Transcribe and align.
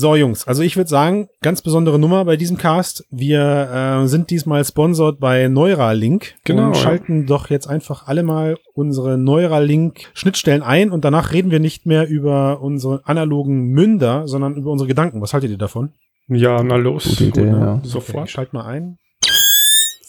So, 0.00 0.16
Jungs, 0.16 0.48
also 0.48 0.62
ich 0.62 0.78
würde 0.78 0.88
sagen, 0.88 1.28
ganz 1.42 1.60
besondere 1.60 1.98
Nummer 1.98 2.24
bei 2.24 2.38
diesem 2.38 2.56
Cast. 2.56 3.04
Wir 3.10 4.00
äh, 4.02 4.06
sind 4.06 4.30
diesmal 4.30 4.64
sponsored 4.64 5.20
bei 5.20 5.46
Neuralink 5.48 6.36
Genau, 6.44 6.68
und 6.68 6.74
ja. 6.74 6.80
schalten 6.80 7.26
doch 7.26 7.50
jetzt 7.50 7.66
einfach 7.66 8.06
alle 8.06 8.22
mal 8.22 8.56
unsere 8.72 9.18
Neuralink-Schnittstellen 9.18 10.62
ein 10.62 10.90
und 10.90 11.04
danach 11.04 11.34
reden 11.34 11.50
wir 11.50 11.60
nicht 11.60 11.84
mehr 11.84 12.08
über 12.08 12.62
unsere 12.62 13.02
analogen 13.04 13.72
Münder, 13.72 14.26
sondern 14.26 14.54
über 14.54 14.70
unsere 14.70 14.88
Gedanken. 14.88 15.20
Was 15.20 15.34
haltet 15.34 15.50
ihr 15.50 15.58
davon? 15.58 15.90
Ja, 16.28 16.62
na 16.62 16.76
los. 16.76 17.04
Gute 17.04 17.24
Idee, 17.24 17.50
ne? 17.50 17.50
ja. 17.50 17.74
Okay, 17.74 17.86
Sofort. 17.86 18.24
ich 18.28 18.30
schalte 18.32 18.56
mal 18.56 18.64
ein. 18.64 18.96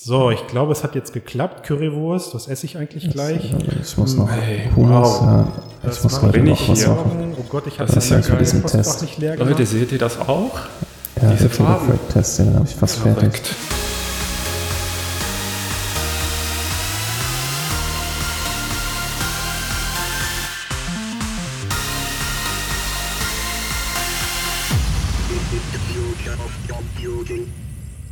So, 0.04 0.32
ich 0.32 0.48
glaube, 0.48 0.72
es 0.72 0.84
hat 0.84 0.96
jetzt 0.96 1.14
geklappt. 1.14 1.64
Currywurst, 1.68 2.34
was 2.34 2.48
esse 2.48 2.66
ich 2.66 2.76
eigentlich 2.76 3.12
gleich? 3.12 3.54
Ich 3.84 3.98
muss 3.98 4.16
noch 4.16 4.28
Hey, 4.32 4.68
Hummus, 4.76 5.08
wow. 5.08 5.22
ja. 5.22 5.48
Das 5.84 5.98
Ich 5.98 6.04
muss 6.06 6.14
mache 6.14 6.22
heute 6.26 6.40
bin 6.40 6.46
noch 6.46 6.60
ich 6.60 6.70
was 6.70 6.80
hier. 6.80 6.88
machen. 6.90 7.36
Oh 7.40 7.44
Gott, 7.48 7.68
ich 7.68 7.80
habe 7.80 7.92
Das 7.94 8.10
ja. 8.10 8.18
Diesen 8.20 8.66
Test. 8.66 9.02
nicht 9.04 9.20
leer 9.20 9.38
Leute, 9.38 9.64
seht 9.64 9.92
ihr 9.92 10.00
das 10.00 10.20
auch? 10.20 10.58
Ja, 11.22 11.30
Diese 11.34 11.50
Farben. 11.50 12.00
Test, 12.12 12.40
den 12.40 12.56
habe 12.56 12.66
ich 12.68 12.76
fast 12.76 12.98
fertig. 12.98 13.42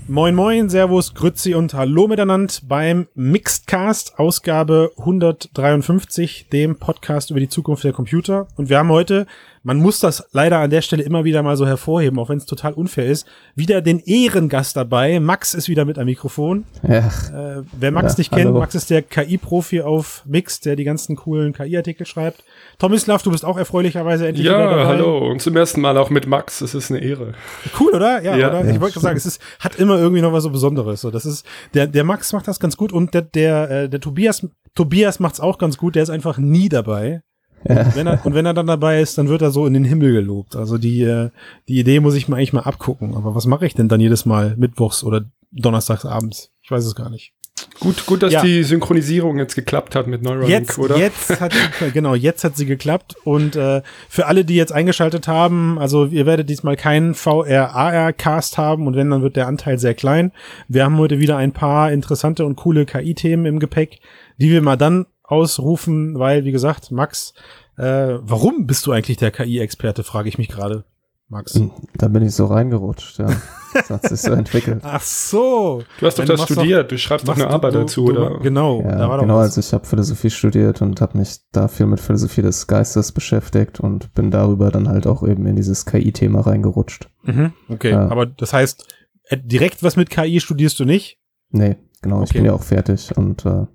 Moin 0.09 0.33
Moin, 0.33 0.69
Servus, 0.69 1.13
Grützi 1.13 1.53
und 1.53 1.75
Hallo 1.75 2.07
miteinander 2.07 2.51
beim 2.63 3.07
Mixedcast, 3.13 4.17
Ausgabe 4.17 4.91
153, 4.97 6.47
dem 6.51 6.77
Podcast 6.79 7.29
über 7.29 7.39
die 7.39 7.47
Zukunft 7.47 7.83
der 7.83 7.93
Computer. 7.93 8.47
Und 8.55 8.69
wir 8.69 8.79
haben 8.79 8.89
heute, 8.89 9.27
man 9.63 9.77
muss 9.77 9.99
das 9.99 10.27
leider 10.31 10.59
an 10.59 10.69
der 10.69 10.81
Stelle 10.81 11.03
immer 11.03 11.23
wieder 11.23 11.43
mal 11.43 11.57
so 11.57 11.65
hervorheben, 11.67 12.17
auch 12.19 12.29
wenn 12.29 12.37
es 12.37 12.45
total 12.45 12.73
unfair 12.73 13.05
ist, 13.05 13.27
wieder 13.55 13.81
den 13.81 13.99
Ehrengast 13.99 14.75
dabei. 14.77 15.19
Max 15.19 15.53
ist 15.53 15.67
wieder 15.69 15.85
mit 15.85 15.97
am 15.97 16.05
Mikrofon. 16.05 16.65
Ja, 16.87 17.07
Äh, 17.33 17.63
wer 17.77 17.91
Max 17.91 18.13
Ja, 18.13 18.19
nicht 18.19 18.31
kennt, 18.31 18.45
hallo. 18.47 18.59
Max 18.59 18.75
ist 18.75 18.89
der 18.89 19.01
KI-Profi 19.01 19.81
auf 19.81 20.23
Mix, 20.25 20.59
der 20.61 20.75
die 20.75 20.83
ganzen 20.83 21.15
coolen 21.15 21.53
KI-Artikel 21.53 22.05
schreibt. 22.05 22.43
Tomislav, 22.77 23.21
du 23.23 23.31
bist 23.31 23.43
auch 23.45 23.57
erfreulicherweise 23.57 24.27
endlich 24.27 24.45
wieder 24.45 24.57
dabei. 24.57 24.81
Ja, 24.81 24.87
hallo. 24.87 25.29
Und 25.29 25.41
zum 25.41 25.55
ersten 25.55 25.81
Mal 25.81 25.97
auch 25.97 26.09
mit 26.09 26.27
Max. 26.27 26.61
Es 26.61 26.73
ist 26.73 26.89
eine 26.91 26.99
Ehre. 27.01 27.33
Cool, 27.79 27.91
oder? 27.93 28.21
Ja, 28.23 28.35
Ja. 28.37 28.49
oder? 28.49 28.65
Ja, 28.65 28.71
ich 28.71 28.79
wollte 28.81 28.99
sagen, 28.99 29.17
es 29.17 29.25
ist, 29.25 29.41
hat 29.59 29.75
immer 29.75 29.97
irgendwie 29.97 30.21
noch 30.21 30.33
was 30.33 30.43
so 30.43 30.49
Besonderes. 30.49 31.01
So, 31.01 31.11
das 31.11 31.25
ist, 31.25 31.45
der, 31.73 31.87
der 31.87 32.03
Max 32.03 32.31
macht 32.33 32.47
das 32.47 32.59
ganz 32.59 32.77
gut 32.77 32.91
und 32.93 33.13
der, 33.13 33.21
der, 33.23 33.69
äh, 33.71 33.89
der 33.89 33.99
Tobias, 33.99 34.47
Tobias 34.75 35.19
macht's 35.19 35.39
auch 35.39 35.57
ganz 35.57 35.77
gut. 35.77 35.95
Der 35.95 36.03
ist 36.03 36.09
einfach 36.09 36.37
nie 36.37 36.69
dabei. 36.69 37.21
Ja. 37.67 37.95
Wenn 37.95 38.07
er, 38.07 38.25
und 38.25 38.33
wenn 38.33 38.45
er 38.45 38.53
dann 38.53 38.67
dabei 38.67 39.01
ist, 39.01 39.17
dann 39.17 39.27
wird 39.29 39.41
er 39.41 39.51
so 39.51 39.65
in 39.65 39.73
den 39.73 39.83
Himmel 39.83 40.13
gelobt. 40.13 40.55
Also 40.55 40.77
die, 40.77 41.01
äh, 41.03 41.29
die 41.67 41.79
Idee 41.79 41.99
muss 41.99 42.15
ich 42.15 42.27
mir 42.27 42.35
eigentlich 42.37 42.53
mal 42.53 42.61
abgucken. 42.61 43.15
Aber 43.15 43.35
was 43.35 43.45
mache 43.45 43.65
ich 43.65 43.73
denn 43.73 43.87
dann 43.89 43.99
jedes 43.99 44.25
Mal 44.25 44.55
mittwochs 44.57 45.03
oder 45.03 45.25
donnerstags 45.51 46.05
abends? 46.05 46.51
Ich 46.61 46.71
weiß 46.71 46.85
es 46.85 46.95
gar 46.95 47.09
nicht. 47.09 47.33
Gut, 47.81 48.05
gut, 48.05 48.23
dass 48.23 48.31
Ja. 48.31 48.41
die 48.41 48.63
Synchronisierung 48.63 49.37
jetzt 49.37 49.55
geklappt 49.55 49.93
hat 49.95 50.07
mit 50.07 50.21
Neuralink, 50.21 50.49
Jetzt, 50.49 50.77
oder? 50.79 50.97
jetzt 50.97 51.29
hat 51.41 51.51
sie, 51.53 51.91
genau, 51.91 52.15
jetzt 52.15 52.43
hat 52.45 52.55
sie 52.55 52.65
geklappt. 52.65 53.15
Und 53.25 53.55
äh, 53.57 53.81
für 54.07 54.27
alle, 54.27 54.45
die 54.45 54.55
jetzt 54.55 54.71
eingeschaltet 54.71 55.27
haben, 55.27 55.77
also 55.77 56.05
ihr 56.05 56.25
werdet 56.25 56.49
diesmal 56.49 56.77
keinen 56.77 57.15
VR-AR-Cast 57.15 58.57
haben 58.57 58.87
und 58.87 58.95
wenn, 58.95 59.09
dann 59.09 59.21
wird 59.21 59.35
der 59.35 59.47
Anteil 59.47 59.77
sehr 59.79 59.93
klein. 59.93 60.31
Wir 60.67 60.83
haben 60.85 60.97
heute 60.97 61.19
wieder 61.19 61.37
ein 61.37 61.51
paar 61.51 61.91
interessante 61.91 62.45
und 62.45 62.55
coole 62.55 62.85
KI-Themen 62.85 63.45
im 63.45 63.59
Gepäck, 63.59 63.99
die 64.37 64.49
wir 64.51 64.61
mal 64.61 64.77
dann 64.77 65.05
ausrufen, 65.29 66.17
weil, 66.19 66.43
wie 66.45 66.51
gesagt, 66.51 66.91
Max, 66.91 67.33
äh, 67.77 68.17
warum 68.21 68.65
bist 68.67 68.85
du 68.85 68.91
eigentlich 68.91 69.17
der 69.17 69.31
KI-Experte, 69.31 70.03
frage 70.03 70.29
ich 70.29 70.37
mich 70.37 70.47
gerade. 70.49 70.85
Max. 71.31 71.61
Da 71.95 72.07
bin 72.07 72.23
ich 72.23 72.33
so 72.33 72.47
reingerutscht, 72.47 73.19
ja. 73.19 73.27
Das 73.75 73.89
hat 73.91 74.01
sich 74.09 74.19
so 74.19 74.31
entwickelt. 74.43 74.81
Ach 74.83 75.03
so. 75.03 75.83
Du 75.99 76.07
hast 76.07 76.17
doch 76.17 76.25
du 76.25 76.31
das 76.35 76.41
studiert. 76.45 76.91
du 76.91 76.97
schreibst 76.97 77.27
doch 77.27 77.35
eine 77.35 77.47
Arbeit 77.47 77.75
du- 77.75 77.79
dazu, 77.81 78.05
du- 78.05 78.13
oder? 78.13 78.39
Genau, 78.39 78.81
da 78.81 78.89
Ja, 79.01 79.09
war 79.09 79.19
genau, 79.19 79.33
doch 79.35 79.39
was. 79.41 79.55
also 79.55 79.59
ich 79.59 79.71
habe 79.71 79.85
Philosophie 79.85 80.31
studiert 80.31 80.81
und 80.81 80.99
habe 81.01 81.19
mich 81.19 81.37
da 81.51 81.67
viel 81.67 81.85
mit 81.85 81.99
Philosophie 81.99 82.41
des 82.41 82.65
Geistes 82.65 83.11
beschäftigt 83.11 83.79
und 83.79 84.11
bin 84.15 84.31
darüber 84.31 84.71
dann 84.71 84.87
halt 84.89 85.05
auch 85.05 85.21
eben 85.21 85.45
in 85.45 85.55
dieses 85.55 85.85
KI-Thema 85.85 86.41
reingerutscht. 86.41 87.09
Mhm, 87.21 87.53
okay, 87.69 87.91
Ja. 87.91 88.07
aber 88.09 88.25
das 88.25 88.51
heißt, 88.51 88.91
äh, 89.25 89.37
direkt 89.37 89.83
was 89.83 89.95
mit 89.97 90.09
KI 90.09 90.39
studierst 90.39 90.79
du 90.79 90.85
nicht? 90.85 91.19
Nee, 91.51 91.75
genau, 92.01 92.23
ich 92.23 92.31
Okay. 92.31 92.39
bin 92.39 92.45
ja 92.45 92.53
auch 92.53 92.63
fertig 92.63 93.15
und 93.15 93.45
äh, 93.45 93.67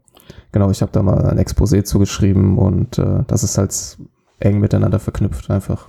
genau, 0.52 0.70
ich 0.70 0.82
habe 0.82 0.92
da 0.92 1.02
mal 1.02 1.24
ein 1.26 1.38
Exposé 1.38 1.84
zugeschrieben 1.84 2.58
und 2.58 2.98
äh, 2.98 3.24
das 3.26 3.42
ist 3.42 3.58
halt 3.58 3.98
eng 4.40 4.60
miteinander 4.60 4.98
verknüpft 4.98 5.50
einfach. 5.50 5.88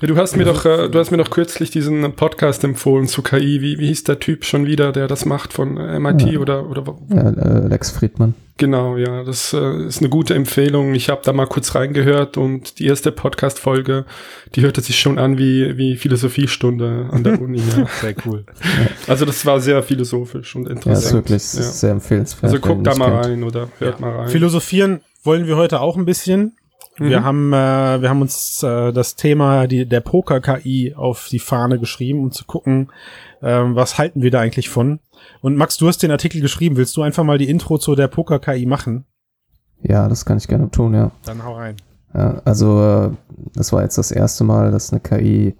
Ja, 0.00 0.06
du 0.08 0.16
hast 0.16 0.36
mir 0.36 0.44
doch, 0.44 0.64
äh, 0.64 0.88
du 0.88 0.98
hast 0.98 1.10
mir 1.10 1.16
doch 1.16 1.30
kürzlich 1.30 1.70
diesen 1.70 2.12
Podcast 2.14 2.62
empfohlen 2.62 3.08
zu 3.08 3.22
KI. 3.22 3.60
Wie, 3.60 3.78
wie 3.78 3.88
hieß 3.88 4.04
der 4.04 4.20
Typ 4.20 4.44
schon 4.44 4.64
wieder, 4.66 4.92
der 4.92 5.08
das 5.08 5.24
macht 5.24 5.52
von 5.52 5.76
äh, 5.76 5.98
MIT 5.98 6.22
Ja. 6.22 6.38
oder, 6.38 6.68
oder 6.70 6.84
Ja, 7.08 7.30
äh, 7.30 7.66
Lex 7.66 7.90
Friedman. 7.90 8.34
Genau, 8.58 8.96
ja, 8.96 9.24
das 9.24 9.52
äh, 9.54 9.86
ist 9.86 10.00
eine 10.00 10.08
gute 10.10 10.34
Empfehlung. 10.34 10.94
Ich 10.94 11.08
habe 11.08 11.22
da 11.24 11.32
mal 11.32 11.46
kurz 11.46 11.74
reingehört 11.74 12.36
und 12.36 12.78
die 12.78 12.86
erste 12.86 13.10
Podcast-Folge, 13.10 14.04
die 14.54 14.60
hörte 14.60 14.80
sich 14.82 15.00
schon 15.00 15.18
an 15.18 15.38
wie, 15.38 15.76
wie 15.78 15.96
Philosophiestunde 15.96 17.08
an 17.10 17.24
der 17.24 17.40
Uni. 17.40 17.58
ja. 17.76 17.86
Sehr 18.00 18.14
cool. 18.26 18.44
Also 19.08 19.24
das 19.24 19.44
war 19.46 19.58
sehr 19.60 19.82
philosophisch 19.82 20.54
und 20.54 20.66
Ja, 20.66 20.72
interessant. 20.72 21.04
ist 21.06 21.12
wirklich 21.14 21.54
Ja. 21.54 21.62
sehr 21.72 21.90
empfehlenswert. 21.92 22.44
Also 22.44 22.58
guckt 22.60 22.86
da 22.86 22.94
mal 22.94 23.10
kennt. 23.10 23.24
rein 23.26 23.42
oder 23.42 23.68
hört 23.78 24.00
mal 24.00 24.14
rein. 24.16 24.28
Philosophieren 24.28 25.00
wollen 25.24 25.46
wir 25.46 25.56
heute 25.56 25.80
auch 25.80 25.96
ein 25.96 26.04
bisschen. 26.04 26.56
Wir 27.04 27.20
Mhm. 27.20 27.24
haben, 27.24 27.52
äh, 27.52 28.02
wir 28.02 28.08
haben 28.10 28.22
uns 28.22 28.62
äh, 28.62 28.92
das 28.92 29.16
Thema 29.16 29.66
die, 29.66 29.86
der 29.86 30.00
Poker-KI 30.00 30.94
auf 30.96 31.28
die 31.30 31.38
Fahne 31.38 31.78
geschrieben, 31.78 32.20
um 32.20 32.30
zu 32.32 32.44
gucken, 32.44 32.90
ähm, 33.42 33.74
was 33.74 33.98
halten 33.98 34.22
wir 34.22 34.30
da 34.30 34.40
eigentlich 34.40 34.68
von. 34.68 35.00
Und 35.40 35.56
Max, 35.56 35.76
du 35.76 35.88
hast 35.88 36.02
den 36.02 36.10
Artikel 36.10 36.40
geschrieben. 36.40 36.76
Willst 36.76 36.96
du 36.96 37.02
einfach 37.02 37.24
mal 37.24 37.38
die 37.38 37.48
Intro 37.50 37.78
zu 37.78 37.94
der 37.94 38.08
Poker-KI 38.08 38.66
machen? 38.66 39.04
Ja, 39.82 40.08
das 40.08 40.24
kann 40.24 40.38
ich 40.38 40.48
gerne 40.48 40.70
tun, 40.70 40.94
ja. 40.94 41.10
Dann 41.24 41.44
hau 41.44 41.54
rein. 41.56 41.76
Ja, 42.14 42.40
also 42.44 42.82
äh, 42.82 43.10
das 43.54 43.72
war 43.72 43.82
jetzt 43.82 43.98
das 43.98 44.10
erste 44.10 44.44
Mal, 44.44 44.70
dass 44.70 44.92
eine 44.92 45.00
KI 45.00 45.54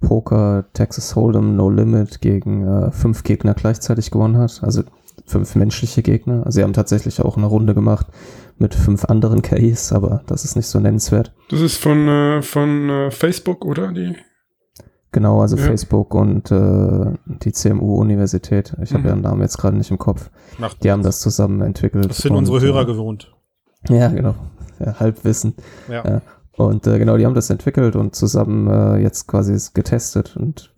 Poker 0.00 0.66
Texas 0.74 1.16
Hold'em 1.16 1.52
No 1.54 1.70
Limit 1.70 2.20
gegen 2.20 2.66
äh, 2.66 2.90
fünf 2.92 3.22
Gegner 3.24 3.54
gleichzeitig 3.54 4.10
gewonnen 4.10 4.36
hat. 4.36 4.60
Also 4.62 4.82
fünf 5.24 5.54
menschliche 5.56 6.02
Gegner. 6.02 6.44
Also 6.44 6.56
sie 6.56 6.62
haben 6.62 6.74
tatsächlich 6.74 7.20
auch 7.22 7.36
eine 7.36 7.46
Runde 7.46 7.74
gemacht 7.74 8.06
mit 8.58 8.74
fünf 8.74 9.04
anderen 9.04 9.42
KIs, 9.42 9.92
aber 9.92 10.22
das 10.26 10.44
ist 10.44 10.56
nicht 10.56 10.66
so 10.66 10.80
nennenswert. 10.80 11.34
Das 11.50 11.60
ist 11.60 11.76
von, 11.76 12.08
äh, 12.08 12.42
von 12.42 12.88
äh, 12.88 13.10
Facebook, 13.10 13.64
oder? 13.64 13.92
Die? 13.92 14.16
Genau, 15.12 15.40
also 15.40 15.56
Ja. 15.56 15.62
Facebook 15.64 16.14
und 16.14 16.50
äh, 16.50 17.12
die 17.42 17.52
CMU-Universität. 17.52 18.76
Ich 18.82 18.90
habe 18.92 19.02
Mhm. 19.02 19.08
ihren 19.08 19.20
Namen 19.22 19.42
jetzt 19.42 19.56
gerade 19.58 19.76
nicht 19.76 19.90
im 19.90 19.98
Kopf. 19.98 20.30
Macht 20.58 20.82
Die 20.84 20.90
haben 20.90 21.02
das 21.02 21.20
zusammen 21.20 21.62
entwickelt. 21.62 22.10
Das 22.10 22.18
sind 22.18 22.32
und, 22.32 22.38
unsere 22.38 22.60
Hörer 22.60 22.82
äh, 22.82 22.86
gewohnt. 22.86 23.32
Ja, 23.88 24.08
genau. 24.08 24.34
Ja, 24.78 24.98
Halbwissen. 25.00 25.54
Ja. 25.88 26.04
Ja. 26.06 26.22
Und 26.56 26.86
äh, 26.86 26.98
genau, 26.98 27.16
die 27.16 27.24
haben 27.26 27.34
das 27.34 27.50
entwickelt 27.50 27.96
und 27.96 28.14
zusammen 28.14 28.68
äh, 28.68 28.96
jetzt 29.02 29.26
quasi 29.26 29.52
es 29.52 29.74
getestet. 29.74 30.36
Und 30.36 30.74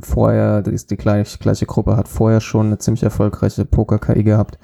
vorher, 0.00 0.62
die, 0.62 0.76
die 0.76 0.96
gleich, 0.96 1.38
gleiche 1.38 1.66
Gruppe 1.66 1.96
hat 1.96 2.08
vorher 2.08 2.40
schon 2.40 2.66
eine 2.66 2.78
ziemlich 2.78 3.02
erfolgreiche 3.04 3.64
Poker-KI 3.64 4.22
gehabt. 4.24 4.58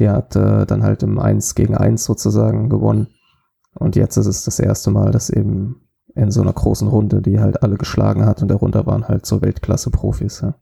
Die 0.00 0.08
hat 0.08 0.34
äh, 0.36 0.66
dann 0.66 0.82
halt 0.82 1.02
im 1.02 1.18
1 1.18 1.54
gegen 1.54 1.76
1 1.76 2.04
sozusagen 2.04 2.68
gewonnen. 2.68 3.08
Und 3.74 3.96
jetzt 3.96 4.16
ist 4.16 4.26
es 4.26 4.44
das 4.44 4.58
erste 4.58 4.90
Mal, 4.90 5.10
dass 5.10 5.30
eben 5.30 5.84
in 6.14 6.30
so 6.30 6.40
einer 6.42 6.52
großen 6.52 6.88
Runde, 6.88 7.22
die 7.22 7.40
halt 7.40 7.62
alle 7.62 7.76
geschlagen 7.76 8.24
hat 8.24 8.40
und 8.40 8.48
darunter 8.48 8.86
waren 8.86 9.08
halt 9.08 9.26
so 9.26 9.42
Weltklasse-Profis. 9.42 10.42
Ja. 10.42 10.54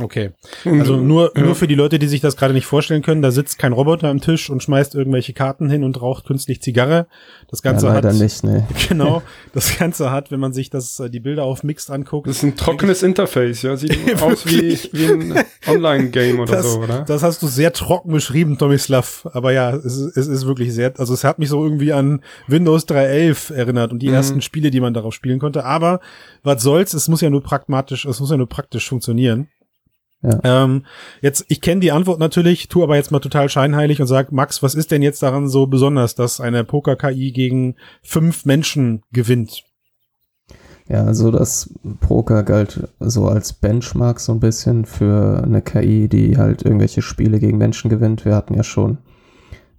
Okay. 0.00 0.30
Also 0.64 0.96
nur, 0.96 1.32
ja. 1.36 1.42
nur 1.42 1.54
für 1.54 1.66
die 1.66 1.74
Leute, 1.74 1.98
die 1.98 2.06
sich 2.08 2.20
das 2.20 2.36
gerade 2.36 2.54
nicht 2.54 2.66
vorstellen 2.66 3.02
können, 3.02 3.22
da 3.22 3.30
sitzt 3.30 3.58
kein 3.58 3.72
Roboter 3.72 4.08
am 4.08 4.20
Tisch 4.20 4.50
und 4.50 4.62
schmeißt 4.62 4.94
irgendwelche 4.94 5.32
Karten 5.32 5.68
hin 5.70 5.84
und 5.84 6.00
raucht 6.00 6.26
künstlich 6.26 6.62
Zigarre. 6.62 7.06
Das 7.50 7.62
Ganze 7.62 7.86
ja, 7.86 7.94
leider 7.94 8.10
hat, 8.10 8.16
nicht, 8.16 8.44
ne. 8.44 8.66
genau, 8.88 9.22
das 9.52 9.78
Ganze 9.78 10.10
hat, 10.10 10.30
wenn 10.30 10.40
man 10.40 10.52
sich 10.52 10.70
das, 10.70 11.00
äh, 11.00 11.10
die 11.10 11.20
Bilder 11.20 11.44
auf 11.44 11.62
Mixed 11.62 11.90
anguckt, 11.90 12.26
Das 12.28 12.36
ist 12.38 12.42
ein 12.42 12.56
trockenes 12.56 13.02
Interface, 13.02 13.62
ja. 13.62 13.76
Sieht 13.76 13.96
aus 14.22 14.46
wie, 14.46 14.78
wie 14.92 15.06
ein 15.06 15.44
Online-Game 15.66 16.40
oder 16.40 16.52
das, 16.56 16.72
so, 16.72 16.80
oder? 16.80 17.04
das 17.06 17.22
hast 17.22 17.42
du 17.42 17.46
sehr 17.46 17.72
trocken 17.72 18.12
beschrieben, 18.12 18.58
Tomislav. 18.58 19.26
Aber 19.32 19.52
ja, 19.52 19.74
es 19.74 19.84
ist, 19.96 20.16
es 20.16 20.26
ist 20.26 20.46
wirklich 20.46 20.72
sehr, 20.74 20.92
also 20.98 21.14
es 21.14 21.24
hat 21.24 21.38
mich 21.38 21.48
so 21.48 21.62
irgendwie 21.62 21.92
an 21.92 22.22
Windows 22.46 22.86
3.11 22.88 23.54
erinnert 23.54 23.92
und 23.92 24.00
die 24.00 24.08
Mhm. 24.08 24.14
ersten 24.14 24.40
Spiele, 24.42 24.70
die 24.70 24.80
man 24.80 24.94
darauf 24.94 25.14
spielen 25.14 25.38
konnte. 25.38 25.64
Aber 25.64 26.00
was 26.42 26.62
soll's, 26.62 26.94
es 26.94 27.08
muss 27.08 27.20
ja 27.20 27.30
nur 27.30 27.42
pragmatisch, 27.42 28.04
es 28.04 28.20
muss 28.20 28.30
ja 28.30 28.36
nur 28.36 28.48
praktisch 28.48 28.88
funktionieren. 28.88 29.48
Ja. 30.22 30.64
Ähm, 30.64 30.84
jetzt, 31.20 31.44
ich 31.48 31.60
kenne 31.60 31.80
die 31.80 31.92
Antwort 31.92 32.18
natürlich, 32.18 32.68
tu 32.68 32.82
aber 32.82 32.96
jetzt 32.96 33.12
mal 33.12 33.20
total 33.20 33.48
scheinheilig 33.48 34.00
und 34.00 34.08
sag, 34.08 34.32
Max, 34.32 34.62
was 34.62 34.74
ist 34.74 34.90
denn 34.90 35.02
jetzt 35.02 35.22
daran 35.22 35.48
so 35.48 35.66
besonders, 35.66 36.14
dass 36.14 36.40
eine 36.40 36.64
Poker-KI 36.64 37.32
gegen 37.32 37.76
fünf 38.02 38.44
Menschen 38.44 39.02
gewinnt? 39.12 39.64
Ja, 40.88 41.04
also 41.04 41.30
das 41.30 41.70
Poker 42.00 42.42
galt 42.42 42.88
so 42.98 43.28
als 43.28 43.52
Benchmark 43.52 44.20
so 44.20 44.32
ein 44.32 44.40
bisschen 44.40 44.86
für 44.86 45.42
eine 45.44 45.60
KI, 45.60 46.08
die 46.08 46.38
halt 46.38 46.62
irgendwelche 46.62 47.02
Spiele 47.02 47.38
gegen 47.40 47.58
Menschen 47.58 47.90
gewinnt. 47.90 48.24
Wir 48.24 48.34
hatten 48.34 48.54
ja 48.54 48.62
schon 48.62 48.98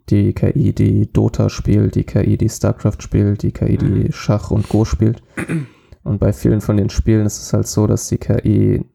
die 0.09 0.33
KI, 0.33 0.73
die 0.73 1.11
Dota 1.11 1.49
spielt, 1.49 1.95
die 1.95 2.03
KI, 2.03 2.37
die 2.37 2.49
StarCraft 2.49 3.01
spielt, 3.01 3.43
die 3.43 3.51
KI, 3.51 3.77
die 3.77 4.11
Schach 4.11 4.51
und 4.51 4.69
Go 4.69 4.85
spielt. 4.85 5.21
Und 6.03 6.19
bei 6.19 6.31
vielen 6.31 6.61
von 6.61 6.77
den 6.77 6.89
Spielen 6.89 7.25
ist 7.25 7.41
es 7.41 7.53
halt 7.53 7.67
so, 7.67 7.87
dass 7.87 8.07
die 8.07 8.17
KI 8.17 8.85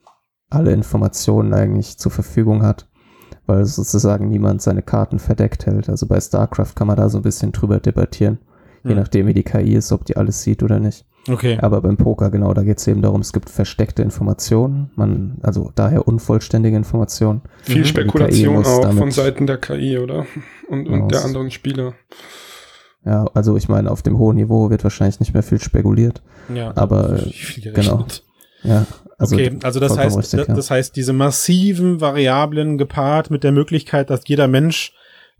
alle 0.54 0.72
Informationen 0.72 1.52
eigentlich 1.54 1.98
zur 1.98 2.12
Verfügung 2.12 2.62
hat, 2.62 2.86
weil 3.46 3.64
sozusagen 3.64 4.28
niemand 4.28 4.62
seine 4.62 4.82
Karten 4.82 5.18
verdeckt 5.18 5.66
hält. 5.66 5.88
Also 5.88 6.06
bei 6.06 6.20
StarCraft 6.20 6.74
kann 6.74 6.86
man 6.86 6.96
da 6.96 7.08
so 7.08 7.18
ein 7.18 7.22
bisschen 7.22 7.52
drüber 7.52 7.80
debattieren, 7.80 8.38
je 8.84 8.90
Hm. 8.92 8.98
nachdem 8.98 9.26
wie 9.26 9.34
die 9.34 9.42
KI 9.42 9.74
ist, 9.74 9.92
ob 9.92 10.04
die 10.04 10.16
alles 10.16 10.42
sieht 10.42 10.62
oder 10.62 10.78
nicht. 10.80 11.04
Okay. 11.26 11.58
Aber 11.62 11.80
beim 11.80 11.96
Poker, 11.96 12.30
genau, 12.30 12.52
da 12.52 12.62
geht 12.62 12.76
es 12.78 12.86
eben 12.86 13.00
darum, 13.00 13.22
es 13.22 13.32
gibt 13.32 13.48
versteckte 13.48 14.02
Informationen, 14.02 14.90
man, 14.94 15.38
also 15.42 15.72
daher 15.74 16.06
unvollständige 16.06 16.76
Informationen. 16.76 17.40
Viel 17.62 17.78
Mhm. 17.80 17.84
Spekulation 17.86 18.64
auch 18.66 18.92
von 18.92 19.10
Seiten 19.10 19.46
der 19.46 19.56
KI, 19.56 19.98
oder? 19.98 20.26
Und, 20.68 20.86
und 20.86 21.08
der 21.08 21.20
Aus- 21.20 21.24
anderen 21.24 21.50
Spieler. 21.50 21.94
Ja, 23.06 23.26
also 23.34 23.56
ich 23.56 23.68
meine, 23.68 23.90
auf 23.90 24.02
dem 24.02 24.18
hohen 24.18 24.36
Niveau 24.36 24.70
wird 24.70 24.82
wahrscheinlich 24.84 25.20
nicht 25.20 25.34
mehr 25.34 25.42
viel 25.42 25.60
spekuliert. 25.60 26.22
ja. 26.54 26.72
aber, 26.76 27.18
viel 27.18 27.64
genau. 27.72 27.74
gerechnet. 27.98 28.24
Ja, 28.64 28.86
also 29.18 29.36
okay, 29.36 29.56
also 29.62 29.78
das 29.80 29.96
heißt, 29.96 30.18
richtig, 30.18 30.38
das, 30.40 30.48
ja. 30.48 30.54
das 30.54 30.70
heißt, 30.70 30.96
diese 30.96 31.12
massiven 31.12 32.00
Variablen 32.00 32.78
gepaart 32.78 33.30
mit 33.30 33.44
der 33.44 33.52
Möglichkeit, 33.52 34.10
dass 34.10 34.22
jeder 34.26 34.48
Mensch, 34.48 34.92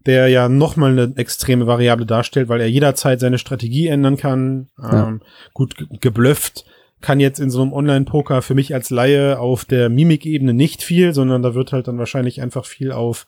der 0.07 0.29
ja 0.29 0.49
nochmal 0.49 0.93
eine 0.93 1.13
extreme 1.17 1.67
Variable 1.67 2.07
darstellt, 2.07 2.49
weil 2.49 2.61
er 2.61 2.69
jederzeit 2.69 3.21
seine 3.21 3.39
Strategie 3.39 3.89
ändern 3.89 4.17
kann, 4.17 4.69
Ja. 4.81 5.09
ähm, 5.09 5.23
gut 5.55 5.77
ge- 5.77 5.89
geblufft, 6.01 6.65
kann 7.01 7.21
jetzt 7.21 7.39
in 7.39 7.51
so 7.51 7.61
einem 7.61 7.73
Online-Poker 7.75 8.41
für 8.41 8.55
mich 8.55 8.73
als 8.75 8.89
Laie 8.91 9.39
auf 9.39 9.65
der 9.67 9.91
Mimikebene 9.91 10.55
nicht 10.55 10.83
viel, 10.83 11.13
sondern 11.13 11.43
da 11.43 11.55
wird 11.55 11.73
halt 11.73 11.87
dann 11.89 11.99
wahrscheinlich 11.99 12.41
einfach 12.41 12.65
viel 12.65 12.93
auf 12.93 13.27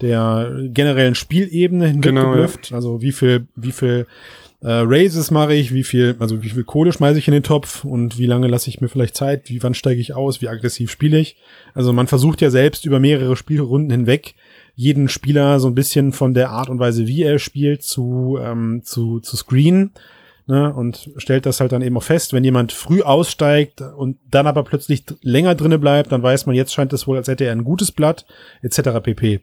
der 0.00 0.50
generellen 0.72 1.14
Spielebene 1.14 1.86
hinweg 1.88 2.02
Genau, 2.04 2.30
geblufft. 2.30 2.72
Also 2.72 3.02
wie 3.02 3.12
viel, 3.12 3.46
wie 3.54 3.72
viel 3.72 4.06
äh, 4.60 4.82
Raises 4.84 5.30
mache 5.30 5.54
ich, 5.54 5.72
wie 5.72 5.84
viel, 5.84 6.16
also 6.18 6.42
wie 6.42 6.48
viel 6.48 6.64
Kohle 6.64 6.92
schmeiße 6.92 7.18
ich 7.18 7.28
in 7.28 7.34
den 7.34 7.44
Topf 7.44 7.84
und 7.84 8.18
wie 8.18 8.26
lange 8.26 8.48
lasse 8.48 8.68
ich 8.68 8.80
mir 8.80 8.88
vielleicht 8.88 9.16
Zeit, 9.16 9.48
wie 9.48 9.62
wann 9.62 9.74
steige 9.74 10.00
ich 10.00 10.14
aus, 10.14 10.40
wie 10.40 10.48
aggressiv 10.48 10.90
spiele 10.90 11.18
ich. 11.18 11.36
Also 11.74 11.92
man 11.92 12.08
versucht 12.08 12.40
ja 12.40 12.50
selbst 12.50 12.84
über 12.84 12.98
mehrere 12.98 13.36
Spielrunden 13.36 13.90
hinweg 13.90 14.34
jeden 14.74 15.08
Spieler 15.08 15.60
so 15.60 15.68
ein 15.68 15.74
bisschen 15.74 16.12
von 16.12 16.34
der 16.34 16.50
Art 16.50 16.68
und 16.68 16.78
Weise, 16.78 17.06
wie 17.06 17.22
er 17.22 17.38
spielt, 17.38 17.82
zu, 17.82 18.38
ähm, 18.40 18.82
zu, 18.84 19.20
zu 19.20 19.36
screenen. 19.36 19.92
Ne, 20.50 20.72
und 20.72 21.10
stellt 21.18 21.44
das 21.44 21.60
halt 21.60 21.72
dann 21.72 21.82
eben 21.82 21.98
auch 21.98 22.02
fest, 22.02 22.32
wenn 22.32 22.42
jemand 22.42 22.72
früh 22.72 23.02
aussteigt 23.02 23.82
und 23.82 24.16
dann 24.30 24.46
aber 24.46 24.64
plötzlich 24.64 25.04
länger 25.20 25.54
drinne 25.54 25.78
bleibt, 25.78 26.10
dann 26.10 26.22
weiß 26.22 26.46
man, 26.46 26.56
jetzt 26.56 26.72
scheint 26.72 26.94
es 26.94 27.06
wohl, 27.06 27.18
als 27.18 27.28
hätte 27.28 27.44
er 27.44 27.52
ein 27.52 27.64
gutes 27.64 27.92
Blatt, 27.92 28.24
etc. 28.62 29.02
pp. 29.02 29.42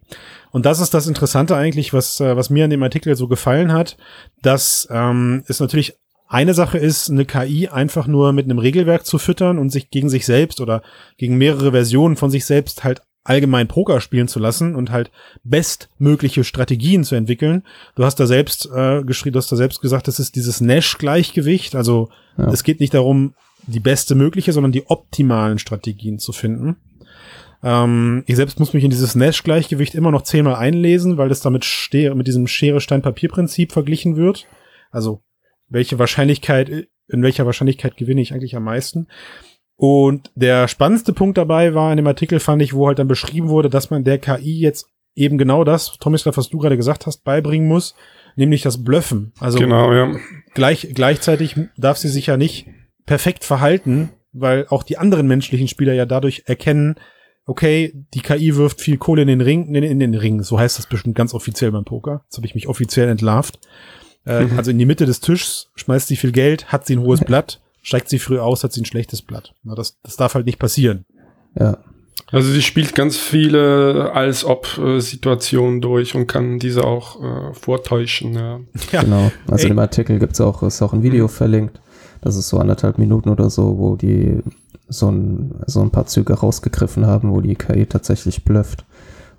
Und 0.49 0.65
das 0.65 0.79
ist 0.79 0.95
das 0.95 1.05
Interessante 1.05 1.55
eigentlich, 1.55 1.93
was, 1.93 2.19
äh, 2.21 2.35
was 2.35 2.49
mir 2.49 2.63
an 2.63 2.71
dem 2.71 2.81
Artikel 2.81 3.15
so 3.15 3.27
gefallen 3.27 3.71
hat, 3.71 3.97
dass 4.41 4.87
ähm, 4.89 5.43
es 5.47 5.59
natürlich 5.59 5.93
eine 6.27 6.55
Sache 6.55 6.79
ist, 6.79 7.11
eine 7.11 7.25
KI 7.25 7.67
einfach 7.67 8.07
nur 8.07 8.33
mit 8.33 8.45
einem 8.45 8.57
Regelwerk 8.57 9.05
zu 9.05 9.19
füttern 9.19 9.59
und 9.59 9.69
sich 9.69 9.91
gegen 9.91 10.09
sich 10.09 10.25
selbst 10.25 10.59
oder 10.59 10.81
gegen 11.17 11.37
mehrere 11.37 11.69
Versionen 11.69 12.15
von 12.15 12.31
sich 12.31 12.45
selbst 12.45 12.83
halt 12.83 13.03
allgemein 13.25 13.67
Poker 13.67 13.99
spielen 13.99 14.27
zu 14.29 14.39
lassen 14.39 14.75
und 14.75 14.91
halt 14.91 15.11
bestmögliche 15.43 16.43
Strategien 16.43 17.03
zu 17.03 17.15
entwickeln. 17.15 17.63
Du 17.95 18.05
hast 18.05 18.19
da 18.19 18.27
selbst 18.27 18.69
äh, 18.73 19.03
geschrieben, 19.03 19.33
du 19.33 19.39
hast 19.39 19.51
da 19.51 19.55
selbst 19.57 19.81
gesagt, 19.81 20.07
das 20.07 20.19
ist 20.19 20.35
dieses 20.35 20.61
Nash-Gleichgewicht. 20.61 21.75
Also 21.75 22.09
Ja. 22.37 22.51
es 22.51 22.63
geht 22.63 22.79
nicht 22.79 22.93
darum, 22.93 23.33
die 23.67 23.79
beste 23.79 24.15
mögliche, 24.15 24.53
sondern 24.53 24.71
die 24.71 24.87
optimalen 24.87 25.57
Strategien 25.57 26.19
zu 26.19 26.31
finden. 26.31 26.77
Ähm, 27.63 28.23
ich 28.27 28.35
selbst 28.35 28.59
muss 28.59 28.73
mich 28.73 28.83
in 28.83 28.91
dieses 28.91 29.15
Nash-Gleichgewicht 29.15 29.95
immer 29.95 30.11
noch 30.11 30.21
zehnmal 30.21 30.55
einlesen, 30.55 31.17
weil 31.17 31.29
das 31.29 31.39
damit 31.41 31.65
Schere, 31.65 32.15
mit 32.15 32.27
diesem 32.27 32.45
Schere-Stein-Papier-Prinzip 32.47 33.71
verglichen 33.71 34.15
wird. 34.15 34.45
Also 34.91 35.23
welche 35.67 35.97
Wahrscheinlichkeit, 35.97 36.69
in 36.69 37.23
welcher 37.23 37.47
Wahrscheinlichkeit 37.47 37.97
gewinne 37.97 38.21
ich 38.21 38.33
eigentlich 38.33 38.55
am 38.55 38.63
meisten? 38.63 39.07
Und 39.77 40.31
der 40.35 40.67
spannendste 40.67 41.13
Punkt 41.13 41.37
dabei 41.37 41.73
war 41.73 41.91
in 41.91 41.97
dem 41.97 42.07
Artikel, 42.07 42.39
fand 42.39 42.61
ich, 42.61 42.73
wo 42.73 42.87
halt 42.87 42.99
dann 42.99 43.07
beschrieben 43.07 43.49
wurde, 43.49 43.69
dass 43.69 43.89
man 43.89 44.03
der 44.03 44.19
KI 44.19 44.59
jetzt 44.59 44.87
eben 45.15 45.37
genau 45.37 45.63
das, 45.63 45.97
Tomislav, 45.99 46.37
was 46.37 46.49
du 46.49 46.59
gerade 46.59 46.77
gesagt 46.77 47.05
hast, 47.05 47.23
beibringen 47.23 47.67
muss, 47.67 47.95
nämlich 48.35 48.61
das 48.61 48.83
Blöffen. 48.83 49.33
Also 49.39 49.59
genau, 49.59 49.93
ja. 49.93 50.15
gleich, 50.53 50.89
gleichzeitig 50.93 51.55
darf 51.77 51.97
sie 51.97 52.09
sich 52.09 52.27
ja 52.27 52.37
nicht 52.37 52.67
perfekt 53.05 53.43
verhalten, 53.43 54.11
weil 54.33 54.65
auch 54.69 54.83
die 54.83 54.97
anderen 54.97 55.27
menschlichen 55.27 55.67
Spieler 55.67 55.93
ja 55.93 56.05
dadurch 56.05 56.43
erkennen, 56.45 56.95
okay, 57.45 57.93
die 58.13 58.21
KI 58.21 58.55
wirft 58.55 58.81
viel 58.81 58.97
Kohle 58.97 59.21
in 59.21 59.27
den 59.27 59.41
Ring, 59.41 59.73
in, 59.73 59.83
in 59.83 59.99
den 59.99 60.15
Ring. 60.15 60.43
So 60.43 60.59
heißt 60.59 60.77
das 60.77 60.87
bestimmt 60.87 61.15
ganz 61.15 61.33
offiziell 61.33 61.71
beim 61.71 61.85
Poker. 61.85 62.21
Jetzt 62.25 62.37
habe 62.37 62.47
ich 62.47 62.55
mich 62.55 62.67
offiziell 62.67 63.09
entlarvt. 63.09 63.59
Äh, 64.25 64.45
Mhm. 64.45 64.57
Also 64.57 64.71
in 64.71 64.79
die 64.79 64.85
Mitte 64.85 65.05
des 65.05 65.19
Tischs 65.19 65.69
schmeißt 65.75 66.07
sie 66.07 66.15
viel 66.15 66.31
Geld, 66.31 66.71
hat 66.71 66.85
sie 66.87 66.95
ein 66.95 67.01
hohes 67.01 67.19
Blatt, 67.25 67.61
steigt 67.85 68.09
sie 68.09 68.17
früh 68.19 68.39
aus, 68.39 68.63
hat 68.63 68.73
sie 68.73 68.81
ein 68.81 68.85
schlechtes 68.85 69.21
Blatt. 69.21 69.53
Na, 69.63 69.75
das, 69.75 69.97
das 70.01 70.15
darf 70.17 70.33
halt 70.33 70.47
nicht 70.47 70.57
passieren. 70.57 71.05
ja, 71.57 71.77
Also 72.31 72.51
sie 72.51 72.63
spielt 72.63 72.95
ganz 72.95 73.15
viele 73.15 74.11
als 74.13 74.43
ob 74.43 74.67
Situationen 74.97 75.81
durch 75.81 76.15
und 76.15 76.25
kann 76.25 76.57
diese 76.57 76.83
auch 76.83 77.21
äh, 77.23 77.53
vortäuschen. 77.53 78.33
Ja. 78.33 78.59
Ja. 78.91 79.03
genau. 79.03 79.31
Also 79.47 79.65
Ey. 79.65 79.69
dem 79.69 79.79
Artikel 79.79 80.17
gibt's 80.17 80.41
auch, 80.41 80.63
ist 80.63 80.81
auch 80.81 80.93
ein 80.93 81.03
Video 81.03 81.27
verlinkt. 81.27 81.79
Das 82.21 82.35
ist 82.35 82.49
so 82.49 82.57
anderthalb 82.57 82.97
Minuten 82.97 83.29
oder 83.29 83.51
so, 83.51 83.77
wo 83.77 83.95
die 83.95 84.39
so 84.87 85.11
ein, 85.11 85.53
so 85.67 85.81
ein 85.81 85.91
paar 85.91 86.07
Züge 86.07 86.33
rausgegriffen 86.33 87.05
haben, 87.05 87.31
wo 87.31 87.39
die 87.41 87.55
KI 87.55 87.85
tatsächlich 87.85 88.43
blufft. 88.43 88.83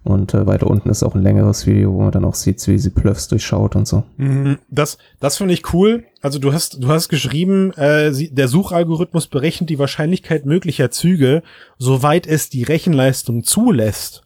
Und 0.07 0.35
äh, 0.35 0.47
weiter 0.47 0.69
unten 0.69 0.89
ist 0.89 1.03
auch 1.03 1.17
ein 1.17 1.23
längeres 1.23 1.67
Video, 1.67 1.93
wo 1.93 2.03
man 2.03 2.13
dann 2.13 2.25
auch 2.25 2.37
sieht, 2.37 2.65
wie 2.69 2.79
sie 2.79 2.91
Bluffs 2.91 3.27
durchschaut 3.27 3.75
und 3.75 3.89
so. 3.89 4.05
Mhm. 4.19 4.59
Das, 4.71 4.99
das 5.19 5.37
finde 5.37 5.53
ich 5.53 5.75
cool. 5.75 6.05
Also 6.23 6.39
du 6.39 6.53
hast, 6.53 6.81
du 6.81 6.87
hast 6.89 7.09
geschrieben, 7.09 7.73
äh, 7.73 8.13
sie, 8.13 8.33
der 8.33 8.47
Suchalgorithmus 8.47 9.27
berechnet 9.27 9.69
die 9.69 9.81
Wahrscheinlichkeit 9.81 10.47
möglicher 10.47 10.93
Züge, 10.93 11.43
soweit 11.79 12.29
es 12.29 12.49
die 12.51 12.63
Rechenleistung 12.63 13.43
zulässt. 13.43 14.23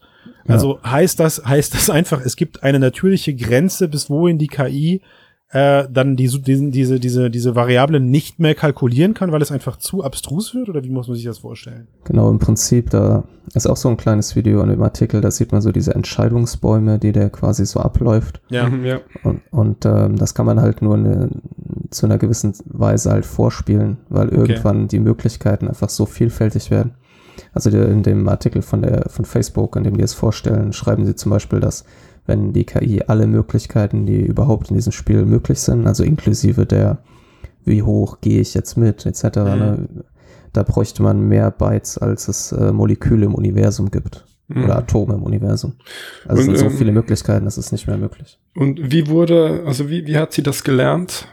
Also 0.46 0.80
heißt 0.84 1.18
das, 1.18 1.44
heißt 1.46 1.74
das 1.74 1.88
einfach, 1.90 2.20
es 2.24 2.36
gibt 2.36 2.62
eine 2.62 2.78
natürliche 2.78 3.34
Grenze, 3.34 3.88
bis 3.88 4.10
wohin 4.10 4.36
die 4.36 4.48
KI 4.48 5.00
äh, 5.52 5.88
dann 5.90 6.16
die, 6.16 6.28
diesen, 6.28 6.70
diese, 6.70 7.00
diese, 7.00 7.28
diese 7.28 7.56
Variablen 7.56 8.08
nicht 8.08 8.38
mehr 8.38 8.54
kalkulieren 8.54 9.14
kann, 9.14 9.32
weil 9.32 9.42
es 9.42 9.50
einfach 9.50 9.76
zu 9.78 10.04
abstrus 10.04 10.54
wird? 10.54 10.68
Oder 10.68 10.84
wie 10.84 10.90
muss 10.90 11.08
man 11.08 11.16
sich 11.16 11.24
das 11.24 11.38
vorstellen? 11.38 11.88
Genau, 12.04 12.30
im 12.30 12.38
Prinzip, 12.38 12.90
da 12.90 13.24
ist 13.54 13.66
auch 13.66 13.76
so 13.76 13.88
ein 13.88 13.96
kleines 13.96 14.36
Video 14.36 14.62
an 14.62 14.68
dem 14.68 14.82
Artikel, 14.82 15.20
da 15.20 15.30
sieht 15.30 15.50
man 15.50 15.60
so 15.60 15.72
diese 15.72 15.94
Entscheidungsbäume, 15.94 17.00
die 17.00 17.10
der 17.10 17.30
quasi 17.30 17.66
so 17.66 17.80
abläuft. 17.80 18.40
Mhm, 18.50 18.84
ja. 18.84 19.00
Und, 19.24 19.42
und 19.50 19.84
ähm, 19.86 20.16
das 20.16 20.34
kann 20.34 20.46
man 20.46 20.60
halt 20.60 20.82
nur 20.82 20.94
eine, 20.94 21.30
zu 21.90 22.06
einer 22.06 22.18
gewissen 22.18 22.54
Weise 22.66 23.10
halt 23.10 23.26
vorspielen, 23.26 23.98
weil 24.08 24.28
irgendwann 24.28 24.86
die 24.86 25.00
Möglichkeiten 25.00 25.66
einfach 25.66 25.88
so 25.88 26.06
vielfältig 26.06 26.70
werden. 26.70 26.94
Also 27.52 27.70
der, 27.70 27.88
in 27.88 28.02
dem 28.02 28.28
Artikel 28.28 28.62
von 28.62 28.82
der 28.82 29.08
von 29.08 29.24
Facebook, 29.24 29.76
an 29.76 29.82
dem 29.82 29.96
die 29.96 30.02
es 30.02 30.14
vorstellen, 30.14 30.72
schreiben 30.72 31.06
sie 31.06 31.14
zum 31.16 31.30
Beispiel, 31.30 31.58
dass 31.58 31.84
wenn 32.26 32.52
die 32.52 32.64
KI 32.64 33.02
alle 33.06 33.26
Möglichkeiten, 33.26 34.06
die 34.06 34.20
überhaupt 34.20 34.70
in 34.70 34.76
diesem 34.76 34.92
Spiel 34.92 35.24
möglich 35.24 35.60
sind, 35.60 35.86
also 35.86 36.04
inklusive 36.04 36.66
der, 36.66 36.98
wie 37.64 37.82
hoch 37.82 38.20
gehe 38.20 38.40
ich 38.40 38.54
jetzt 38.54 38.76
mit, 38.76 39.06
etc., 39.06 39.22
ne, 39.36 39.88
da 40.52 40.62
bräuchte 40.62 41.02
man 41.02 41.28
mehr 41.28 41.50
Bytes, 41.50 41.98
als 41.98 42.28
es 42.28 42.52
äh, 42.52 42.72
Moleküle 42.72 43.26
im 43.26 43.34
Universum 43.34 43.90
gibt. 43.90 44.24
Mhm. 44.48 44.64
Oder 44.64 44.78
Atome 44.78 45.14
im 45.14 45.22
Universum. 45.22 45.74
Also 46.26 46.42
es 46.42 46.48
Und, 46.48 46.56
sind 46.56 46.58
so 46.58 46.72
ähm, 46.72 46.78
viele 46.78 46.92
Möglichkeiten, 46.92 47.44
das 47.44 47.56
ist 47.56 47.70
nicht 47.70 47.86
mehr 47.86 47.96
möglich. 47.96 48.38
Und 48.56 48.90
wie 48.90 49.06
wurde, 49.06 49.62
also 49.64 49.88
wie, 49.88 50.06
wie 50.06 50.18
hat 50.18 50.32
sie 50.32 50.42
das 50.42 50.64
gelernt? 50.64 51.28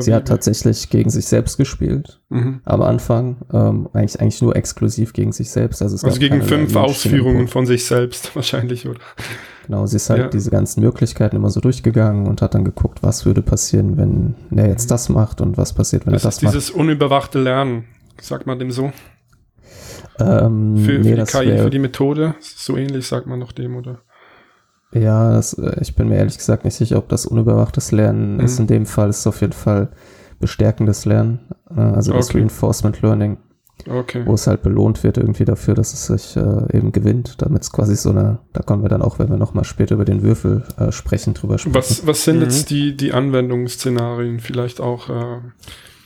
Sie 0.00 0.12
hat 0.12 0.26
tatsächlich 0.26 0.90
gegen 0.90 1.08
sich 1.10 1.26
selbst 1.26 1.56
gespielt. 1.56 2.20
Mhm. 2.30 2.62
Am 2.64 2.82
Anfang 2.82 3.36
ähm, 3.52 3.88
eigentlich 3.92 4.20
eigentlich 4.20 4.42
nur 4.42 4.56
exklusiv 4.56 5.12
gegen 5.12 5.30
sich 5.30 5.50
selbst. 5.50 5.80
Also, 5.82 6.04
Also 6.04 6.18
gegen 6.18 6.42
fünf 6.42 6.74
Ausführungen 6.74 7.46
von 7.46 7.66
sich 7.66 7.84
selbst 7.84 8.34
wahrscheinlich, 8.36 8.88
oder? 8.88 8.98
Genau, 9.66 9.86
sie 9.86 9.96
ist 9.96 10.10
halt 10.10 10.20
Ja. 10.20 10.28
diese 10.28 10.50
ganzen 10.50 10.80
Möglichkeiten 10.82 11.36
immer 11.36 11.50
so 11.50 11.60
durchgegangen 11.60 12.26
und 12.26 12.42
hat 12.42 12.54
dann 12.54 12.64
geguckt, 12.64 13.02
was 13.04 13.24
würde 13.24 13.42
passieren, 13.42 13.96
wenn 13.96 14.34
er 14.58 14.68
jetzt 14.68 14.90
das 14.90 15.08
macht 15.08 15.40
und 15.40 15.56
was 15.56 15.72
passiert, 15.74 16.06
wenn 16.06 16.12
Das 16.12 16.24
er 16.24 16.30
ist 16.30 16.36
das 16.38 16.42
macht. 16.42 16.54
dieses 16.54 16.70
unüberwachte 16.70 17.40
Lernen, 17.40 17.84
sagt 18.20 18.46
man 18.46 18.58
dem 18.58 18.72
so. 18.72 18.92
Ähm, 20.18 20.76
Für, 20.78 20.98
nee, 20.98 21.14
für 21.14 21.16
die 21.16 21.24
KI, 21.24 21.46
wär, 21.46 21.62
für 21.62 21.70
die 21.70 21.78
Methode, 21.78 22.34
so 22.40 22.76
ähnlich 22.76 23.06
sagt 23.06 23.26
man 23.26 23.38
noch 23.38 23.52
dem, 23.52 23.76
oder? 23.76 24.00
Ja, 24.94 25.32
das, 25.32 25.54
äh, 25.54 25.76
ich 25.80 25.94
bin 25.96 26.08
mir 26.08 26.16
ehrlich 26.16 26.38
gesagt 26.38 26.64
nicht 26.64 26.74
sicher, 26.74 26.98
ob 26.98 27.08
das 27.08 27.26
unüberwachtes 27.26 27.92
Lernen 27.92 28.34
Mhm. 28.36 28.40
ist. 28.44 28.58
In 28.60 28.66
dem 28.66 28.86
Fall 28.86 29.10
ist 29.10 29.20
es 29.20 29.26
auf 29.26 29.40
jeden 29.40 29.52
Fall 29.52 29.88
bestärkendes 30.40 31.04
Lernen, 31.04 31.40
äh, 31.76 31.80
also 31.80 32.12
das 32.12 32.28
Okay. 32.30 32.38
Reinforcement 32.38 33.00
Learning. 33.02 33.36
Okay. 33.90 34.22
wo 34.26 34.34
es 34.34 34.46
halt 34.46 34.62
belohnt 34.62 35.02
wird 35.02 35.16
irgendwie 35.16 35.44
dafür, 35.44 35.74
dass 35.74 35.92
es 35.92 36.06
sich 36.06 36.36
äh, 36.36 36.76
eben 36.76 36.92
gewinnt, 36.92 37.42
damit 37.42 37.62
es 37.62 37.72
quasi 37.72 37.96
so 37.96 38.10
eine, 38.10 38.38
da 38.52 38.62
kommen 38.62 38.82
wir 38.84 38.88
dann 38.88 39.02
auch, 39.02 39.18
wenn 39.18 39.28
wir 39.28 39.38
nochmal 39.38 39.64
später 39.64 39.96
über 39.96 40.04
den 40.04 40.22
Würfel 40.22 40.62
äh, 40.78 40.92
sprechen, 40.92 41.34
drüber 41.34 41.58
sprechen. 41.58 41.74
Was, 41.74 42.06
was 42.06 42.22
sind 42.22 42.36
Mhm. 42.36 42.42
jetzt 42.42 42.70
die, 42.70 42.96
die 42.96 43.12
Anwendungsszenarien? 43.12 44.38
Vielleicht 44.38 44.80
auch, 44.80 45.08
äh, 45.08 45.38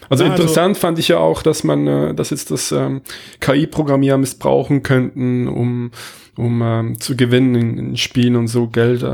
Also 0.08 0.24
Ja, 0.24 0.30
interessant 0.30 0.76
fand 0.78 0.98
ich 0.98 1.08
ja 1.08 1.18
auch, 1.18 1.42
dass 1.42 1.64
man, 1.64 1.86
äh, 1.86 2.14
dass 2.14 2.30
jetzt 2.30 2.50
das 2.50 2.72
ähm, 2.72 3.02
KI-Programmierer 3.40 4.18
missbrauchen 4.18 4.82
könnten, 4.82 5.48
um 5.48 5.90
um 6.38 6.60
ähm, 6.62 7.00
zu 7.00 7.16
gewinnen 7.16 7.54
in, 7.54 7.78
in 7.78 7.96
Spielen 7.96 8.36
und 8.36 8.48
so 8.48 8.68
Geld. 8.68 9.02
Äh, 9.02 9.06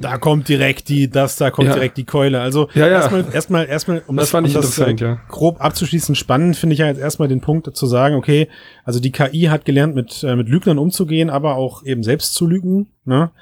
Da 0.00 0.18
kommt 0.20 0.48
direkt 0.48 0.88
die, 0.88 1.10
das, 1.10 1.34
da 1.34 1.50
kommt 1.50 1.66
Ja. 1.66 1.74
direkt 1.74 1.96
die 1.96 2.04
Keule. 2.04 2.40
Also 2.40 2.68
Ja, 2.74 2.86
ja. 2.86 2.92
erstmal, 2.98 3.24
erstmal, 3.32 3.66
erstmal, 3.66 4.02
um 4.06 4.14
Das 4.16 4.26
das, 4.26 4.30
fand 4.30 4.44
um 4.44 4.48
ich 4.50 4.54
das 4.54 4.78
interessant, 4.78 5.02
äh, 5.02 5.04
ja. 5.04 5.20
grob 5.28 5.60
abzuschließen, 5.60 6.14
spannend 6.14 6.54
finde 6.56 6.74
ich 6.74 6.78
ja 6.78 6.86
jetzt 6.86 7.00
erstmal 7.00 7.26
den 7.26 7.40
Punkt 7.40 7.74
zu 7.76 7.86
sagen, 7.86 8.14
okay, 8.14 8.46
also 8.84 9.00
die 9.00 9.10
KI 9.10 9.46
hat 9.50 9.64
gelernt, 9.64 9.96
mit, 9.96 10.22
äh, 10.22 10.36
mit 10.36 10.48
Lügnern 10.48 10.78
umzugehen, 10.78 11.30
aber 11.30 11.56
auch 11.56 11.82
eben 11.84 12.04
selbst 12.04 12.34
zu 12.34 12.46
lügen. 12.46 12.86
Ne? 13.04 13.32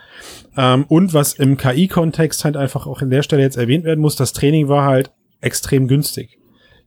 Ähm, 0.57 0.87
und 0.89 1.13
was 1.13 1.35
im 1.35 1.59
KI-Kontext 1.59 2.43
halt 2.47 2.57
einfach 2.57 2.87
auch 2.87 3.03
in 3.03 3.11
der 3.11 3.23
Stelle 3.23 3.43
jetzt 3.43 3.59
erwähnt 3.59 3.85
werden 3.85 4.01
muss, 4.01 4.17
das 4.17 4.33
Training 4.33 4.69
war 4.69 4.87
halt 4.87 5.11
extrem 5.43 5.89
günstig. 5.89 6.39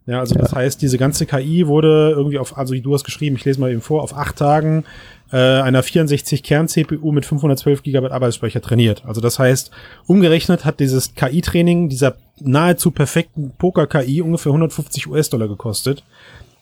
Ja, 0.09 0.21
also 0.21 0.33
das 0.33 0.55
heißt, 0.55 0.81
diese 0.81 0.97
ganze 0.97 1.27
KI 1.27 1.67
wurde 1.67 2.13
irgendwie 2.17 2.39
auf, 2.39 2.57
also 2.57 2.73
du 2.73 2.93
hast 2.95 3.03
geschrieben, 3.03 3.35
ich 3.35 3.45
lese 3.45 3.59
mal 3.59 3.69
eben 3.69 3.81
vor, 3.81 4.01
auf 4.01 4.17
acht 4.17 4.37
Tagen 4.37 4.83
äh, 5.31 5.37
einer 5.37 5.83
64-Kern-CPU 5.83 7.11
mit 7.11 7.27
512 7.27 7.83
GB 7.83 8.07
Arbeitsspeicher 8.07 8.59
trainiert. 8.59 9.03
Also 9.05 9.21
das 9.21 9.37
heißt, 9.37 9.69
umgerechnet 10.07 10.65
hat 10.65 10.79
dieses 10.79 11.13
KI-Training 11.13 11.89
dieser 11.89 12.15
nahezu 12.39 12.89
perfekten 12.89 13.51
Poker-KI 13.59 14.23
ungefähr 14.23 14.49
150 14.49 15.05
US-Dollar 15.05 15.47
gekostet. 15.47 16.03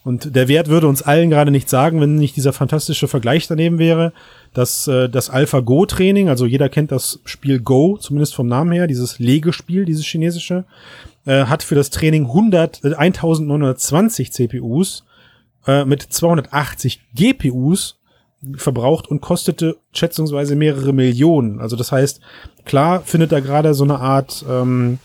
Und 0.03 0.35
der 0.35 0.49
Wert 0.49 0.67
würde 0.67 0.87
uns 0.89 1.01
allen 1.01 1.29
gerade 1.29 1.51
nicht 1.51 1.69
sagen, 1.69 2.01
wenn 2.01 2.15
nicht 2.15 2.35
dieser 2.35 2.51
fantastische 2.51 3.07
Vergleich 3.07 3.47
daneben 3.47 3.79
wäre, 3.79 4.11
dass 4.53 4.89
äh, 4.89 5.07
das 5.07 5.29
AlphaGo-Training, 5.29 6.27
also 6.27 6.45
jeder 6.45 6.67
kennt 6.67 6.91
das 6.91 7.21
Spiel 7.23 7.61
Go, 7.61 7.97
zumindest 7.97 8.35
vom 8.35 8.47
Namen 8.47 8.73
her, 8.73 8.87
dieses 8.87 9.19
Legespiel, 9.19 9.85
dieses 9.85 10.05
chinesische, 10.05 10.65
äh, 11.27 11.45
hat 11.45 11.61
für 11.61 11.75
das 11.75 11.89
Training 11.91 12.25
100, 12.25 12.83
äh, 12.83 12.93
1920 12.95 14.31
CPUs 14.31 15.03
äh, 15.67 15.85
mit 15.85 16.01
280 16.01 17.01
GPUs 17.13 17.99
verbraucht 18.55 19.07
und 19.07 19.19
kostete 19.19 19.77
schätzungsweise 19.93 20.55
mehrere 20.55 20.93
Millionen. 20.93 21.59
Also 21.59 21.75
das 21.75 21.91
heißt, 21.91 22.21
klar 22.65 23.01
findet 23.01 23.31
da 23.31 23.39
gerade 23.39 23.73
so 23.73 23.83
eine 23.83 23.99
Art 23.99 24.45
ähm, 24.49 24.99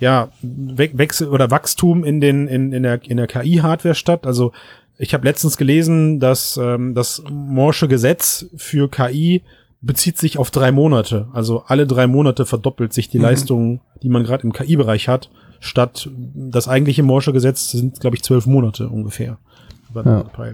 ja, 0.00 0.30
We 0.42 0.90
Wechsel 0.92 1.28
oder 1.28 1.50
Wachstum 1.50 2.04
in 2.04 2.20
den 2.20 2.48
in, 2.48 2.72
in 2.72 2.82
der 2.82 3.00
in 3.04 3.16
der 3.16 3.26
KI-Hardware 3.26 3.94
statt. 3.94 4.26
Also 4.26 4.52
ich 4.96 5.14
habe 5.14 5.26
letztens 5.26 5.56
gelesen, 5.56 6.18
dass 6.18 6.56
ähm, 6.56 6.94
das 6.94 7.22
Morsche 7.30 7.88
Gesetz 7.88 8.46
für 8.56 8.88
KI 8.88 9.42
bezieht 9.80 10.18
sich 10.18 10.38
auf 10.38 10.50
drei 10.50 10.72
Monate. 10.72 11.28
Also 11.32 11.62
alle 11.66 11.86
drei 11.86 12.06
Monate 12.06 12.46
verdoppelt 12.46 12.92
sich 12.92 13.08
die 13.08 13.18
Mhm. 13.18 13.24
Leistung, 13.24 13.80
die 14.02 14.08
man 14.08 14.24
gerade 14.24 14.42
im 14.44 14.52
KI-Bereich 14.52 15.08
hat, 15.08 15.30
statt 15.60 16.08
das 16.34 16.68
eigentliche 16.68 17.02
Morsche 17.02 17.32
Gesetz 17.32 17.70
sind, 17.70 18.00
glaube 18.00 18.16
ich, 18.16 18.22
zwölf 18.22 18.46
Monate 18.46 18.88
ungefähr. 18.88 19.38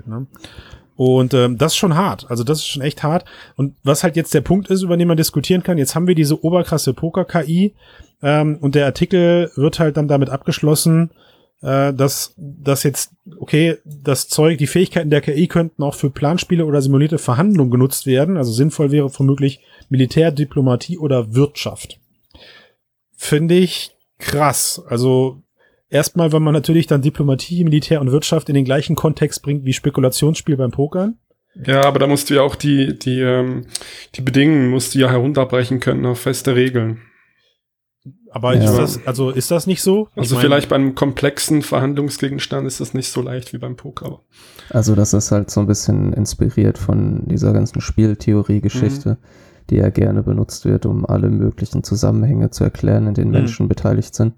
Ne? 0.07 0.27
Und 0.97 1.35
ähm, 1.35 1.59
das 1.59 1.73
ist 1.73 1.77
schon 1.77 1.97
hart. 1.97 2.27
Also 2.31 2.45
das 2.45 2.59
ist 2.59 2.67
schon 2.67 2.83
echt 2.83 3.03
hart. 3.03 3.25
Und 3.57 3.75
was 3.83 4.05
halt 4.05 4.17
jetzt 4.17 4.33
der 4.35 4.43
Punkt 4.43 4.71
ist, 4.71 4.83
über 4.83 4.97
den 4.97 5.09
man 5.09 5.17
diskutieren 5.17 5.63
kann, 5.63 5.79
jetzt 5.79 5.95
haben 5.95 6.07
wir 6.07 6.15
diese 6.15 6.45
oberkrasse 6.45 6.95
Poker-KI 6.95 7.75
ähm, 8.23 8.59
und 8.61 8.75
der 8.75 8.87
Artikel 8.87 9.51
wird 9.57 9.81
halt 9.81 9.97
dann 9.97 10.09
damit 10.09 10.31
abgeschlossen, 10.31 11.11
äh, 11.63 11.93
dass 11.93 12.35
dass 12.37 12.85
jetzt, 12.85 13.13
okay, 13.39 13.79
das 13.85 14.29
Zeug, 14.29 14.59
die 14.59 14.69
Fähigkeiten 14.69 15.11
der 15.11 15.21
KI 15.21 15.49
könnten 15.49 15.83
auch 15.83 15.95
für 15.95 16.11
Planspiele 16.11 16.65
oder 16.65 16.81
simulierte 16.81 17.19
Verhandlungen 17.19 17.73
genutzt 17.73 18.07
werden. 18.07 18.37
Also 18.37 18.53
sinnvoll 18.53 18.93
wäre 18.93 19.11
womöglich 19.19 19.61
Militär, 19.89 20.31
Diplomatie 20.31 20.99
oder 20.99 21.35
Wirtschaft. 21.35 21.99
Finde 23.17 23.55
ich 23.55 23.94
krass. 24.19 24.83
Also 24.89 25.43
erstmal, 25.89 26.33
weil 26.33 26.41
man 26.41 26.55
natürlich 26.55 26.87
dann 26.87 27.03
Diplomatie, 27.03 27.65
Militär 27.65 28.01
und 28.01 28.13
Wirtschaft 28.13 28.49
in 28.49 28.55
den 28.55 28.65
gleichen 28.65 28.97
Kontext 28.97 29.43
bringt 29.43 29.65
wie 29.65 29.73
Spekulationsspiel 29.73 30.57
beim 30.57 30.71
Pokern. 30.71 31.19
ja, 31.67 31.83
aber 31.85 31.99
da 32.01 32.07
musst 32.07 32.31
du 32.31 32.35
ja 32.35 32.43
auch 32.43 32.57
die, 32.57 32.99
die, 32.99 33.21
ähm, 33.21 33.67
die 34.17 34.23
Bedingungen 34.23 34.71
musst 34.71 34.95
du 34.95 34.99
ja 34.99 35.11
herunterbrechen 35.11 35.79
können 35.81 36.05
auf 36.07 36.21
feste 36.21 36.57
Regeln. 36.57 37.01
Aber 38.31 38.55
Ja. 38.55 38.65
ist 38.65 38.77
das, 38.77 39.07
also 39.07 39.31
ist 39.31 39.53
das 39.53 39.69
nicht 39.69 39.81
so? 39.81 40.09
Ich 40.15 40.23
Also 40.23 40.35
mein, 40.35 40.43
vielleicht 40.43 40.69
bei 40.69 40.75
einem 40.75 40.97
komplexen 40.97 41.63
Verhandlungsgegenstand 41.63 42.67
ist 42.67 42.81
das 42.81 42.93
nicht 42.93 43.09
so 43.09 43.23
leicht 43.23 43.53
wie 43.53 43.59
beim 43.59 43.77
Poker. 43.77 44.21
Also 44.71 44.97
das 44.97 45.15
ist 45.15 45.31
halt 45.31 45.51
so 45.51 45.61
ein 45.61 45.69
bisschen 45.69 46.13
inspiriert 46.13 46.77
von 46.77 47.23
dieser 47.29 47.53
ganzen 47.53 47.81
Spieltheorie-Geschichte, 47.81 49.19
die 49.71 49.77
ja 49.77 49.89
gerne 49.91 50.23
benutzt 50.23 50.65
wird, 50.65 50.87
um 50.87 51.07
alle 51.07 51.31
möglichen 51.31 51.83
Zusammenhänge 51.83 52.51
zu 52.51 52.65
erklären, 52.65 53.07
in 53.07 53.15
denen 53.15 53.31
Mhm. 53.31 53.39
Menschen 53.39 53.69
beteiligt 53.69 54.15
sind. 54.15 54.35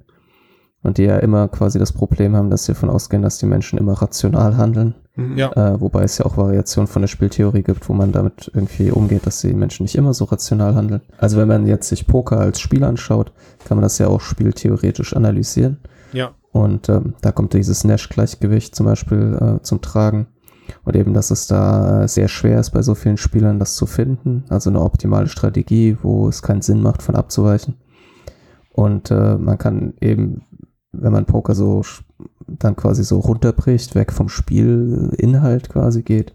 Und 0.83 0.99
die 0.99 1.05
ja 1.05 1.17
immer 1.17 1.49
quasi 1.49 1.81
das 1.81 1.93
Problem 1.93 2.37
haben, 2.37 2.49
dass 2.49 2.67
sie 2.67 2.73
davon 2.73 2.91
ausgehen, 2.91 3.23
dass 3.23 3.39
die 3.39 3.47
Menschen 3.47 3.77
immer 3.77 3.95
rational 3.95 4.57
handeln. 4.57 4.95
Mhm. 5.17 5.37
Ja. 5.37 5.51
Äh, 5.53 5.81
wobei 5.81 6.05
es 6.05 6.19
ja 6.19 6.27
auch 6.27 6.37
Variationen 6.37 6.87
von 6.87 7.03
der 7.03 7.09
Spieltheorie 7.09 7.63
gibt, 7.63 7.89
wo 7.89 7.93
man 7.93 8.13
damit 8.13 8.51
irgendwie 8.55 8.93
umgeht, 8.93 9.27
dass 9.27 9.41
die 9.41 9.53
Menschen 9.53 9.83
nicht 9.83 9.97
immer 9.97 10.15
so 10.15 10.27
rational 10.27 10.77
handeln. 10.77 11.01
Also 11.19 11.39
wenn 11.39 11.49
man 11.49 11.67
jetzt 11.67 11.89
sich 11.89 12.07
Poker 12.07 12.39
als 12.39 12.61
Spiel 12.61 12.85
anschaut, 12.85 13.33
kann 13.65 13.79
man 13.79 13.83
das 13.83 13.99
ja 13.99 14.07
auch 14.07 14.21
spieltheoretisch 14.21 15.17
analysieren. 15.17 15.79
Ja. 16.13 16.31
Und 16.53 16.89
ähm, 16.89 17.15
da 17.21 17.33
kommt 17.33 17.53
dieses 17.55 17.83
Nash-Gleichgewicht 17.83 18.75
zum 18.77 18.87
Beispiel 18.87 19.39
äh, 19.41 19.63
zum 19.63 19.81
Tragen. 19.81 20.29
Und 20.85 20.97
eben, 20.97 21.15
dass 21.15 21.31
es 21.31 21.47
da 21.47 22.05
äh, 22.05 22.09
sehr 22.09 22.29
schwer 22.29 22.61
ist, 22.61 22.71
bei 22.71 22.83
so 22.83 22.95
vielen 22.95 23.17
Spielern 23.17 23.59
das 23.59 23.75
zu 23.75 23.87
finden. 23.87 24.45
Also 24.49 24.71
eine 24.71 24.81
optimale 24.81 25.29
Strategie, 25.29 25.97
wo 26.03 26.29
es 26.29 26.43
keinen 26.43 26.63
Sinn 26.63 26.81
macht, 26.81 27.03
von 27.03 27.17
abzuweichen. 27.17 27.75
Und 28.71 29.11
äh, 29.11 29.37
man 29.37 29.59
kann 29.59 29.95
eben, 30.01 30.43
wenn 30.93 31.13
man 31.13 31.27
Poker 31.27 31.55
so 31.55 31.83
dann 32.47 32.77
quasi 32.77 33.05
so 33.05 33.19
runterbricht, 33.19 33.95
weg 33.95 34.13
vom 34.13 34.29
Spielinhalt 34.29 35.69
quasi 35.69 36.03
geht 36.03 36.33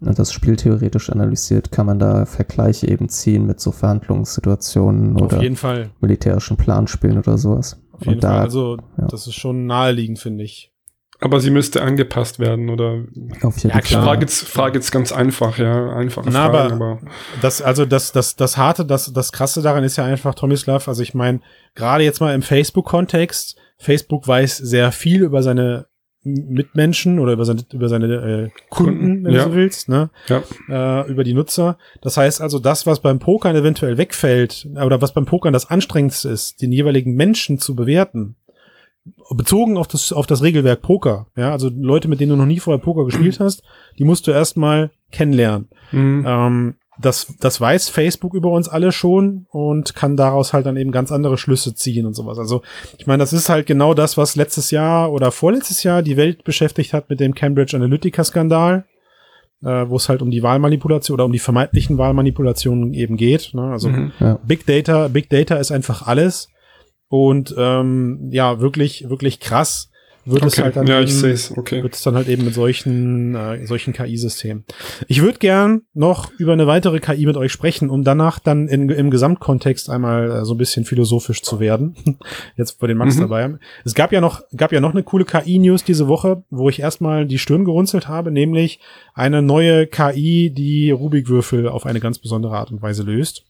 und 0.00 0.18
das 0.18 0.32
spieltheoretisch 0.32 1.10
analysiert, 1.10 1.70
kann 1.70 1.86
man 1.86 1.98
da 1.98 2.24
Vergleiche 2.24 2.88
eben 2.88 3.08
ziehen 3.08 3.46
mit 3.46 3.60
so 3.60 3.70
Verhandlungssituationen 3.70 5.16
Auf 5.16 5.22
oder 5.22 5.42
jeden 5.42 5.56
Fall. 5.56 5.90
militärischen 6.00 6.56
Planspielen 6.56 7.18
oder 7.18 7.36
sowas. 7.36 7.80
Auf 7.92 8.06
jeden 8.06 8.14
und 8.14 8.24
da, 8.24 8.30
Fall. 8.30 8.40
Also, 8.40 8.76
ja. 8.96 9.06
das 9.08 9.26
ist 9.26 9.34
schon 9.34 9.66
naheliegend, 9.66 10.18
finde 10.18 10.44
ich. 10.44 10.72
Aber 11.22 11.40
sie 11.40 11.50
müsste 11.50 11.82
angepasst 11.82 12.38
werden, 12.38 12.70
oder? 12.70 13.04
auf 13.42 13.56
jeden 13.58 13.70
Ja, 13.70 13.78
Ich 13.78 13.84
klar. 13.84 14.04
frage 14.04 14.22
jetzt, 14.22 14.48
frage 14.48 14.78
jetzt 14.78 14.90
ganz 14.90 15.12
einfach, 15.12 15.58
ja, 15.58 15.90
einfache 15.92 16.30
Na, 16.30 16.48
Fragen, 16.50 16.72
aber- 16.74 16.90
aber, 16.92 17.00
Das, 17.42 17.60
also 17.60 17.84
das, 17.84 18.12
das, 18.12 18.36
das 18.36 18.56
Harte, 18.56 18.84
das, 18.86 19.12
das 19.12 19.30
Krasse 19.32 19.60
daran 19.60 19.84
ist 19.84 19.96
ja 19.96 20.04
einfach, 20.04 20.34
Tomislav, 20.34 20.88
also 20.88 21.02
ich 21.02 21.12
meine, 21.14 21.40
gerade 21.74 22.04
jetzt 22.04 22.20
mal 22.20 22.34
im 22.34 22.42
Facebook-Kontext, 22.42 23.56
Facebook 23.78 24.26
weiß 24.26 24.56
sehr 24.58 24.92
viel 24.92 25.22
über 25.22 25.42
seine 25.42 25.86
Mitmenschen 26.22 27.18
oder 27.18 27.32
über 27.32 27.46
seine, 27.46 27.64
über 27.72 27.88
seine 27.88 28.06
äh, 28.06 28.50
Kunden, 28.68 28.98
Kunden, 28.98 29.24
wenn 29.24 29.32
ja. 29.32 29.44
du 29.44 29.50
so 29.50 29.56
willst, 29.56 29.88
ne? 29.88 30.10
ja. 30.28 30.42
äh, 31.02 31.10
über 31.10 31.24
die 31.24 31.32
Nutzer. 31.32 31.78
Das 32.02 32.18
heißt 32.18 32.42
also, 32.42 32.58
das, 32.58 32.86
was 32.86 33.00
beim 33.00 33.18
Pokern 33.18 33.56
eventuell 33.56 33.96
wegfällt, 33.96 34.68
oder 34.84 35.00
was 35.00 35.14
beim 35.14 35.24
Pokern 35.24 35.54
das 35.54 35.70
Anstrengendste 35.70 36.28
ist, 36.28 36.60
den 36.60 36.72
jeweiligen 36.72 37.14
Menschen 37.14 37.58
zu 37.58 37.74
bewerten, 37.74 38.36
bezogen 39.36 39.76
auf 39.76 39.86
das, 39.88 40.12
auf 40.12 40.26
das 40.26 40.42
Regelwerk 40.42 40.82
Poker, 40.82 41.26
ja, 41.36 41.52
also 41.52 41.70
Leute, 41.72 42.08
mit 42.08 42.20
denen 42.20 42.30
du 42.30 42.36
noch 42.36 42.46
nie 42.46 42.60
vorher 42.60 42.82
Poker 42.82 43.04
gespielt 43.04 43.40
hast, 43.40 43.62
die 43.98 44.04
musst 44.04 44.26
du 44.26 44.30
erstmal 44.30 44.90
kennenlernen. 45.12 45.68
Mhm. 45.92 46.24
Ähm, 46.26 46.74
das, 47.00 47.34
das 47.40 47.58
weiß 47.60 47.88
Facebook 47.88 48.34
über 48.34 48.50
uns 48.50 48.68
alle 48.68 48.92
schon 48.92 49.46
und 49.50 49.94
kann 49.94 50.16
daraus 50.16 50.52
halt 50.52 50.66
dann 50.66 50.76
eben 50.76 50.92
ganz 50.92 51.10
andere 51.10 51.38
Schlüsse 51.38 51.74
ziehen 51.74 52.04
und 52.04 52.14
sowas. 52.14 52.38
Also, 52.38 52.62
ich 52.98 53.06
meine, 53.06 53.22
das 53.22 53.32
ist 53.32 53.48
halt 53.48 53.66
genau 53.66 53.94
das, 53.94 54.18
was 54.18 54.36
letztes 54.36 54.70
Jahr 54.70 55.10
oder 55.10 55.30
vorletztes 55.30 55.82
Jahr 55.82 56.02
die 56.02 56.18
Welt 56.18 56.44
beschäftigt 56.44 56.92
hat 56.92 57.08
mit 57.08 57.18
dem 57.20 57.34
Cambridge 57.34 57.74
Analytica-Skandal, 57.74 58.84
äh, 59.62 59.88
wo 59.88 59.96
es 59.96 60.10
halt 60.10 60.20
um 60.20 60.30
die 60.30 60.42
Wahlmanipulation 60.42 61.14
oder 61.14 61.24
um 61.24 61.32
die 61.32 61.38
vermeintlichen 61.38 61.96
Wahlmanipulationen 61.96 62.92
eben 62.92 63.16
geht. 63.16 63.54
Ne? 63.54 63.62
Also, 63.62 63.88
Mhm. 63.88 64.12
Ja. 64.20 64.38
Big 64.44 64.66
Data, 64.66 65.08
Big 65.08 65.30
Data 65.30 65.56
ist 65.56 65.72
einfach 65.72 66.06
alles. 66.06 66.48
Und 67.12 67.52
ähm, 67.58 68.28
ja, 68.30 68.60
wirklich, 68.60 69.10
wirklich 69.10 69.40
krass 69.40 69.88
wird 70.26 70.44
es 70.44 70.52
Okay. 70.52 70.62
halt 70.62 70.76
dann 70.76 70.86
ja, 70.86 71.00
ich 71.00 71.18
eben- 71.18 71.30
es, 71.32 71.50
okay. 71.56 71.82
wird 71.82 71.94
es 71.94 72.02
dann 72.02 72.14
halt 72.14 72.28
eben 72.28 72.44
mit 72.44 72.54
solchen, 72.54 73.34
äh, 73.34 73.66
solchen 73.66 73.92
KI-Systemen. 73.94 74.64
Ich 75.08 75.22
würde 75.22 75.38
gern 75.38 75.80
noch 75.94 76.30
über 76.38 76.52
eine 76.52 76.66
weitere 76.68 77.00
KI 77.00 77.26
mit 77.26 77.36
euch 77.36 77.50
sprechen, 77.50 77.88
um 77.90 78.04
danach 78.04 78.38
dann 78.38 78.68
in, 78.68 78.90
im 78.90 79.10
Gesamtkontext 79.10 79.90
einmal 79.90 80.30
äh, 80.30 80.44
so 80.44 80.54
ein 80.54 80.58
bisschen 80.58 80.84
philosophisch 80.84 81.42
zu 81.42 81.58
werden. 81.58 81.96
Jetzt, 82.56 82.80
wo 82.80 82.86
den 82.86 82.98
Max 82.98 83.16
Mhm. 83.16 83.20
dabei. 83.22 83.54
Es 83.84 83.94
gab 83.94 84.12
ja 84.12 84.20
noch, 84.20 84.42
gab 84.56 84.70
ja 84.72 84.80
noch 84.80 84.92
eine 84.92 85.02
coole 85.02 85.24
KI-News 85.24 85.82
diese 85.82 86.06
Woche, 86.06 86.44
wo 86.50 86.68
ich 86.68 86.78
erstmal 86.78 87.26
die 87.26 87.38
Stirn 87.38 87.64
gerunzelt 87.64 88.06
habe, 88.06 88.30
nämlich 88.30 88.78
eine 89.14 89.42
neue 89.42 89.86
KI, 89.88 90.50
die 90.50 90.90
Rubikwürfel 90.92 91.66
auf 91.66 91.86
eine 91.86 91.98
ganz 91.98 92.18
besondere 92.20 92.56
Art 92.56 92.70
und 92.70 92.82
Weise 92.82 93.02
löst. 93.02 93.46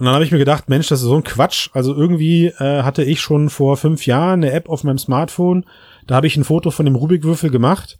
Und 0.00 0.06
dann 0.06 0.14
habe 0.14 0.24
ich 0.24 0.32
mir 0.32 0.38
gedacht, 0.38 0.70
Mensch, 0.70 0.88
das 0.88 1.02
ist 1.02 1.08
so 1.08 1.14
ein 1.14 1.24
Quatsch. 1.24 1.68
Also 1.74 1.94
irgendwie 1.94 2.46
äh, 2.46 2.82
hatte 2.82 3.04
ich 3.04 3.20
schon 3.20 3.50
vor 3.50 3.76
fünf 3.76 4.06
Jahren 4.06 4.42
eine 4.42 4.52
App 4.52 4.70
auf 4.70 4.82
meinem 4.82 4.96
Smartphone. 4.96 5.66
Da 6.06 6.14
habe 6.14 6.26
ich 6.26 6.38
ein 6.38 6.44
Foto 6.44 6.70
von 6.70 6.86
dem 6.86 6.94
Rubikwürfel 6.94 7.50
gemacht 7.50 7.98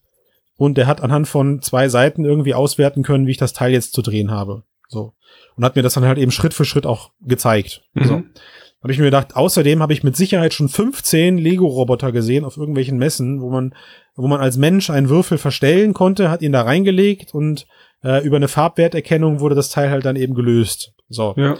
und 0.57 0.79
der 0.79 0.87
hat 0.87 1.03
anhand 1.03 1.29
von 1.29 1.61
zwei 1.61 1.91
Seiten 1.91 2.25
irgendwie 2.25 2.55
auswerten 2.55 3.03
können, 3.03 3.27
wie 3.27 3.33
ich 3.33 3.37
das 3.37 3.53
Teil 3.53 3.73
jetzt 3.73 3.93
zu 3.93 4.01
drehen 4.01 4.31
habe. 4.31 4.63
So. 4.89 5.13
Und 5.57 5.65
hat 5.65 5.77
mir 5.77 5.83
das 5.83 5.93
dann 5.93 6.07
halt 6.07 6.17
eben 6.17 6.31
Schritt 6.31 6.55
für 6.55 6.65
Schritt 6.65 6.87
auch 6.87 7.11
gezeigt. 7.21 7.83
Mhm. 7.93 8.05
So. 8.05 8.23
Habe 8.83 8.93
ich 8.93 8.99
mir 8.99 9.05
gedacht, 9.05 9.37
außerdem 9.37 9.83
habe 9.83 9.93
ich 9.93 10.03
mit 10.03 10.17
Sicherheit 10.17 10.55
schon 10.55 10.71
15 10.71 11.37
Lego-Roboter 11.37 12.13
gesehen 12.13 12.47
auf 12.47 12.57
irgendwelchen 12.57 12.97
Messen, 12.97 13.43
wo 13.43 13.51
man, 13.51 13.75
wo 14.17 14.27
man 14.27 14.41
als 14.41 14.57
Mensch 14.57 14.89
einen 14.89 15.11
Würfel 15.11 15.37
verstellen 15.37 15.93
konnte, 15.93 16.31
hat 16.31 16.41
ihn 16.41 16.53
da 16.53 16.63
reingelegt 16.63 17.35
und 17.35 17.67
äh, 18.03 18.25
über 18.25 18.37
eine 18.37 18.49
Farbwerterkennung 18.49 19.41
wurde 19.41 19.55
das 19.55 19.69
Teil 19.69 19.91
halt 19.91 20.07
dann 20.07 20.17
eben 20.17 20.35
gelöst. 20.35 20.95
So. 21.13 21.35
Ja. 21.37 21.57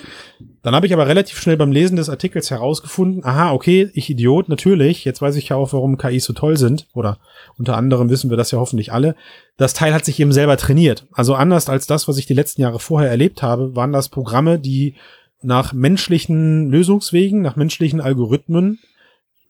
Dann 0.63 0.77
habe 0.77 0.87
ich 0.87 0.93
aber 0.93 1.09
relativ 1.09 1.41
schnell 1.41 1.57
beim 1.57 1.73
Lesen 1.73 1.97
des 1.97 2.09
Artikels 2.09 2.51
herausgefunden, 2.53 3.25
aha, 3.25 3.53
okay, 3.53 3.91
ich 3.95 4.09
Idiot, 4.09 4.49
natürlich, 4.49 5.05
jetzt 5.05 5.21
weiß 5.21 5.35
ich 5.35 5.49
ja 5.49 5.57
auch, 5.57 5.73
warum 5.73 5.99
KIs 5.99 6.25
so 6.25 6.33
toll 6.33 6.57
sind, 6.57 6.87
oder 6.95 7.19
unter 7.59 7.77
anderem 7.77 8.11
wissen 8.11 8.31
wir 8.31 8.37
das 8.37 8.53
ja 8.53 8.61
hoffentlich 8.61 8.93
alle. 8.93 9.17
Das 9.57 9.75
Teil 9.75 9.93
hat 9.93 10.05
sich 10.05 10.21
eben 10.21 10.33
selber 10.33 10.57
trainiert. 10.57 11.07
Also 11.13 11.35
anders 11.35 11.69
als 11.69 11.89
das, 11.89 12.07
was 12.07 12.17
ich 12.17 12.27
die 12.27 12.35
letzten 12.35 12.63
Jahre 12.63 12.79
vorher 12.79 13.11
erlebt 13.11 13.43
habe, 13.43 13.75
waren 13.75 13.93
das 13.93 14.09
Programme, 14.09 14.61
die 14.61 14.95
nach 15.43 15.73
menschlichen 15.73 16.71
Lösungswegen, 16.71 17.43
nach 17.43 17.57
menschlichen 17.57 18.01
Algorithmen 18.01 18.79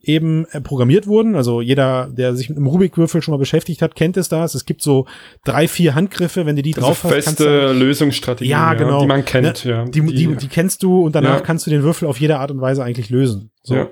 eben 0.02 0.46
äh, 0.52 0.60
programmiert 0.60 1.06
wurden. 1.06 1.34
Also 1.34 1.60
jeder, 1.60 2.08
der 2.10 2.34
sich 2.34 2.48
mit 2.48 2.58
einem 2.58 2.66
Rubikwürfel 2.66 3.22
schon 3.22 3.32
mal 3.32 3.38
beschäftigt 3.38 3.82
hat, 3.82 3.94
kennt 3.94 4.16
es 4.16 4.28
das. 4.28 4.54
Es 4.54 4.64
gibt 4.64 4.82
so 4.82 5.06
drei, 5.44 5.68
vier 5.68 5.94
Handgriffe, 5.94 6.46
wenn 6.46 6.56
du 6.56 6.62
die 6.62 6.74
Also 6.74 6.86
drauf 6.86 7.04
hast, 7.04 7.12
feste 7.12 7.72
Lösungsstrategien, 7.72 8.50
Ja, 8.50 8.74
genau. 8.74 9.00
die 9.00 9.06
man 9.06 9.24
kennt. 9.24 9.64
Ne? 9.64 9.70
ja. 9.70 9.84
die, 9.84 10.00
die, 10.02 10.36
die 10.36 10.48
kennst 10.48 10.82
du 10.82 11.04
und 11.04 11.14
danach 11.14 11.36
Ja. 11.36 11.40
kannst 11.40 11.66
du 11.66 11.70
den 11.70 11.82
Würfel 11.82 12.08
auf 12.08 12.20
jede 12.20 12.38
Art 12.38 12.50
und 12.50 12.60
Weise 12.60 12.82
eigentlich 12.82 13.10
lösen. 13.10 13.50
So. 13.62 13.74
ja. 13.74 13.88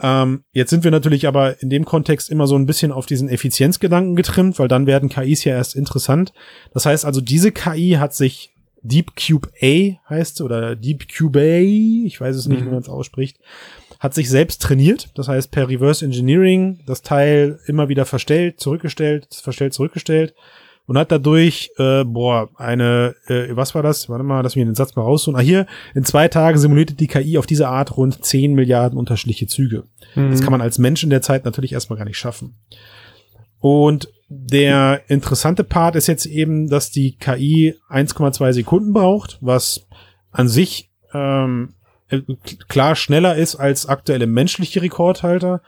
Ähm, 0.00 0.42
jetzt 0.52 0.70
sind 0.70 0.82
wir 0.84 0.90
natürlich 0.90 1.28
aber 1.28 1.62
in 1.62 1.70
dem 1.70 1.84
Kontext 1.84 2.28
immer 2.28 2.46
so 2.46 2.56
ein 2.56 2.66
bisschen 2.66 2.90
auf 2.90 3.06
diesen 3.06 3.28
Effizienzgedanken 3.28 4.16
getrimmt, 4.16 4.58
weil 4.58 4.66
dann 4.68 4.86
werden 4.86 5.08
KIs 5.08 5.44
ja 5.44 5.54
erst 5.54 5.76
interessant. 5.76 6.32
Das 6.72 6.84
heißt 6.84 7.04
also, 7.04 7.20
diese 7.20 7.52
KI 7.52 7.92
hat 8.00 8.12
sich 8.14 8.53
Deep 8.84 9.12
Cube 9.16 9.48
A 9.62 9.98
heißt 10.10 10.40
oder 10.42 10.76
Deep 10.76 11.06
Cube 11.12 11.40
A, 11.40 12.06
ich 12.06 12.20
weiß 12.20 12.36
es 12.36 12.46
nicht, 12.46 12.60
Mhm. 12.60 12.66
wie 12.66 12.70
man 12.70 12.78
es 12.82 12.88
ausspricht, 12.88 13.38
hat 13.98 14.14
sich 14.14 14.28
selbst 14.30 14.60
trainiert. 14.62 15.08
Das 15.14 15.26
heißt, 15.28 15.50
per 15.50 15.68
Reverse 15.68 16.04
Engineering 16.04 16.80
das 16.86 17.02
Teil 17.02 17.58
immer 17.66 17.88
wieder 17.88 18.04
verstellt, 18.04 18.60
zurückgestellt, 18.60 19.28
verstellt, 19.42 19.72
zurückgestellt 19.72 20.34
und 20.86 20.98
hat 20.98 21.10
dadurch, 21.10 21.70
äh, 21.78 22.04
boah, 22.04 22.50
eine, 22.56 23.14
äh, 23.28 23.56
was 23.56 23.74
war 23.74 23.82
das? 23.82 24.10
Warte 24.10 24.22
mal, 24.22 24.42
lass 24.42 24.54
mich 24.54 24.66
den 24.66 24.74
Satz 24.74 24.94
mal 24.96 25.02
raussuchen. 25.02 25.36
Ah, 25.38 25.42
hier, 25.42 25.66
in 25.94 26.04
zwei 26.04 26.28
Tagen 26.28 26.58
simulierte 26.58 26.92
die 26.92 27.06
KI 27.06 27.38
auf 27.38 27.46
diese 27.46 27.68
Art 27.68 27.96
rund 27.96 28.22
10 28.22 28.52
Milliarden 28.54 28.98
unterschiedliche 28.98 29.46
Züge. 29.46 29.84
Das 30.14 30.42
kann 30.42 30.50
man 30.52 30.60
als 30.60 30.76
Mensch 30.78 31.02
in 31.02 31.08
der 31.10 31.22
Zeit 31.22 31.44
natürlich 31.46 31.72
erstmal 31.72 31.96
gar 31.98 32.04
nicht 32.04 32.18
schaffen. 32.18 32.54
Und 33.60 34.08
der 34.28 35.02
interessante 35.08 35.64
Part 35.64 35.96
ist 35.96 36.06
jetzt 36.06 36.26
eben, 36.26 36.68
dass 36.68 36.90
die 36.90 37.16
KI 37.16 37.76
1,2 37.90 38.52
Sekunden 38.52 38.92
braucht, 38.92 39.38
was 39.40 39.86
an 40.30 40.48
sich 40.48 40.90
ähm, 41.12 41.74
äh, 42.08 42.20
klar 42.68 42.96
schneller 42.96 43.36
ist 43.36 43.56
als 43.56 43.86
aktuelle 43.86 44.26
menschliche 44.26 44.82
Rekordhalter, 44.82 45.62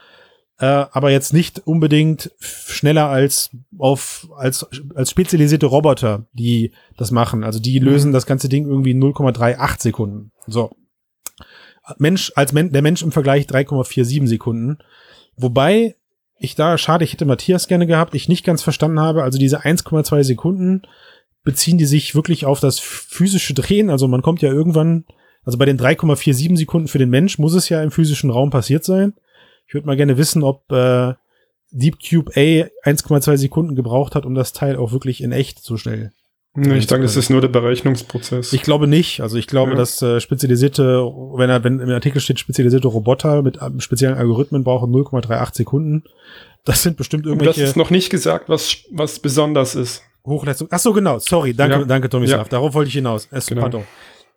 äh, 0.59 0.65
aber 0.65 1.11
jetzt 1.11 1.33
nicht 1.33 1.59
unbedingt 1.65 2.31
schneller 2.39 3.07
als 3.09 3.51
auf 3.77 4.27
als 4.35 4.67
als 4.95 5.11
spezialisierte 5.11 5.67
Roboter, 5.67 6.25
die 6.33 6.73
das 6.97 7.11
machen. 7.11 7.43
Also 7.43 7.59
die 7.59 7.79
lösen 7.79 8.11
das 8.11 8.25
ganze 8.25 8.49
Ding 8.49 8.67
irgendwie 8.67 8.91
in 8.91 9.03
0,38 9.03 9.81
Sekunden. 9.81 10.31
So. 10.47 10.71
Mensch 11.97 12.33
als 12.35 12.51
Men 12.51 12.71
der 12.71 12.81
Mensch 12.81 13.01
im 13.01 13.11
Vergleich 13.11 13.45
3,47 13.45 14.27
Sekunden. 14.27 14.79
Wobei 15.37 15.95
ich 16.39 16.55
da, 16.55 16.77
schade, 16.77 17.03
ich 17.03 17.13
hätte 17.13 17.25
Matthias 17.25 17.67
gerne 17.67 17.87
gehabt, 17.87 18.15
ich 18.15 18.29
nicht 18.29 18.45
ganz 18.45 18.61
verstanden 18.61 18.99
habe, 18.99 19.23
also 19.23 19.37
diese 19.37 19.61
1,2 19.61 20.23
Sekunden 20.23 20.83
beziehen 21.43 21.77
die 21.77 21.85
sich 21.85 22.13
wirklich 22.13 22.45
auf 22.45 22.59
das 22.59 22.79
physische 22.79 23.53
Drehen, 23.53 23.89
also 23.89 24.07
man 24.07 24.21
kommt 24.21 24.41
ja 24.41 24.51
irgendwann, 24.51 25.05
also 25.43 25.57
bei 25.57 25.65
den 25.65 25.79
3,47 25.79 26.57
Sekunden 26.57 26.87
für 26.87 26.97
den 26.97 27.09
Mensch 27.09 27.39
muss 27.39 27.53
es 27.53 27.69
ja 27.69 27.81
im 27.81 27.91
physischen 27.91 28.29
Raum 28.29 28.49
passiert 28.49 28.83
sein. 28.83 29.13
Ich 29.65 29.73
würde 29.73 29.87
mal 29.87 29.95
gerne 29.95 30.17
wissen, 30.17 30.43
ob 30.43 30.69
äh, 30.71 31.13
Deep 31.71 31.97
Cube 31.99 32.31
A 32.35 32.89
1,2 32.89 33.37
Sekunden 33.37 33.75
gebraucht 33.75 34.15
hat, 34.15 34.25
um 34.25 34.35
das 34.35 34.53
Teil 34.53 34.75
auch 34.75 34.91
wirklich 34.91 35.21
in 35.21 35.31
echt 35.31 35.63
so 35.63 35.77
schnell 35.77 36.11
Ich 36.59 36.87
denke, 36.87 37.03
das 37.03 37.15
ist 37.15 37.29
nur 37.29 37.39
der 37.41 37.49
Berechnungsprozess. 37.49 38.51
ich 38.51 38.63
glaube 38.63 38.87
nicht. 38.87 39.21
Also 39.21 39.37
ich 39.37 39.45
glaube, 39.47 39.71
Ja. 39.71 39.77
dass 39.77 40.01
äh, 40.01 40.19
spezialisierte, 40.19 41.03
wenn 41.35 41.49
er, 41.49 41.63
wenn 41.63 41.79
im 41.79 41.89
Artikel 41.89 42.19
steht, 42.19 42.39
spezialisierte 42.39 42.87
Roboter 42.87 43.43
mit 43.43 43.59
ähm, 43.61 43.79
speziellen 43.79 44.17
Algorithmen 44.17 44.63
brauchen 44.63 44.91
0,38 44.91 45.55
Sekunden. 45.57 46.03
Das 46.65 46.81
sind 46.83 46.97
bestimmt 46.97 47.25
Aber 47.27 47.35
das 47.35 47.43
irgendwelche 47.45 47.63
ist 47.69 47.77
noch 47.77 47.91
nicht 47.91 48.09
gesagt, 48.09 48.49
was, 48.49 48.77
was 48.91 49.19
besonders 49.19 49.75
ist. 49.75 50.01
Hochleistung. 50.25 50.67
Ach 50.71 50.79
so, 50.79 50.93
genau. 50.93 51.19
Sorry, 51.19 51.53
danke, 51.53 51.79
Ja. 51.79 51.85
danke, 51.85 52.09
Tomislav. 52.09 52.47
Ja. 52.47 52.49
Darauf 52.49 52.73
wollte 52.73 52.87
ich 52.89 52.95
hinaus. 52.95 53.27
Es, 53.31 53.45
Genau. 53.47 53.61
pardon. 53.61 53.83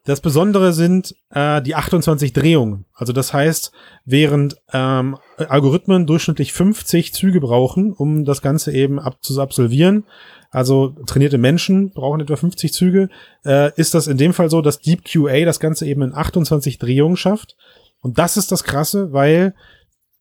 Das 0.04 0.20
Besondere 0.20 0.72
sind 0.72 1.14
äh, 1.30 1.60
die 1.62 1.74
28 1.74 2.32
Drehungen. 2.32 2.86
Also 2.94 3.12
das 3.12 3.32
heißt, 3.34 3.70
während 4.06 4.56
ähm, 4.72 5.16
Algorithmen 5.36 6.06
durchschnittlich 6.06 6.52
50 6.52 7.12
Züge 7.12 7.40
brauchen, 7.40 7.92
um 7.92 8.24
das 8.24 8.40
Ganze 8.40 8.72
eben 8.72 8.98
ab 8.98 9.18
zu 9.22 9.38
absolvieren, 9.40 10.04
also 10.50 10.88
trainierte 11.06 11.38
Menschen 11.38 11.90
brauchen 11.90 12.20
etwa 12.20 12.36
50 12.36 12.72
Züge, 12.72 13.08
äh, 13.44 13.72
ist 13.76 13.94
das 13.94 14.06
in 14.06 14.18
dem 14.18 14.32
Fall 14.32 14.50
so, 14.50 14.60
dass 14.60 14.80
Deep 14.80 15.04
QA 15.04 15.44
das 15.44 15.60
Ganze 15.60 15.86
eben 15.86 16.02
in 16.02 16.14
28 16.14 16.78
Drehungen 16.78 17.16
schafft. 17.16 17.56
Und 18.00 18.18
das 18.18 18.36
ist 18.36 18.50
das 18.50 18.64
Krasse, 18.64 19.12
weil 19.12 19.54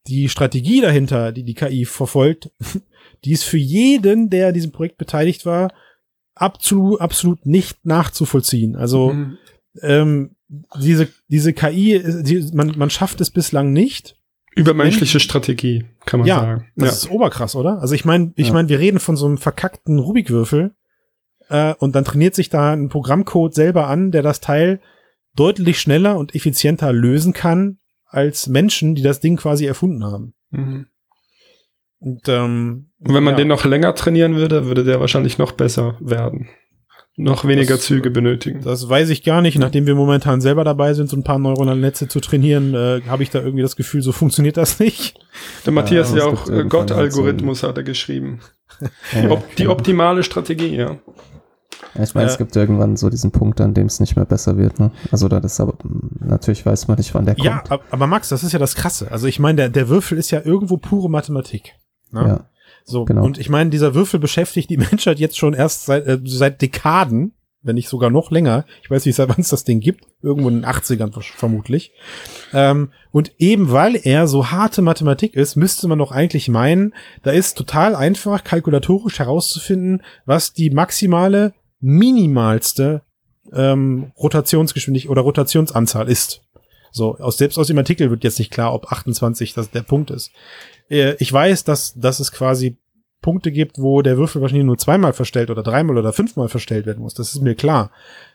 die 0.07 0.29
Strategie 0.29 0.81
dahinter, 0.81 1.31
die 1.31 1.43
die 1.43 1.53
KI 1.55 1.85
verfolgt, 1.85 2.51
die 3.25 3.31
ist 3.31 3.43
für 3.43 3.57
jeden, 3.57 4.29
der 4.29 4.49
an 4.49 4.53
diesem 4.53 4.71
Projekt 4.71 4.97
beteiligt 4.97 5.45
war, 5.45 5.73
absolut, 6.35 7.01
absolut 7.01 7.45
nicht 7.45 7.85
nachzuvollziehen. 7.85 8.75
Also 8.75 9.13
Mhm. 9.13 9.37
ähm, 9.81 10.35
diese, 10.79 11.09
diese 11.27 11.53
KI, 11.53 12.01
die, 12.23 12.49
man, 12.53 12.73
man 12.77 12.89
schafft 12.89 13.21
es 13.21 13.29
bislang 13.29 13.71
nicht. 13.71 14.15
Übermenschliche 14.59 15.19
Strategie, 15.19 15.85
kann 16.05 16.19
man 16.19 16.27
ja, 16.27 16.39
sagen. 16.39 16.67
das 16.75 16.89
ja. 16.89 16.95
ist 16.95 17.11
oberkrass, 17.11 17.55
oder? 17.55 17.79
Also 17.81 17.95
ich 17.95 18.05
meine, 18.05 18.33
ich 18.35 18.47
Ja. 18.47 18.53
meine, 18.53 18.69
wir 18.69 18.79
reden 18.79 18.99
von 18.99 19.15
so 19.15 19.25
einem 19.25 19.37
verkackten 19.37 19.99
Rubikwürfel 19.99 20.71
äh, 21.49 21.73
und 21.79 21.95
dann 21.95 22.05
trainiert 22.05 22.35
sich 22.35 22.49
da 22.49 22.73
ein 22.73 22.89
Programmcode 22.89 23.53
selber 23.53 23.87
an, 23.87 24.11
der 24.11 24.21
das 24.21 24.39
Teil 24.39 24.79
deutlich 25.35 25.79
schneller 25.79 26.17
und 26.17 26.35
effizienter 26.35 26.91
lösen 26.93 27.33
kann 27.33 27.77
als 28.05 28.47
Menschen, 28.47 28.95
die 28.95 29.01
das 29.03 29.19
Ding 29.19 29.37
quasi 29.37 29.65
erfunden 29.65 30.03
haben. 30.03 30.33
Mhm. 30.51 30.87
Und, 31.99 32.27
ähm, 32.27 32.91
Und 32.99 33.13
wenn 33.13 33.23
man 33.23 33.33
ja. 33.33 33.39
den 33.39 33.49
noch 33.49 33.65
länger 33.65 33.93
trainieren 33.93 34.35
würde, 34.35 34.65
würde 34.65 34.83
der 34.83 34.99
wahrscheinlich 34.99 35.37
noch 35.37 35.51
besser 35.51 35.97
werden. 35.99 36.47
Noch 37.21 37.45
weniger 37.45 37.75
Das- 37.75 37.86
Züge 37.86 38.10
benötigen. 38.12 38.62
Das 38.63 38.88
weiß 38.88 39.10
ich 39.10 39.23
gar 39.23 39.41
nicht. 39.41 39.58
Nachdem 39.60 39.86
wir 39.86 39.95
momentan 39.95 40.39
selber 40.41 40.63
dabei 40.63 40.93
sind, 40.93 41.10
so 41.10 41.17
ein 41.17 41.23
paar 41.23 41.38
neuronale 41.39 41.79
Netze 41.79 42.08
zu 42.08 42.19
trainieren, 42.21 42.73
äh, 42.73 43.01
habe 43.08 43.23
ich 43.23 43.29
da 43.29 43.39
irgendwie 43.39 43.62
das 43.62 43.75
Gefühl, 43.75 44.01
so 44.01 44.12
funktioniert 44.12 44.55
das 44.58 44.79
nicht. 44.79 45.19
Der 45.65 45.73
Matthias 45.73 46.12
Ja, 46.12 46.17
ja 46.19 46.23
auch 46.25 46.47
äh, 46.47 46.51
irgendwann 46.53 46.58
halt 46.62 46.89
Gott-Algorithmus 46.89 47.63
hat 47.63 47.77
er 47.77 47.84
geschrieben. 47.84 48.39
Ja, 49.13 49.29
Op 49.32 49.43
die 49.58 49.67
optimale 49.67 50.23
Strategie, 50.23 50.75
ja. 50.75 50.97
Ja, 51.95 52.03
ich 52.03 52.13
meine, 52.15 52.27
es 52.29 52.38
gibt 52.38 52.55
irgendwann 52.55 52.95
so 52.97 53.10
diesen 53.10 53.32
Punkt, 53.32 53.60
an 53.60 53.73
dem 53.73 53.88
es 53.88 53.99
nicht 53.99 54.15
mehr 54.15 54.25
besser 54.25 54.58
wird. 54.58 54.79
Ne? 54.79 54.91
Also 55.12 55.27
da 55.27 55.39
das 55.41 55.60
aber 55.60 55.73
natürlich 56.21 56.65
weiß 56.65 56.88
man 56.88 56.97
nicht, 56.97 57.13
wann 57.15 57.25
der 57.25 57.36
Ja, 57.39 57.58
kommt. 57.58 57.71
ab- 57.71 57.84
aber 57.89 58.08
Max, 58.08 58.29
das 58.29 58.43
ist 58.43 58.53
ja 58.53 58.60
das 58.60 58.75
Krasse. 58.75 59.12
Also 59.12 59.27
ich 59.27 59.39
meine, 59.39 59.55
der, 59.58 59.69
der 59.69 59.89
Würfel 59.89 60.17
ist 60.17 60.32
ja 60.32 60.41
irgendwo 60.45 60.77
pure 60.77 61.10
Mathematik. 61.10 61.73
Ne? 62.12 62.21
Ja. 62.21 62.48
So, 62.83 63.05
genau. 63.05 63.23
und 63.23 63.37
ich 63.37 63.49
meine, 63.49 63.69
dieser 63.69 63.93
Würfel 63.93 64.19
beschäftigt 64.19 64.69
die 64.69 64.77
Menschheit 64.91 65.19
jetzt 65.19 65.37
schon 65.37 65.53
erst 65.53 65.85
seit, 65.85 66.05
äh, 66.07 66.19
seit 66.23 66.61
Dekaden, 66.61 67.33
wenn 67.61 67.75
nicht 67.75 67.89
sogar 67.89 68.09
noch 68.09 68.31
länger. 68.31 68.65
Ich 68.81 68.89
weiß 68.89 69.05
nicht, 69.05 69.15
seit 69.15 69.29
wann 69.29 69.39
es 69.41 69.49
das 69.49 69.65
Ding 69.65 69.81
gibt. 69.81 70.05
Irgendwo 70.21 70.47
in 70.47 70.61
den 70.61 70.65
80ern 70.65 71.11
wahrsch- 71.13 71.35
vermutlich. 71.35 71.91
Ähm, 72.53 72.91
und 73.11 73.33
eben 73.37 73.71
weil 73.71 73.99
er 74.01 74.27
so 74.27 74.49
harte 74.51 74.81
Mathematik 74.81 75.35
ist, 75.35 75.55
müsste 75.55 75.87
man 75.87 75.99
doch 75.99 76.11
eigentlich 76.11 76.47
meinen, 76.47 76.93
da 77.23 77.31
ist 77.31 77.57
total 77.57 77.95
einfach 77.95 78.43
kalkulatorisch 78.43 79.19
herauszufinden, 79.19 80.03
was 80.25 80.53
die 80.53 80.69
maximale, 80.69 81.53
minimalste 81.81 83.01
ähm, 83.53 84.11
Rotationsgeschwindigkeit 84.17 85.11
oder 85.11 85.21
Rotationsanzahl 85.21 86.09
ist. 86.09 86.41
So, 86.91 87.17
aus, 87.17 87.37
selbst 87.37 87.57
aus 87.57 87.67
dem 87.67 87.77
Artikel 87.77 88.09
wird 88.09 88.23
jetzt 88.23 88.39
nicht 88.39 88.51
klar, 88.51 88.73
ob 88.73 88.91
28 88.91 89.53
das 89.53 89.69
der 89.69 89.83
Punkt 89.83 90.11
ist. 90.11 90.31
Äh, 90.89 91.15
ich 91.19 91.32
weiß, 91.32 91.63
dass, 91.63 91.93
dass 91.93 92.19
es 92.19 92.32
quasi 92.32 92.78
Punkte 93.21 93.52
gibt, 93.52 93.80
wo 93.80 94.02
der 94.02 94.17
Würfel 94.17 94.41
wahrscheinlich 94.41 94.65
nur 94.65 94.78
zweimal 94.78 95.13
verstellt 95.13 95.49
oder 95.49 95.63
dreimal 95.63 95.97
oder 95.97 96.13
fünfmal 96.13 96.47
verstellt 96.47 96.86
werden 96.86 97.02
muss. 97.02 97.13
Das 97.13 97.34
ist 97.34 97.41
mir 97.41 97.56
klar. 97.56 97.91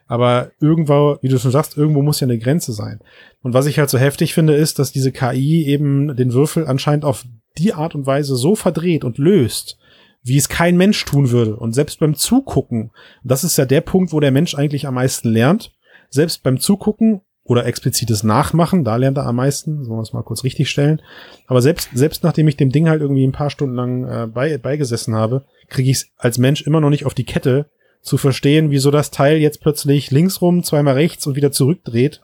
Aber 0.06 0.50
irgendwo, 0.60 1.16
wie 1.22 1.28
du 1.28 1.38
schon 1.38 1.50
sagst, 1.50 1.78
irgendwo 1.78 2.02
muss 2.02 2.20
ja 2.20 2.26
eine 2.26 2.38
Grenze 2.38 2.72
sein. 2.72 3.00
Und 3.42 3.54
was 3.54 3.66
ich 3.66 3.78
halt 3.78 3.88
so 3.88 3.98
heftig 3.98 4.34
finde, 4.34 4.54
ist, 4.54 4.78
dass 4.78 4.92
diese 4.92 5.12
KI 5.12 5.64
eben 5.66 6.14
den 6.16 6.34
Würfel 6.34 6.66
anscheinend 6.66 7.06
auf 7.06 7.24
die 7.56 7.72
Art 7.72 7.94
und 7.94 8.04
Weise 8.04 8.36
so 8.36 8.54
verdreht 8.54 9.04
und 9.04 9.16
löst, 9.16 9.78
wie 10.22 10.36
es 10.36 10.50
kein 10.50 10.76
Mensch 10.76 11.02
tun 11.06 11.30
würde. 11.30 11.56
Und 11.56 11.72
selbst 11.72 12.00
beim 12.00 12.14
Zugucken, 12.14 12.90
das 13.22 13.44
ist 13.44 13.56
ja 13.56 13.64
der 13.64 13.80
Punkt, 13.80 14.12
wo 14.12 14.20
der 14.20 14.32
Mensch 14.32 14.54
eigentlich 14.54 14.86
am 14.86 14.94
meisten 14.94 15.30
lernt, 15.30 15.72
selbst 16.10 16.42
beim 16.42 16.60
Zugucken 16.60 17.22
oder 17.44 17.66
explizites 17.66 18.24
Nachmachen, 18.24 18.84
da 18.84 18.96
lernt 18.96 19.18
er 19.18 19.26
am 19.26 19.36
meisten, 19.36 19.84
sollen 19.84 19.98
wir 19.98 20.02
es 20.02 20.14
mal 20.14 20.22
kurz 20.22 20.44
richtig 20.44 20.70
stellen. 20.70 21.02
Aber 21.46 21.60
selbst, 21.60 21.90
selbst 21.92 22.24
nachdem 22.24 22.48
ich 22.48 22.56
dem 22.56 22.70
Ding 22.70 22.88
halt 22.88 23.02
irgendwie 23.02 23.26
ein 23.26 23.32
paar 23.32 23.50
Stunden 23.50 23.74
lang 23.74 24.04
äh, 24.04 24.26
bei, 24.26 24.56
beigesessen 24.56 25.14
habe, 25.14 25.44
kriege 25.68 25.90
ich 25.90 25.98
es 25.98 26.06
als 26.16 26.38
Mensch 26.38 26.62
immer 26.62 26.80
noch 26.80 26.90
nicht 26.90 27.04
auf 27.04 27.14
die 27.14 27.24
Kette, 27.24 27.66
zu 28.04 28.18
verstehen, 28.18 28.70
wieso 28.70 28.90
das 28.90 29.10
Teil 29.10 29.38
jetzt 29.38 29.60
plötzlich 29.60 30.10
links 30.10 30.38
zweimal 30.62 30.94
rechts 30.94 31.26
und 31.26 31.36
wieder 31.36 31.50
zurückdreht. 31.50 32.20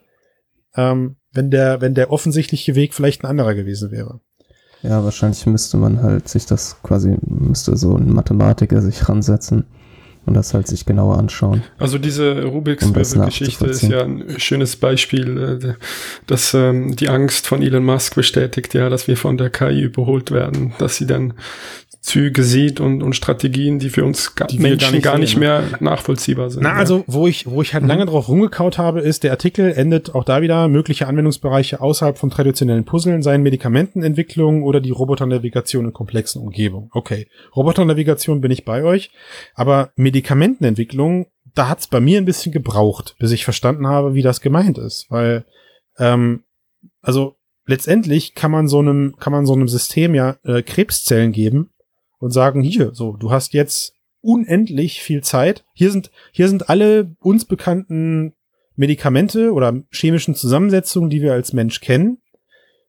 Ähm, 0.76 1.16
wenn 1.33 1.50
der, 1.50 1.80
wenn 1.80 1.94
der 1.94 2.12
offensichtliche 2.12 2.74
Weg 2.74 2.94
vielleicht 2.94 3.24
ein 3.24 3.28
anderer 3.28 3.54
gewesen 3.54 3.90
wäre. 3.90 4.20
Ja, 4.83 5.02
wahrscheinlich 5.04 5.44
müsste 5.46 5.76
man 5.78 6.02
halt 6.02 6.28
sich 6.28 6.46
das 6.46 6.83
quasi, 6.83 7.16
müsste 7.22 7.76
so 7.76 7.96
ein 7.96 8.12
Mathematiker 8.12 8.80
sich 8.83 9.09
ransetzen 9.09 9.64
und 10.31 10.35
das 10.35 10.55
halt 10.55 10.69
sich 10.69 10.87
genauer 10.87 11.19
anschauen. 11.19 11.64
Also 11.77 11.99
diese 11.99 12.45
Rubiks 12.45 12.87
Um 12.87 12.93
Geschichte 12.93 13.66
ist 13.66 13.83
ja 13.83 14.05
ein 14.05 14.38
schönes 14.38 14.77
Beispiel, 14.77 15.61
äh, 15.61 15.75
dass 16.29 16.55
ähm, 16.55 16.95
die 16.95 17.09
Angst 17.09 17.49
von 17.49 17.62
Elon 17.62 17.85
Musk 17.85 18.14
bestätigt 18.14 18.73
ja, 18.75 18.88
dass 18.88 19.09
wir 19.09 19.16
von 19.16 19.38
der 19.38 19.51
KI 19.51 19.81
überholt 19.81 20.31
werden, 20.31 20.73
dass 20.79 20.97
sie 20.97 21.07
dann 21.07 21.35
Züge 22.00 22.44
sieht 22.44 22.80
und, 22.80 23.02
und 23.02 23.14
Strategien, 23.14 23.78
die 23.78 23.90
für 23.90 24.04
uns 24.04 24.34
Die 24.50 24.58
Menschen 24.58 25.02
gar 25.02 25.12
gar 25.12 25.18
nicht 25.18 25.20
nicht, 25.20 25.30
sehen, 25.32 25.40
mehr 25.40 25.64
nachvollziehbar 25.80 26.48
sind. 26.50 26.62
Na, 26.62 26.70
ja. 26.70 26.76
also, 26.76 27.04
wo 27.06 27.26
ich, 27.26 27.48
wo 27.48 27.60
ich 27.60 27.74
halt 27.74 27.86
lange 27.86 28.06
drauf 28.06 28.28
rumgekaut 28.28 28.78
habe, 28.78 29.00
ist, 29.00 29.22
der 29.22 29.32
Artikel 29.32 29.70
endet 29.72 30.14
auch 30.14 30.24
da 30.24 30.40
wieder 30.40 30.66
mögliche 30.68 31.06
Anwendungsbereiche 31.06 31.82
außerhalb 31.82 32.16
von 32.16 32.30
traditionellen 32.30 32.86
Puzzeln, 32.86 33.22
seien 33.22 33.42
Medikamentenentwicklung 33.42 34.62
oder 34.62 34.80
die 34.80 34.90
Roboternavigation 34.90 35.84
in 35.84 35.92
komplexen 35.92 36.40
Umgebungen. 36.40 36.88
Okay. 36.92 37.26
Roboternavigation 37.54 38.40
bin 38.40 38.50
ich 38.50 38.64
bei 38.64 38.82
euch, 38.82 39.10
aber 39.54 39.90
Medikamentenentwicklung, 39.96 41.26
da 41.54 41.68
hat's 41.68 41.86
bei 41.86 42.00
mir 42.00 42.16
ein 42.16 42.24
bisschen 42.24 42.50
gebraucht, 42.52 43.14
bis 43.18 43.30
ich 43.30 43.44
verstanden 43.44 43.86
habe, 43.86 44.14
wie 44.14 44.22
das 44.22 44.40
gemeint 44.40 44.78
ist. 44.78 45.06
Weil, 45.10 45.44
ähm, 45.98 46.44
also 47.02 47.36
letztendlich 47.66 48.34
kann 48.34 48.50
man 48.50 48.68
so 48.68 48.78
einem, 48.78 49.16
kann 49.20 49.34
man 49.34 49.44
so 49.44 49.52
einem 49.52 49.68
System 49.68 50.14
ja 50.14 50.38
äh, 50.44 50.62
Krebszellen 50.62 51.32
geben 51.32 51.70
und 52.20 52.30
sagen, 52.30 52.62
hier, 52.62 52.94
so, 52.94 53.16
du 53.16 53.33
hast 53.33 53.52
jetzt 53.54 53.94
unendlich 54.20 55.02
viel 55.02 55.22
Zeit. 55.22 55.64
Hier 55.74 55.90
sind, 55.90 56.11
hier 56.30 56.48
sind 56.48 56.68
alle 56.68 57.16
uns 57.20 57.46
bekannten 57.46 58.35
Medikamente 58.76 59.52
oder 59.52 59.83
chemischen 59.90 60.35
Zusammensetzungen, 60.35 61.11
die 61.11 61.22
wir 61.22 61.33
als 61.33 61.52
Mensch 61.52 61.80
kennen. 61.80 62.18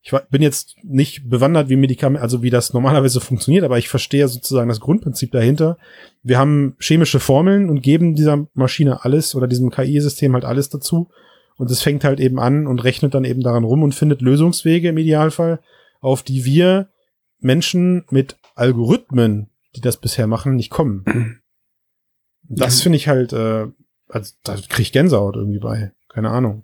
Ich 0.04 0.12
bin 0.30 0.42
jetzt 0.42 0.76
nicht 0.84 1.30
bewandert, 1.30 1.70
wie 1.70 1.76
Medikamente, 1.76 2.24
also 2.24 2.42
wie 2.42 2.50
das 2.50 2.74
normalerweise 2.74 3.22
funktioniert, 3.22 3.64
aber 3.64 3.78
ich 3.78 3.88
verstehe 3.88 4.28
sozusagen 4.28 4.70
das 4.70 4.80
Grundprinzip 4.80 5.32
dahinter. 5.32 5.78
Wir 6.24 6.40
haben 6.40 6.76
chemische 6.80 7.20
Formeln 7.20 7.70
und 7.70 7.84
geben 7.84 8.16
dieser 8.16 8.48
Maschine 8.54 9.06
alles 9.06 9.36
oder 9.36 9.48
diesem 9.48 9.70
KI-System 9.70 10.34
halt 10.34 10.44
alles 10.44 10.70
dazu. 10.70 11.10
Und 11.56 11.70
es 11.70 11.82
fängt 11.82 12.04
halt 12.04 12.20
eben 12.20 12.40
an 12.40 12.66
und 12.66 12.84
rechnet 12.84 13.14
dann 13.14 13.26
eben 13.26 13.42
daran 13.42 13.64
rum 13.64 13.84
und 13.84 13.94
findet 13.94 14.22
Lösungswege 14.22 14.90
im 14.90 14.98
Idealfall, 14.98 15.60
auf 16.00 16.24
die 16.24 16.46
wir 16.46 16.90
Menschen 17.40 18.06
mit 18.10 18.38
Algorithmen, 18.62 19.50
die 19.76 19.82
das 19.82 19.98
bisher 19.98 20.28
machen, 20.28 20.56
nicht 20.56 20.70
kommen. 20.70 21.04
Das 22.54 22.82
finde 22.82 22.98
ich 22.98 23.08
halt, 23.08 23.32
äh, 23.32 23.68
also 24.10 24.34
da 24.44 24.56
kriege 24.56 24.82
ich 24.82 24.92
Gänsehaut 24.92 25.38
irgendwie 25.38 25.60
bei. 25.60 25.94
Keine 26.10 26.32
Ahnung. 26.32 26.64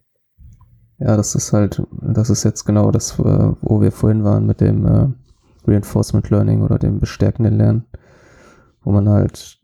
Ja, 0.97 1.15
das 1.15 1.33
ist 1.33 1.53
halt, 1.53 1.81
das 2.01 2.29
ist 2.29 2.43
jetzt 2.43 2.65
genau 2.65 2.91
das, 2.91 3.17
wo 3.17 3.79
wir 3.79 3.93
vorhin 3.93 4.25
waren 4.25 4.45
mit 4.45 4.59
dem 4.59 4.85
äh, 4.85 5.07
Reinforcement 5.65 6.29
Learning 6.29 6.61
oder 6.63 6.77
dem 6.77 6.99
bestärkenden 6.99 7.55
Lernen, 7.55 7.85
wo 8.81 8.91
man 8.91 9.07
halt, 9.07 9.61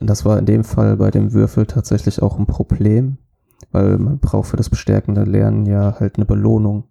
das 0.00 0.24
war 0.24 0.38
in 0.38 0.46
dem 0.46 0.64
Fall 0.64 0.96
bei 0.96 1.12
dem 1.12 1.32
Würfel 1.32 1.66
tatsächlich 1.66 2.20
auch 2.20 2.38
ein 2.38 2.46
Problem, 2.46 3.18
weil 3.70 3.98
man 3.98 4.18
braucht 4.18 4.48
für 4.48 4.56
das 4.56 4.70
bestärkende 4.70 5.24
Lernen 5.24 5.66
ja 5.66 6.00
halt 6.00 6.16
eine 6.16 6.24
Belohnung. 6.24 6.88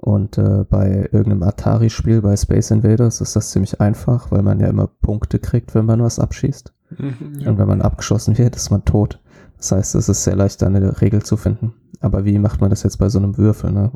Und 0.00 0.38
äh, 0.38 0.64
bei 0.64 1.08
irgendeinem 1.12 1.42
Atari-Spiel, 1.42 2.22
bei 2.22 2.34
Space 2.34 2.70
Invaders, 2.70 3.20
ist 3.20 3.36
das 3.36 3.50
ziemlich 3.50 3.80
einfach, 3.82 4.30
weil 4.30 4.42
man 4.42 4.58
ja 4.58 4.68
immer 4.68 4.86
Punkte 4.86 5.38
kriegt, 5.38 5.74
wenn 5.74 5.84
man 5.84 6.02
was 6.02 6.18
abschießt. 6.18 6.72
Mhm, 6.96 7.40
ja. 7.40 7.50
Und 7.50 7.58
wenn 7.58 7.68
man 7.68 7.82
abgeschossen 7.82 8.38
wird, 8.38 8.56
ist 8.56 8.70
man 8.70 8.84
tot. 8.86 9.20
Das 9.58 9.72
heißt, 9.72 9.94
es 9.94 10.08
ist 10.08 10.24
sehr 10.24 10.36
leicht, 10.36 10.62
da 10.62 10.66
eine 10.66 11.02
Regel 11.02 11.22
zu 11.22 11.36
finden. 11.36 11.74
Aber 12.00 12.24
wie 12.24 12.38
macht 12.38 12.62
man 12.62 12.70
das 12.70 12.82
jetzt 12.82 12.96
bei 12.96 13.10
so 13.10 13.18
einem 13.18 13.36
Würfel? 13.36 13.72
Ne? 13.72 13.92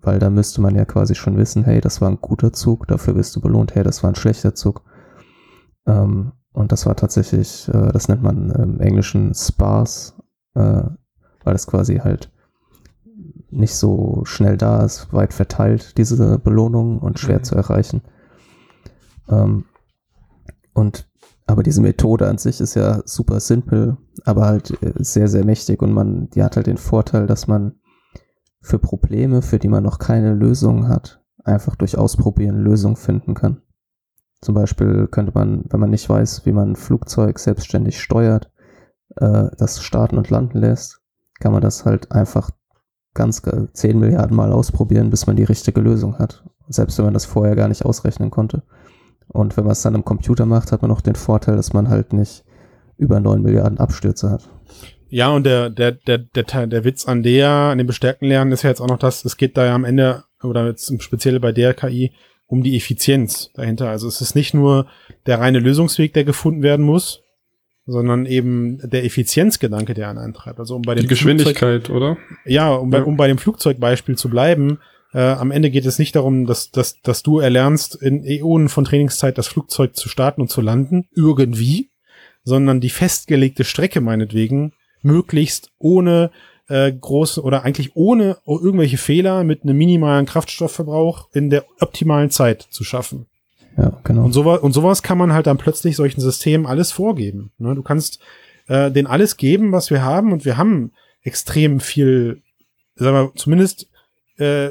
Weil 0.00 0.18
da 0.18 0.28
müsste 0.28 0.60
man 0.60 0.74
ja 0.74 0.84
quasi 0.84 1.14
schon 1.14 1.36
wissen, 1.36 1.62
hey, 1.62 1.80
das 1.80 2.00
war 2.00 2.10
ein 2.10 2.20
guter 2.20 2.52
Zug, 2.52 2.88
dafür 2.88 3.14
wirst 3.14 3.36
du 3.36 3.40
belohnt, 3.40 3.76
hey, 3.76 3.84
das 3.84 4.02
war 4.02 4.10
ein 4.10 4.16
schlechter 4.16 4.56
Zug. 4.56 4.82
Ähm, 5.86 6.32
und 6.52 6.72
das 6.72 6.84
war 6.84 6.96
tatsächlich, 6.96 7.68
äh, 7.68 7.92
das 7.92 8.08
nennt 8.08 8.24
man 8.24 8.50
im 8.50 8.80
Englischen 8.80 9.34
Sparse, 9.34 10.14
äh, 10.56 10.82
weil 11.44 11.54
es 11.54 11.68
quasi 11.68 11.98
halt 11.98 12.31
nicht 13.52 13.74
so 13.74 14.22
schnell 14.24 14.56
da 14.56 14.84
ist, 14.84 15.12
weit 15.12 15.32
verteilt, 15.32 15.96
diese 15.98 16.38
Belohnung 16.38 16.98
und 16.98 17.18
schwer 17.18 17.38
Mhm. 17.38 17.44
zu 17.44 17.54
erreichen. 17.54 18.02
Ähm, 19.28 19.64
und 20.74 21.08
aber 21.46 21.62
diese 21.62 21.82
Methode 21.82 22.28
an 22.28 22.38
sich 22.38 22.60
ist 22.60 22.74
ja 22.74 23.02
super 23.04 23.40
simpel, 23.40 23.96
aber 24.24 24.46
halt 24.46 24.70
äh, 24.82 24.92
sehr, 24.96 25.28
sehr 25.28 25.44
mächtig 25.44 25.82
und 25.82 25.92
man, 25.92 26.30
die 26.30 26.42
hat 26.42 26.56
halt 26.56 26.66
den 26.66 26.78
Vorteil, 26.78 27.26
dass 27.26 27.46
man 27.46 27.74
für 28.60 28.78
Probleme, 28.78 29.42
für 29.42 29.58
die 29.58 29.68
man 29.68 29.82
noch 29.82 29.98
keine 29.98 30.34
Lösung 30.34 30.88
hat, 30.88 31.22
einfach 31.44 31.76
durch 31.76 31.98
Ausprobieren 31.98 32.58
Lösungen 32.58 32.96
finden 32.96 33.34
kann. 33.34 33.62
Zum 34.40 34.54
Beispiel 34.54 35.08
könnte 35.08 35.32
man, 35.34 35.64
wenn 35.68 35.80
man 35.80 35.90
nicht 35.90 36.08
weiß, 36.08 36.46
wie 36.46 36.52
man 36.52 36.72
ein 36.72 36.76
Flugzeug 36.76 37.38
selbstständig 37.38 38.00
steuert, 38.00 38.50
äh, 39.16 39.48
das 39.58 39.82
starten 39.82 40.18
und 40.18 40.30
landen 40.30 40.58
lässt, 40.58 41.00
kann 41.40 41.52
man 41.52 41.60
das 41.60 41.84
halt 41.84 42.12
einfach 42.12 42.50
ganz 43.14 43.42
ge- 43.42 43.68
10 43.72 43.98
Milliarden 43.98 44.36
Mal 44.36 44.52
ausprobieren, 44.52 45.10
bis 45.10 45.26
man 45.26 45.36
die 45.36 45.44
richtige 45.44 45.80
Lösung 45.80 46.18
hat. 46.18 46.42
Selbst 46.68 46.98
wenn 46.98 47.04
man 47.04 47.14
das 47.14 47.24
vorher 47.26 47.56
gar 47.56 47.68
nicht 47.68 47.84
ausrechnen 47.84 48.30
konnte. 48.30 48.62
Und 49.28 49.56
wenn 49.56 49.64
man 49.64 49.72
es 49.72 49.82
dann 49.82 49.94
im 49.94 50.04
Computer 50.04 50.46
macht, 50.46 50.72
hat 50.72 50.82
man 50.82 50.90
noch 50.90 51.00
den 51.00 51.14
Vorteil, 51.14 51.56
dass 51.56 51.72
man 51.72 51.88
halt 51.88 52.12
nicht 52.12 52.44
über 52.98 53.20
9 53.20 53.42
Milliarden 53.42 53.78
Abstürze 53.78 54.30
hat. 54.30 54.48
Ja, 55.08 55.30
und 55.30 55.44
der, 55.44 55.68
der, 55.70 55.92
der, 55.92 56.18
der, 56.18 56.66
der 56.66 56.84
Witz 56.84 57.06
an 57.06 57.22
der, 57.22 57.48
an 57.50 57.78
dem 57.78 57.86
bestärkten 57.86 58.28
Lernen 58.28 58.52
ist 58.52 58.62
ja 58.62 58.70
jetzt 58.70 58.80
auch 58.80 58.88
noch 58.88 58.98
das, 58.98 59.24
es 59.24 59.36
geht 59.36 59.56
da 59.56 59.66
ja 59.66 59.74
am 59.74 59.84
Ende, 59.84 60.24
oder 60.42 60.66
jetzt 60.66 61.02
speziell 61.02 61.38
bei 61.40 61.52
der 61.52 61.74
KI, 61.74 62.12
um 62.46 62.62
die 62.62 62.76
Effizienz 62.76 63.50
dahinter. 63.54 63.88
Also 63.88 64.08
es 64.08 64.20
ist 64.20 64.34
nicht 64.34 64.54
nur 64.54 64.86
der 65.26 65.38
reine 65.40 65.58
Lösungsweg, 65.58 66.12
der 66.14 66.24
gefunden 66.24 66.62
werden 66.62 66.84
muss, 66.84 67.21
sondern 67.86 68.26
eben 68.26 68.78
der 68.88 69.04
Effizienzgedanke, 69.04 69.94
der 69.94 70.08
einen 70.08 70.18
antreibt. 70.18 70.58
Also 70.60 70.76
um 70.76 70.82
bei 70.82 70.94
dem 70.94 71.08
Die 71.08 71.14
Flugzeug- 71.14 71.36
Geschwindigkeit, 71.54 71.90
oder? 71.90 72.16
Ja, 72.44 72.72
um 72.74 72.90
bei, 72.90 72.98
Ja. 72.98 73.04
um 73.04 73.16
bei 73.16 73.26
dem 73.28 73.38
Flugzeugbeispiel 73.38 74.16
zu 74.16 74.28
bleiben, 74.30 74.78
äh, 75.14 75.18
am 75.20 75.50
Ende 75.50 75.70
geht 75.70 75.84
es 75.84 75.98
nicht 75.98 76.14
darum, 76.16 76.46
dass, 76.46 76.70
dass, 76.70 77.00
dass 77.02 77.22
du 77.22 77.38
erlernst, 77.40 77.96
in 78.00 78.24
Äonen 78.24 78.68
von 78.68 78.84
Trainingszeit 78.84 79.36
das 79.36 79.48
Flugzeug 79.48 79.96
zu 79.96 80.08
starten 80.08 80.40
und 80.40 80.48
zu 80.48 80.60
landen, 80.60 81.06
irgendwie, 81.14 81.90
sondern 82.44 82.80
die 82.80 82.88
festgelegte 82.90 83.64
Strecke 83.64 84.00
meinetwegen 84.00 84.72
möglichst 85.02 85.70
ohne 85.78 86.30
äh, 86.68 86.92
große 86.92 87.42
oder 87.42 87.64
eigentlich 87.64 87.96
ohne 87.96 88.38
irgendwelche 88.46 88.96
Fehler 88.96 89.42
mit 89.44 89.64
einem 89.64 89.76
minimalen 89.76 90.26
Kraftstoffverbrauch 90.26 91.28
in 91.32 91.50
der 91.50 91.64
optimalen 91.80 92.30
Zeit 92.30 92.62
zu 92.70 92.84
schaffen. 92.84 93.26
Ja, 93.76 94.00
genau. 94.04 94.24
Und 94.24 94.32
sowas, 94.32 94.60
und 94.60 94.72
sowas 94.72 95.02
kann 95.02 95.18
man 95.18 95.32
halt 95.32 95.46
dann 95.46 95.58
plötzlich 95.58 95.96
solchen 95.96 96.20
Systemen 96.20 96.66
alles 96.66 96.92
vorgeben. 96.92 97.52
Ne? 97.58 97.74
Du 97.74 97.82
kannst 97.82 98.20
äh, 98.68 98.90
denen 98.90 99.06
alles 99.06 99.36
geben, 99.36 99.72
was 99.72 99.90
wir 99.90 100.02
haben, 100.02 100.32
und 100.32 100.44
wir 100.44 100.56
haben 100.56 100.92
extrem 101.22 101.80
viel, 101.80 102.42
sagen 102.96 103.16
wir, 103.16 103.32
zumindest 103.34 103.88
äh, 104.36 104.70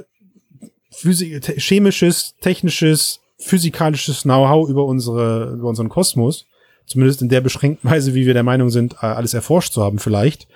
Physik, 0.91 1.45
chemisches, 1.57 2.35
technisches, 2.41 3.21
physikalisches 3.37 4.23
Know-how 4.23 4.69
über 4.69 4.85
unsere, 4.85 5.53
über 5.53 5.69
unseren 5.69 5.89
Kosmos. 5.89 6.45
Zumindest 6.85 7.21
in 7.21 7.29
der 7.29 7.41
beschränkten 7.41 7.89
Weise, 7.89 8.13
wie 8.13 8.25
wir 8.25 8.33
der 8.33 8.43
Meinung 8.43 8.69
sind, 8.69 8.95
äh, 8.95 9.05
alles 9.05 9.33
erforscht 9.33 9.73
zu 9.73 9.81
haben, 9.81 9.99
vielleicht. 9.99 10.47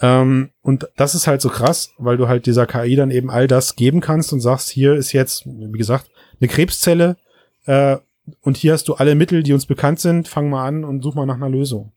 Ähm, 0.00 0.50
und 0.62 0.88
das 0.96 1.14
ist 1.14 1.26
halt 1.26 1.40
so 1.40 1.48
krass, 1.48 1.90
weil 1.98 2.16
du 2.16 2.28
halt 2.28 2.46
dieser 2.46 2.66
KI 2.66 2.94
dann 2.96 3.10
eben 3.10 3.30
all 3.30 3.48
das 3.48 3.76
geben 3.76 4.00
kannst 4.00 4.32
und 4.32 4.40
sagst, 4.40 4.70
hier 4.70 4.94
ist 4.94 5.12
jetzt, 5.12 5.44
wie 5.46 5.78
gesagt, 5.78 6.10
eine 6.40 6.48
Krebszelle, 6.48 7.16
äh, 7.66 7.96
und 8.40 8.56
hier 8.56 8.72
hast 8.72 8.88
du 8.88 8.94
alle 8.94 9.14
Mittel, 9.14 9.42
die 9.42 9.52
uns 9.52 9.66
bekannt 9.66 10.00
sind. 10.00 10.28
Fang 10.28 10.48
mal 10.48 10.66
an 10.66 10.84
und 10.84 11.02
such 11.02 11.14
mal 11.14 11.26
nach 11.26 11.36
einer 11.36 11.48
Lösung. 11.48 11.92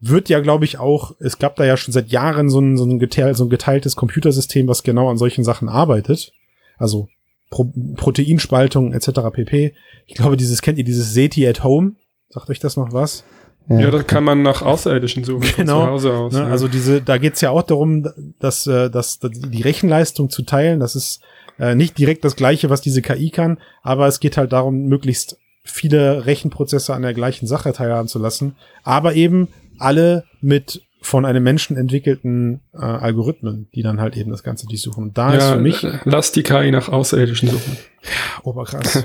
Wird 0.00 0.28
ja, 0.28 0.40
glaube 0.40 0.64
ich, 0.64 0.78
auch, 0.78 1.14
es 1.18 1.38
gab 1.38 1.56
da 1.56 1.64
ja 1.64 1.76
schon 1.76 1.92
seit 1.92 2.08
Jahren 2.08 2.50
so 2.50 2.60
ein, 2.60 2.76
so 2.76 2.84
ein, 2.84 2.98
geteil, 2.98 3.34
so 3.34 3.44
ein 3.44 3.50
geteiltes 3.50 3.96
Computersystem, 3.96 4.68
was 4.68 4.82
genau 4.82 5.10
an 5.10 5.18
solchen 5.18 5.42
Sachen 5.42 5.68
arbeitet. 5.68 6.32
Also 6.78 7.08
Pro 7.50 7.72
Proteinspaltung 7.96 8.92
etc. 8.92 9.20
pp. 9.32 9.74
Ich 10.06 10.14
glaube, 10.14 10.36
dieses 10.36 10.62
kennt 10.62 10.78
ihr, 10.78 10.84
dieses 10.84 11.14
SETI 11.14 11.46
at 11.46 11.64
Home. 11.64 11.92
Sagt 12.28 12.50
euch 12.50 12.58
das 12.58 12.76
noch 12.76 12.92
was? 12.92 13.24
Ja, 13.68 13.90
da 13.90 14.02
kann 14.02 14.22
man 14.22 14.42
nach 14.42 14.62
Außerirdischen 14.62 15.24
suchen, 15.24 15.48
Genau, 15.56 15.80
von 15.80 15.86
zu 15.86 15.90
Hause 15.90 16.14
aus. 16.14 16.32
Ne? 16.34 16.40
ja. 16.40 16.46
Also 16.46 16.68
diese, 16.68 17.02
da 17.02 17.18
geht's 17.18 17.40
ja 17.40 17.50
auch 17.50 17.62
darum, 17.62 18.08
dass, 18.38 18.66
äh, 18.66 18.90
dass, 18.90 19.18
dass 19.18 19.32
die 19.32 19.62
Rechenleistung 19.62 20.30
zu 20.30 20.42
teilen. 20.42 20.78
Das 20.78 20.94
ist 20.94 21.20
äh, 21.58 21.74
nicht 21.74 21.98
direkt 21.98 22.24
das 22.24 22.36
Gleiche, 22.36 22.70
was 22.70 22.80
diese 22.80 23.02
KI 23.02 23.30
kann, 23.30 23.58
aber 23.82 24.06
es 24.06 24.20
geht 24.20 24.36
halt 24.36 24.52
darum, 24.52 24.84
möglichst 24.86 25.38
viele 25.64 26.26
Rechenprozesse 26.26 26.94
an 26.94 27.02
der 27.02 27.14
gleichen 27.14 27.46
Sache 27.46 27.72
teilhaben 27.72 28.08
zu 28.08 28.18
lassen, 28.18 28.56
aber 28.84 29.14
eben 29.14 29.48
alle 29.78 30.24
mit 30.40 30.82
von 31.02 31.24
einem 31.24 31.42
Menschen 31.42 31.76
entwickelten 31.76 32.60
äh, 32.74 32.78
Algorithmen, 32.78 33.68
die 33.74 33.82
dann 33.82 34.00
halt 34.00 34.16
eben 34.16 34.30
das 34.30 34.42
Ganze 34.42 34.66
durchsuchen. 34.66 35.04
Und 35.04 35.18
da 35.18 35.34
ist 35.34 35.44
ja, 35.44 35.52
für 35.54 35.60
mich 35.60 35.84
äh, 35.84 35.98
lass 36.04 36.32
die 36.32 36.42
KI 36.42 36.70
nach 36.70 36.88
Außerirdischen 36.88 37.48
suchen. 37.48 37.76
oberkrass. 38.42 39.04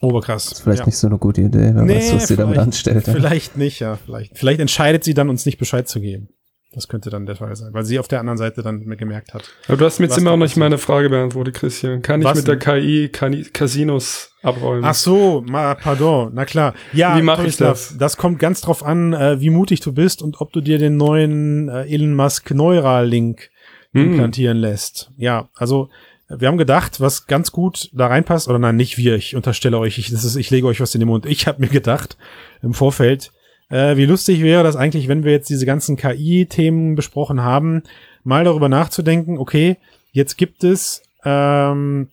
oberkrass. 0.00 0.52
ist 0.52 0.60
vielleicht 0.62 0.80
ja. 0.80 0.86
nicht 0.86 0.98
so 0.98 1.06
eine 1.06 1.18
gute 1.18 1.40
Idee, 1.40 1.72
wer 1.74 1.88
weiß, 1.88 2.14
was 2.14 2.28
sie 2.28 2.36
damit 2.36 2.54
vielleicht- 2.54 2.66
anstellt. 2.66 3.06
ja. 3.06 3.12
Vielleicht 3.14 3.56
nicht, 3.56 3.80
ja, 3.80 3.96
vielleicht. 3.96 4.36
Vielleicht 4.36 4.60
entscheidet 4.60 5.04
sie 5.04 5.14
dann, 5.14 5.30
uns 5.30 5.46
nicht 5.46 5.58
Bescheid 5.58 5.88
zu 5.88 6.00
geben. 6.00 6.28
Das 6.74 6.88
könnte 6.88 7.08
dann 7.08 7.24
der 7.24 7.36
Fall 7.36 7.54
sein, 7.54 7.72
weil 7.72 7.84
sie 7.84 7.98
auf 7.98 8.08
der 8.08 8.20
anderen 8.20 8.36
Seite 8.36 8.62
dann 8.62 8.84
gemerkt 8.96 9.32
hat. 9.32 9.48
Aber 9.68 9.76
du 9.76 9.84
hast 9.84 10.00
mir 10.00 10.06
jetzt 10.06 10.18
immer 10.18 10.30
noch 10.30 10.38
nicht 10.38 10.56
meine 10.56 10.78
Frage 10.78 11.08
beantwortet, 11.08 11.54
Christian. 11.54 12.02
Kann 12.02 12.20
ich 12.20 12.26
Was 12.26 12.36
mit 12.36 12.48
der 12.48 12.58
KI 12.58 13.08
Casinos 13.10 14.34
abräumen? 14.42 14.84
Ach 14.84 14.94
so, 14.94 15.44
ma, 15.46 15.74
pardon, 15.74 16.32
na 16.34 16.44
klar. 16.44 16.74
Ja, 16.92 17.16
Wie 17.16 17.22
mach 17.22 17.42
ich 17.44 17.56
das? 17.56 17.96
Das 17.96 18.16
kommt 18.16 18.38
ganz 18.38 18.60
drauf 18.60 18.82
an, 18.84 19.12
äh, 19.12 19.40
wie 19.40 19.50
mutig 19.50 19.80
du 19.80 19.92
bist 19.92 20.20
und 20.20 20.40
ob 20.40 20.52
du 20.52 20.60
dir 20.60 20.78
den 20.78 20.96
neuen 20.96 21.68
äh, 21.68 21.84
Elon 21.92 22.14
Musk 22.14 22.50
Neuralink 22.50 23.50
Hm. 23.94 24.10
implantieren 24.10 24.56
lässt. 24.56 25.12
Ja, 25.16 25.48
also 25.54 25.88
wir 26.28 26.48
haben 26.48 26.58
gedacht, 26.58 27.00
was 27.00 27.26
ganz 27.26 27.52
gut 27.52 27.90
da 27.92 28.08
reinpasst, 28.08 28.48
oder 28.48 28.58
nein, 28.58 28.76
nicht 28.76 28.98
wir, 28.98 29.14
ich 29.14 29.36
unterstelle 29.36 29.78
euch, 29.78 29.98
ich, 29.98 30.10
das 30.10 30.24
ist, 30.24 30.34
ich 30.36 30.50
lege 30.50 30.66
euch 30.66 30.80
was 30.80 30.94
in 30.94 31.00
den 31.00 31.08
Mund. 31.08 31.26
Ich 31.26 31.46
habe 31.46 31.60
mir 31.60 31.68
gedacht 31.68 32.16
im 32.62 32.74
Vorfeld, 32.74 33.30
äh, 33.74 33.96
wie 33.96 34.06
lustig 34.06 34.40
wäre 34.40 34.62
das 34.62 34.76
eigentlich, 34.76 35.08
wenn 35.08 35.24
wir 35.24 35.32
jetzt 35.32 35.50
diese 35.50 35.66
ganzen 35.66 35.96
KI-Themen 35.96 36.94
besprochen 36.94 37.42
haben, 37.42 37.82
mal 38.22 38.44
darüber 38.44 38.68
nachzudenken, 38.68 39.36
okay, 39.36 39.78
jetzt 40.12 40.38
gibt 40.38 40.62
es, 40.62 41.02
ähm, 41.24 42.08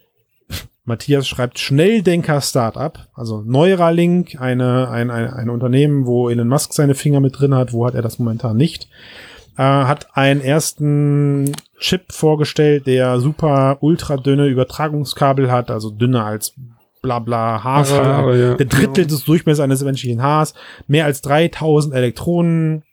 Matthias 0.86 1.28
schreibt 1.28 1.60
Schnelldenker-Startup, 1.60 3.08
also 3.14 3.44
Neuralink, 3.46 4.42
eine, 4.42 4.90
ein, 4.90 5.12
ein, 5.12 5.32
ein 5.32 5.50
Unternehmen, 5.52 6.08
wo 6.08 6.30
Elon 6.30 6.48
Musk 6.48 6.74
seine 6.74 6.96
Finger 6.96 7.20
mit 7.20 7.40
drin 7.40 7.54
hat, 7.54 7.74
wo 7.74 7.86
hat 7.86 7.94
er 7.94 8.02
das 8.02 8.18
momentan 8.18 8.58
nicht 8.58 8.88
äh, 9.58 9.64
hat 9.64 10.08
einen 10.18 10.42
ersten 10.42 11.52
Chip 11.80 12.12
vorgestellt, 12.12 12.88
der 12.88 13.20
super 13.20 13.78
ultra 13.82 14.18
dünne 14.18 14.48
Übertragungskabel 14.48 15.52
hat, 15.52 15.70
also 15.70 15.92
dünner 15.92 16.26
als 16.26 16.56
bla 17.02 17.20
bla 17.20 17.64
Haare, 17.64 18.06
Haare, 18.06 18.40
ja. 18.40 18.54
der 18.56 18.66
Drittel 18.66 19.08
des 19.08 19.24
Durchmessers 19.26 19.64
eines 19.64 19.84
menschlichen 19.84 20.22
Haars, 20.22 20.54
mehr 20.88 21.06
als 21.06 21.22
3000 21.22 21.94
Elektronen 21.94 22.84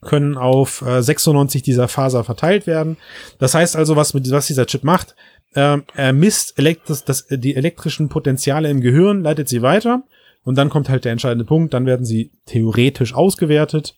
können 0.00 0.36
auf 0.36 0.82
äh, 0.82 1.02
96 1.02 1.62
dieser 1.62 1.86
Faser 1.88 2.24
verteilt 2.24 2.66
werden. 2.66 2.96
Das 3.38 3.54
heißt 3.54 3.76
also, 3.76 3.94
was, 3.94 4.14
mit, 4.14 4.28
was 4.30 4.46
dieser 4.46 4.66
Chip 4.66 4.82
macht, 4.82 5.14
ähm, 5.54 5.84
er 5.94 6.12
misst 6.12 6.58
elektris, 6.58 7.04
das, 7.04 7.26
die 7.28 7.54
elektrischen 7.54 8.08
Potenziale 8.08 8.68
im 8.70 8.80
Gehirn, 8.80 9.22
leitet 9.22 9.48
sie 9.48 9.62
weiter 9.62 10.02
und 10.44 10.56
dann 10.56 10.70
kommt 10.70 10.88
halt 10.88 11.04
der 11.04 11.12
entscheidende 11.12 11.44
Punkt, 11.44 11.72
dann 11.74 11.86
werden 11.86 12.04
sie 12.04 12.32
theoretisch 12.46 13.14
ausgewertet 13.14 13.96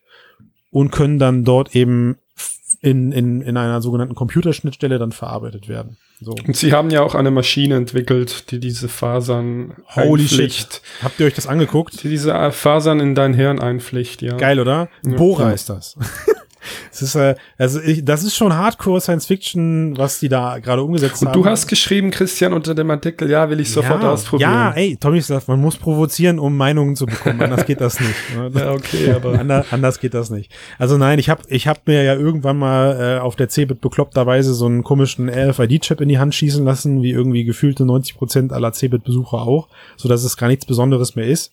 und 0.70 0.90
können 0.90 1.18
dann 1.18 1.44
dort 1.44 1.74
eben 1.74 2.18
in, 2.80 3.12
in, 3.12 3.40
in 3.40 3.56
einer 3.56 3.80
sogenannten 3.80 4.14
Computerschnittstelle 4.14 4.98
dann 4.98 5.12
verarbeitet 5.12 5.68
werden. 5.68 5.96
So. 6.24 6.32
Und 6.32 6.56
sie 6.56 6.72
haben 6.72 6.90
ja 6.90 7.02
auch 7.02 7.14
eine 7.14 7.30
Maschine 7.30 7.76
entwickelt, 7.76 8.50
die 8.50 8.58
diese 8.58 8.88
Fasern 8.88 9.74
Holy 9.94 10.26
shit. 10.26 10.80
Habt 11.02 11.20
ihr 11.20 11.26
euch 11.26 11.34
das 11.34 11.46
angeguckt? 11.46 12.02
Die 12.02 12.08
diese 12.08 12.50
Fasern 12.52 13.00
in 13.00 13.14
dein 13.14 13.34
Hirn 13.34 13.60
einpflicht, 13.60 14.22
ja. 14.22 14.36
Geil, 14.36 14.58
oder? 14.58 14.88
Ja. 15.04 15.16
Ja. 15.44 15.50
ist 15.50 15.68
das. 15.68 15.96
Es 16.92 17.02
ist, 17.02 17.14
äh, 17.14 17.34
also 17.58 17.80
ich, 17.80 18.04
das 18.04 18.22
ist 18.22 18.36
schon 18.36 18.54
Hardcore 18.54 19.00
Science 19.00 19.26
Fiction, 19.26 19.96
was 19.96 20.20
die 20.20 20.28
da 20.28 20.58
gerade 20.58 20.82
umgesetzt 20.82 21.22
Und 21.22 21.28
haben. 21.28 21.42
du 21.42 21.48
hast 21.48 21.66
geschrieben, 21.66 22.10
Christian, 22.10 22.52
unter 22.52 22.74
dem 22.74 22.90
Artikel, 22.90 23.30
ja, 23.30 23.48
will 23.50 23.60
ich 23.60 23.70
sofort 23.70 24.02
ja, 24.02 24.10
ausprobieren. 24.10 24.50
Ja, 24.50 24.70
ey, 24.72 24.96
Tommy 24.96 25.20
sagt, 25.20 25.48
man 25.48 25.60
muss 25.60 25.76
provozieren, 25.76 26.38
um 26.38 26.56
Meinungen 26.56 26.96
zu 26.96 27.06
bekommen. 27.06 27.40
Anders 27.40 27.66
geht 27.66 27.80
das 27.80 28.00
nicht. 28.00 28.14
ne? 28.36 28.50
Ja, 28.64 28.72
okay, 28.72 29.12
aber 29.12 29.38
Anders, 29.38 29.66
anders 29.72 30.00
geht 30.00 30.14
das 30.14 30.30
nicht. 30.30 30.50
Also 30.78 30.96
nein, 30.96 31.18
ich 31.18 31.28
habe 31.28 31.42
ich 31.48 31.66
hab 31.66 31.86
mir 31.86 32.02
ja 32.02 32.14
irgendwann 32.14 32.56
mal 32.56 33.16
äh, 33.16 33.20
auf 33.20 33.36
der 33.36 33.48
CeBIT 33.48 33.80
bekloppterweise 33.80 34.54
so 34.54 34.66
einen 34.66 34.82
komischen 34.82 35.28
RFID-Chip 35.28 36.00
in 36.00 36.08
die 36.08 36.18
Hand 36.18 36.34
schießen 36.34 36.64
lassen, 36.64 37.02
wie 37.02 37.10
irgendwie 37.10 37.44
gefühlte 37.44 37.84
90 37.84 38.16
Prozent 38.16 38.52
aller 38.52 38.72
CeBIT-Besucher 38.72 39.38
auch, 39.38 39.68
so 39.96 40.08
dass 40.08 40.24
es 40.24 40.36
gar 40.36 40.48
nichts 40.48 40.66
Besonderes 40.66 41.16
mehr 41.16 41.26
ist. 41.26 41.52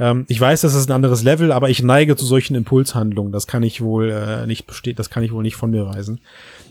Ähm, 0.00 0.24
ich 0.28 0.40
weiß, 0.40 0.62
das 0.62 0.74
ist 0.74 0.88
ein 0.88 0.92
anderes 0.94 1.22
Level, 1.22 1.52
aber 1.52 1.68
ich 1.70 1.82
neige 1.82 2.16
zu 2.16 2.24
solchen 2.24 2.54
Impulshandlungen. 2.56 3.30
Das 3.32 3.46
kann 3.46 3.62
ich 3.62 3.80
wohl 3.82 4.10
äh, 4.10 4.46
nicht 4.46 4.66
bestehen, 4.66 4.96
das 4.96 5.10
kann 5.10 5.22
ich 5.22 5.32
wohl 5.32 5.42
nicht 5.42 5.56
von 5.56 5.70
mir 5.70 5.86
weisen. 5.86 6.20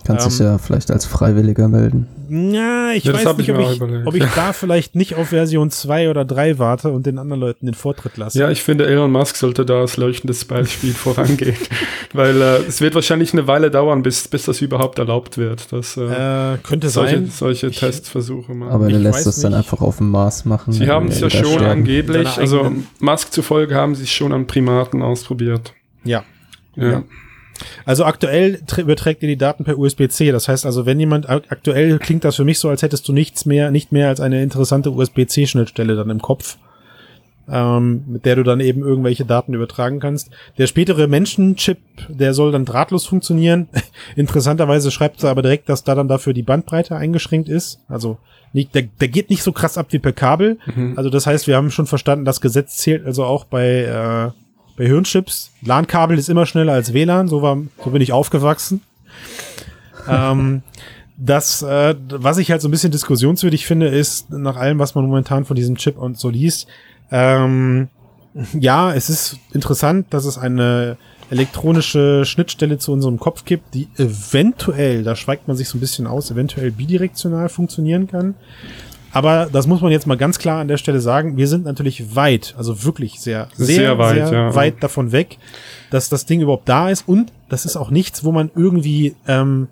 Kannst 0.05 0.25
Ähm, 0.25 0.29
dich 0.31 0.39
ja 0.39 0.57
vielleicht 0.57 0.91
als 0.91 1.05
Freiwilliger 1.05 1.67
melden. 1.67 2.07
Ja, 2.29 2.91
ich 2.91 3.03
Ja, 3.03 3.11
das 3.11 3.25
weiß 3.25 3.37
nicht, 3.37 3.49
ich 3.49 3.55
ob 3.55 3.61
ich, 3.61 3.77
überlegt. 3.77 4.07
ob 4.07 4.15
ich 4.15 4.23
da 4.35 4.53
vielleicht 4.53 4.95
nicht 4.95 5.15
auf 5.15 5.27
Version 5.29 5.71
2 5.71 6.09
oder 6.09 6.23
3 6.25 6.57
warte 6.57 6.89
und 6.91 7.05
den 7.05 7.17
anderen 7.19 7.41
Leuten 7.41 7.65
den 7.65 7.75
Vortritt 7.75 8.15
lasse. 8.17 8.39
Ja, 8.39 8.49
ich 8.49 8.63
finde, 8.63 8.87
Elon 8.87 9.11
Musk 9.11 9.35
sollte 9.35 9.65
da 9.65 9.81
als 9.81 9.97
leuchtendes 9.97 10.45
Beispiel 10.45 10.93
vorangehen. 10.93 11.55
Weil 12.13 12.41
äh, 12.41 12.57
es 12.67 12.79
wird 12.81 12.95
wahrscheinlich 12.95 13.33
eine 13.33 13.45
Weile 13.47 13.69
dauern, 13.71 14.01
bis, 14.01 14.27
bis 14.27 14.45
das 14.45 14.61
überhaupt 14.61 14.99
erlaubt 14.99 15.37
wird, 15.37 15.71
dass 15.73 15.97
äh, 15.97 16.53
Äh, 16.53 16.57
könnte 16.63 16.89
solche, 16.89 17.15
sein. 17.17 17.31
solche 17.35 17.67
Ich- 17.67 17.79
Testversuche 17.79 18.53
machen. 18.53 18.71
Aber 18.71 18.89
er 18.89 18.99
lässt 18.99 19.27
das 19.27 19.41
dann 19.41 19.51
nicht. 19.51 19.59
einfach 19.59 19.81
auf 19.81 19.97
dem 19.97 20.09
Mars 20.09 20.45
machen. 20.45 20.71
sie 20.71 20.79
dann 20.85 20.89
haben 20.95 21.07
es 21.09 21.19
ja 21.19 21.29
schon 21.29 21.63
angeblich, 21.63 22.27
also 22.37 22.61
eigenen- 22.61 22.87
Musk 23.19 23.33
zufolge 23.33 23.75
haben 23.75 23.95
sie 23.95 24.03
es 24.03 24.11
schon 24.11 24.31
an 24.31 24.47
Primaten 24.47 25.01
ausprobiert. 25.01 25.73
Ja. 26.05 26.23
Ja. 26.75 26.91
Ja. 26.91 27.03
Also 27.83 28.05
aktuell 28.05 28.61
tr- 28.65 28.79
überträgt 28.81 29.21
ihr 29.21 29.27
die 29.27 29.35
Daten 29.37 29.65
per 29.65 29.77
USB-C. 29.77 30.31
Das 30.31 30.47
heißt 30.47 30.65
also, 30.65 30.85
wenn 30.85 30.97
jemand 30.97 31.27
ak- 31.29 31.43
aktuell 31.51 31.99
klingt 31.99 32.23
das 32.23 32.37
für 32.37 32.45
mich 32.45 32.59
so, 32.59 32.69
als 32.69 32.81
hättest 32.81 33.05
du 33.09 33.11
nichts 33.13 33.45
mehr, 33.45 33.71
nicht 33.71 33.91
mehr 33.91 34.07
als 34.07 34.21
eine 34.21 34.41
interessante 34.41 34.91
USB-C-Schnittstelle 34.91 35.97
dann 35.97 36.09
im 36.09 36.21
Kopf, 36.21 36.57
ähm, 37.51 38.03
mit 38.07 38.25
der 38.25 38.35
du 38.35 38.43
dann 38.43 38.59
eben 38.59 38.81
irgendwelche 38.81 39.25
Daten 39.25 39.53
übertragen 39.53 39.99
kannst. 39.99 40.29
Der 40.57 40.67
spätere 40.67 41.07
Menschenchip, 41.07 41.79
der 42.07 42.33
soll 42.33 42.51
dann 42.51 42.65
drahtlos 42.65 43.05
funktionieren. 43.05 43.67
Interessanterweise 44.15 44.91
schreibt 44.91 45.23
er 45.23 45.31
aber 45.31 45.41
direkt, 45.41 45.69
dass 45.69 45.83
da 45.83 45.95
dann 45.95 46.07
dafür 46.07 46.33
die 46.33 46.43
Bandbreite 46.43 46.95
eingeschränkt 46.95 47.49
ist. 47.49 47.79
Also 47.87 48.17
nicht, 48.53 48.73
der, 48.73 48.83
der 48.83 49.07
geht 49.07 49.29
nicht 49.29 49.43
so 49.43 49.51
krass 49.51 49.77
ab 49.77 49.87
wie 49.91 49.99
per 49.99 50.13
Kabel. 50.13 50.57
Mhm. 50.75 50.93
Also 50.95 51.09
das 51.09 51.27
heißt, 51.27 51.47
wir 51.47 51.55
haben 51.55 51.71
schon 51.71 51.87
verstanden, 51.87 52.25
das 52.25 52.41
Gesetz 52.41 52.77
zählt 52.77 53.05
also 53.05 53.23
auch 53.23 53.45
bei, 53.45 53.83
äh, 53.83 54.31
bei 54.77 54.85
Hirnchips. 54.85 55.51
LAN-Kabel 55.63 56.17
ist 56.17 56.29
immer 56.29 56.45
schneller 56.45 56.73
als 56.73 56.93
WLAN, 56.93 57.27
so, 57.27 57.41
war, 57.41 57.57
so 57.83 57.89
bin 57.91 58.01
ich 58.01 58.11
aufgewachsen. 58.11 58.81
ähm, 60.07 60.63
das, 61.21 61.61
äh, 61.61 61.95
was 62.09 62.37
ich 62.37 62.49
halt 62.49 62.61
so 62.61 62.69
ein 62.69 62.71
bisschen 62.71 62.91
diskussionswürdig 62.91 63.65
finde, 63.65 63.87
ist, 63.87 64.31
nach 64.31 64.55
allem, 64.55 64.79
was 64.79 64.95
man 64.95 65.05
momentan 65.05 65.43
von 65.43 65.55
diesem 65.55 65.75
Chip 65.75 65.97
und 65.97 66.17
so 66.17 66.29
liest, 66.29 66.67
ähm, 67.11 67.87
ja, 68.59 68.93
es 68.93 69.09
ist 69.09 69.37
interessant, 69.53 70.07
dass 70.11 70.25
es 70.25 70.37
eine 70.37 70.97
elektronische 71.29 72.25
Schnittstelle 72.25 72.77
zu 72.77 72.91
unserem 72.91 73.19
Kopf 73.19 73.45
gibt, 73.45 73.73
die 73.73 73.87
eventuell, 73.97 75.03
da 75.03 75.15
schweigt 75.15 75.47
man 75.47 75.57
sich 75.57 75.69
so 75.69 75.77
ein 75.77 75.81
bisschen 75.81 76.07
aus, 76.07 76.31
eventuell 76.31 76.71
bidirektional 76.71 77.49
funktionieren 77.49 78.07
kann. 78.07 78.35
Aber 79.11 79.47
das 79.51 79.65
muss 79.65 79.81
man 79.81 79.91
jetzt 79.91 80.05
mal 80.05 80.17
ganz 80.17 80.37
klar 80.37 80.59
an 80.59 80.67
der 80.67 80.77
Stelle 80.77 80.99
sagen. 80.99 81.35
Wir 81.35 81.47
sind 81.47 81.65
natürlich 81.65 82.15
weit, 82.15 82.53
also 82.57 82.83
wirklich 82.83 83.19
sehr, 83.19 83.47
sehr, 83.55 83.65
Sehr 83.65 83.97
weit, 83.97 84.27
sehr 84.27 84.39
ja. 84.39 84.55
weit 84.55 84.83
davon 84.83 85.11
weg, 85.11 85.39
dass 85.89 86.09
das 86.09 86.25
Ding 86.25 86.41
überhaupt 86.41 86.69
da 86.69 86.89
ist. 86.89 87.07
Und 87.07 87.33
das 87.49 87.65
ist 87.65 87.75
auch 87.75 87.89
nichts, 87.89 88.23
wo 88.23 88.31
man 88.31 88.51
irgendwie 88.55 89.15
ähm, 89.27 89.67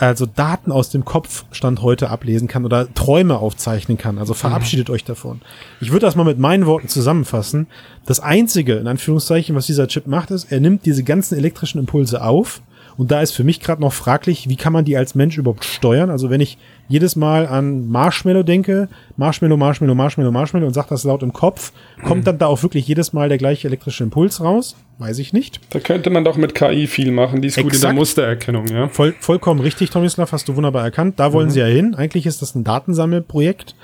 also 0.00 0.26
Daten 0.26 0.72
aus 0.72 0.90
dem 0.90 1.04
Kopf 1.04 1.44
Stand 1.52 1.82
heute 1.82 2.08
ablesen 2.08 2.48
kann 2.48 2.64
oder 2.64 2.92
Träume 2.94 3.38
aufzeichnen 3.38 3.98
kann. 3.98 4.18
Also 4.18 4.32
verabschiedet 4.32 4.88
euch 4.88 5.04
davon. 5.04 5.42
Ich 5.80 5.92
würde 5.92 6.06
das 6.06 6.16
mal 6.16 6.24
mit 6.24 6.38
meinen 6.38 6.66
Worten 6.66 6.88
zusammenfassen. 6.88 7.66
Das 8.06 8.20
einzige, 8.20 8.76
in 8.76 8.86
Anführungszeichen, 8.86 9.54
was 9.54 9.66
dieser 9.66 9.88
Chip 9.88 10.06
macht, 10.06 10.30
ist, 10.30 10.50
er 10.50 10.60
nimmt 10.60 10.86
diese 10.86 11.04
ganzen 11.04 11.36
elektrischen 11.36 11.78
Impulse 11.78 12.22
auf. 12.22 12.62
Und 12.96 13.10
da 13.10 13.20
ist 13.20 13.32
für 13.32 13.44
mich 13.44 13.60
gerade 13.60 13.80
noch 13.80 13.92
fraglich, 13.92 14.48
wie 14.48 14.56
kann 14.56 14.72
man 14.72 14.84
die 14.84 14.96
als 14.96 15.14
Mensch 15.14 15.38
überhaupt 15.38 15.64
steuern? 15.64 16.10
Also 16.10 16.30
wenn 16.30 16.40
ich 16.40 16.58
jedes 16.88 17.16
Mal 17.16 17.46
an 17.46 17.88
Marshmallow 17.88 18.42
denke, 18.42 18.88
Marshmallow, 19.16 19.56
Marshmallow, 19.56 19.94
Marshmallow, 19.94 20.32
Marshmallow 20.32 20.66
und 20.66 20.74
sage 20.74 20.88
das 20.90 21.04
laut 21.04 21.22
im 21.22 21.32
Kopf, 21.32 21.72
kommt 22.04 22.26
dann 22.26 22.38
da 22.38 22.46
auch 22.46 22.62
wirklich 22.62 22.86
jedes 22.86 23.12
Mal 23.12 23.28
der 23.28 23.38
gleiche 23.38 23.68
elektrische 23.68 24.02
Impuls 24.02 24.40
raus? 24.40 24.76
Weiß 24.98 25.18
ich 25.18 25.32
nicht. 25.32 25.60
Da 25.70 25.80
könnte 25.80 26.10
man 26.10 26.24
doch 26.24 26.36
mit 26.36 26.54
KI 26.54 26.86
viel 26.86 27.12
machen, 27.12 27.40
die 27.40 27.48
ist 27.48 27.56
gut 27.56 27.64
in 27.64 27.70
der 27.70 27.76
Exakt. 27.76 27.94
Mustererkennung, 27.94 28.66
ja. 28.66 28.88
Voll, 28.88 29.14
vollkommen 29.20 29.60
richtig, 29.60 29.90
Tomislav, 29.90 30.32
hast 30.32 30.48
du 30.48 30.56
wunderbar 30.56 30.84
erkannt. 30.84 31.18
Da 31.18 31.32
wollen 31.32 31.50
sie 31.50 31.60
ja 31.60 31.66
hin. 31.66 31.94
Eigentlich 31.94 32.26
ist 32.26 32.42
das 32.42 32.54
ein 32.54 32.64
Datensammelprojekt, 32.64 33.76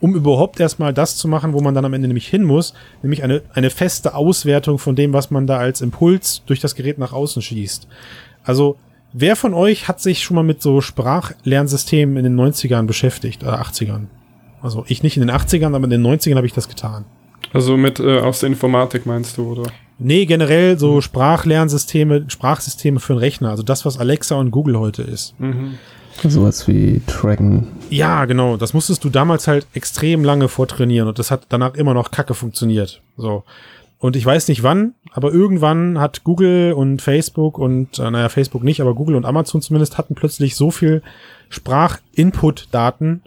um 0.00 0.14
überhaupt 0.14 0.60
erstmal 0.60 0.94
das 0.94 1.16
zu 1.16 1.28
machen, 1.28 1.52
wo 1.52 1.60
man 1.60 1.74
dann 1.74 1.84
am 1.84 1.92
Ende 1.94 2.08
nämlich 2.08 2.26
hin 2.26 2.42
muss, 2.42 2.74
nämlich 3.02 3.22
eine, 3.22 3.42
eine 3.54 3.70
feste 3.70 4.14
Auswertung 4.14 4.78
von 4.78 4.96
dem, 4.96 5.12
was 5.12 5.30
man 5.30 5.46
da 5.46 5.58
als 5.58 5.80
Impuls 5.80 6.42
durch 6.46 6.60
das 6.60 6.74
Gerät 6.74 6.98
nach 6.98 7.12
außen 7.12 7.42
schießt. 7.42 7.86
Also, 8.44 8.76
wer 9.12 9.36
von 9.36 9.54
euch 9.54 9.88
hat 9.88 10.00
sich 10.00 10.22
schon 10.22 10.34
mal 10.34 10.42
mit 10.42 10.62
so 10.62 10.80
Sprachlernsystemen 10.80 12.16
in 12.16 12.24
den 12.24 12.36
90ern 12.36 12.86
beschäftigt, 12.86 13.42
oder 13.42 13.60
80ern? 13.62 14.06
Also 14.62 14.84
ich 14.86 15.02
nicht 15.02 15.16
in 15.16 15.26
den 15.26 15.30
80ern, 15.30 15.74
aber 15.74 15.84
in 15.84 15.90
den 15.90 16.06
90ern 16.06 16.36
habe 16.36 16.46
ich 16.46 16.52
das 16.52 16.68
getan. 16.68 17.04
Also 17.52 17.76
mit 17.76 17.98
äh, 18.00 18.20
aus 18.20 18.40
der 18.40 18.48
Informatik 18.48 19.06
meinst 19.06 19.36
du, 19.36 19.52
oder? 19.52 19.64
Nee, 19.98 20.24
generell 20.26 20.78
so 20.78 21.00
Sprachlernsysteme, 21.00 22.24
Sprachsysteme 22.28 22.98
für 22.98 23.14
den 23.14 23.18
Rechner, 23.18 23.50
also 23.50 23.62
das, 23.62 23.84
was 23.84 23.98
Alexa 23.98 24.36
und 24.36 24.50
Google 24.50 24.78
heute 24.78 25.02
ist. 25.02 25.38
Mhm. 25.38 25.74
Sowas 26.28 26.68
wie 26.68 27.00
Dragon. 27.06 27.68
Ja, 27.90 28.26
genau. 28.26 28.56
Das 28.56 28.74
musstest 28.74 29.02
du 29.04 29.08
damals 29.08 29.48
halt 29.48 29.66
extrem 29.72 30.24
lange 30.24 30.48
vortrainieren 30.48 31.08
und 31.08 31.18
das 31.18 31.30
hat 31.30 31.46
danach 31.48 31.74
immer 31.74 31.94
noch 31.94 32.10
kacke 32.10 32.34
funktioniert. 32.34 33.02
So. 33.16 33.44
Und 34.02 34.16
ich 34.16 34.26
weiß 34.26 34.48
nicht 34.48 34.64
wann, 34.64 34.94
aber 35.12 35.32
irgendwann 35.32 36.00
hat 36.00 36.24
Google 36.24 36.72
und 36.72 37.00
Facebook 37.00 37.56
und, 37.56 38.00
äh, 38.00 38.10
naja, 38.10 38.28
Facebook 38.28 38.64
nicht, 38.64 38.80
aber 38.80 38.96
Google 38.96 39.14
und 39.14 39.24
Amazon 39.24 39.62
zumindest 39.62 39.96
hatten 39.96 40.16
plötzlich 40.16 40.56
so 40.56 40.72
viel 40.72 41.02
Sprach-Input-Daten, 41.50 43.22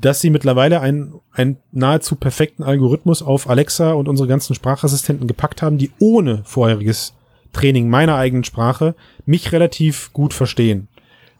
dass 0.00 0.20
sie 0.20 0.30
mittlerweile 0.30 0.80
einen, 0.80 1.14
einen 1.30 1.58
nahezu 1.70 2.16
perfekten 2.16 2.64
Algorithmus 2.64 3.22
auf 3.22 3.48
Alexa 3.48 3.92
und 3.92 4.08
unsere 4.08 4.28
ganzen 4.28 4.56
Sprachassistenten 4.56 5.28
gepackt 5.28 5.62
haben, 5.62 5.78
die 5.78 5.92
ohne 6.00 6.42
vorheriges 6.42 7.14
Training 7.52 7.88
meiner 7.88 8.16
eigenen 8.16 8.42
Sprache 8.42 8.96
mich 9.26 9.52
relativ 9.52 10.12
gut 10.12 10.34
verstehen. 10.34 10.88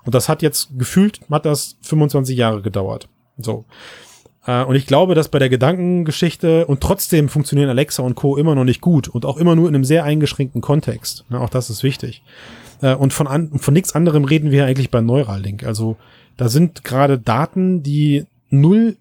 Und 0.04 0.14
das 0.14 0.28
hat 0.28 0.42
jetzt 0.42 0.78
gefühlt, 0.78 1.22
hat 1.28 1.44
das 1.44 1.76
25 1.82 2.38
Jahre 2.38 2.62
gedauert. 2.62 3.08
So. 3.36 3.64
Äh, 4.46 4.64
und 4.64 4.76
ich 4.76 4.86
glaube, 4.86 5.14
dass 5.14 5.28
bei 5.28 5.38
der 5.38 5.48
Gedankengeschichte 5.48 6.66
und 6.66 6.80
trotzdem 6.80 7.28
funktionieren 7.28 7.68
Alexa 7.68 8.02
und 8.02 8.14
Co. 8.14 8.36
immer 8.36 8.54
noch 8.54 8.64
nicht 8.64 8.80
gut 8.80 9.08
und 9.08 9.26
auch 9.26 9.36
immer 9.36 9.54
nur 9.56 9.68
in 9.68 9.74
einem 9.74 9.84
sehr 9.84 10.04
eingeschränkten 10.04 10.60
Kontext. 10.60 11.24
Ja, 11.30 11.40
auch 11.40 11.50
das 11.50 11.70
ist 11.70 11.82
wichtig. 11.82 12.22
Äh, 12.80 12.94
und 12.94 13.12
von, 13.12 13.26
an, 13.26 13.58
von 13.58 13.74
nichts 13.74 13.94
anderem 13.94 14.24
reden 14.24 14.50
wir 14.50 14.64
eigentlich 14.64 14.90
bei 14.90 15.00
Neuralink. 15.00 15.64
Also 15.64 15.96
da 16.36 16.48
sind 16.48 16.84
gerade 16.84 17.18
Daten, 17.18 17.82
die 17.82 18.26
null, 18.50 18.96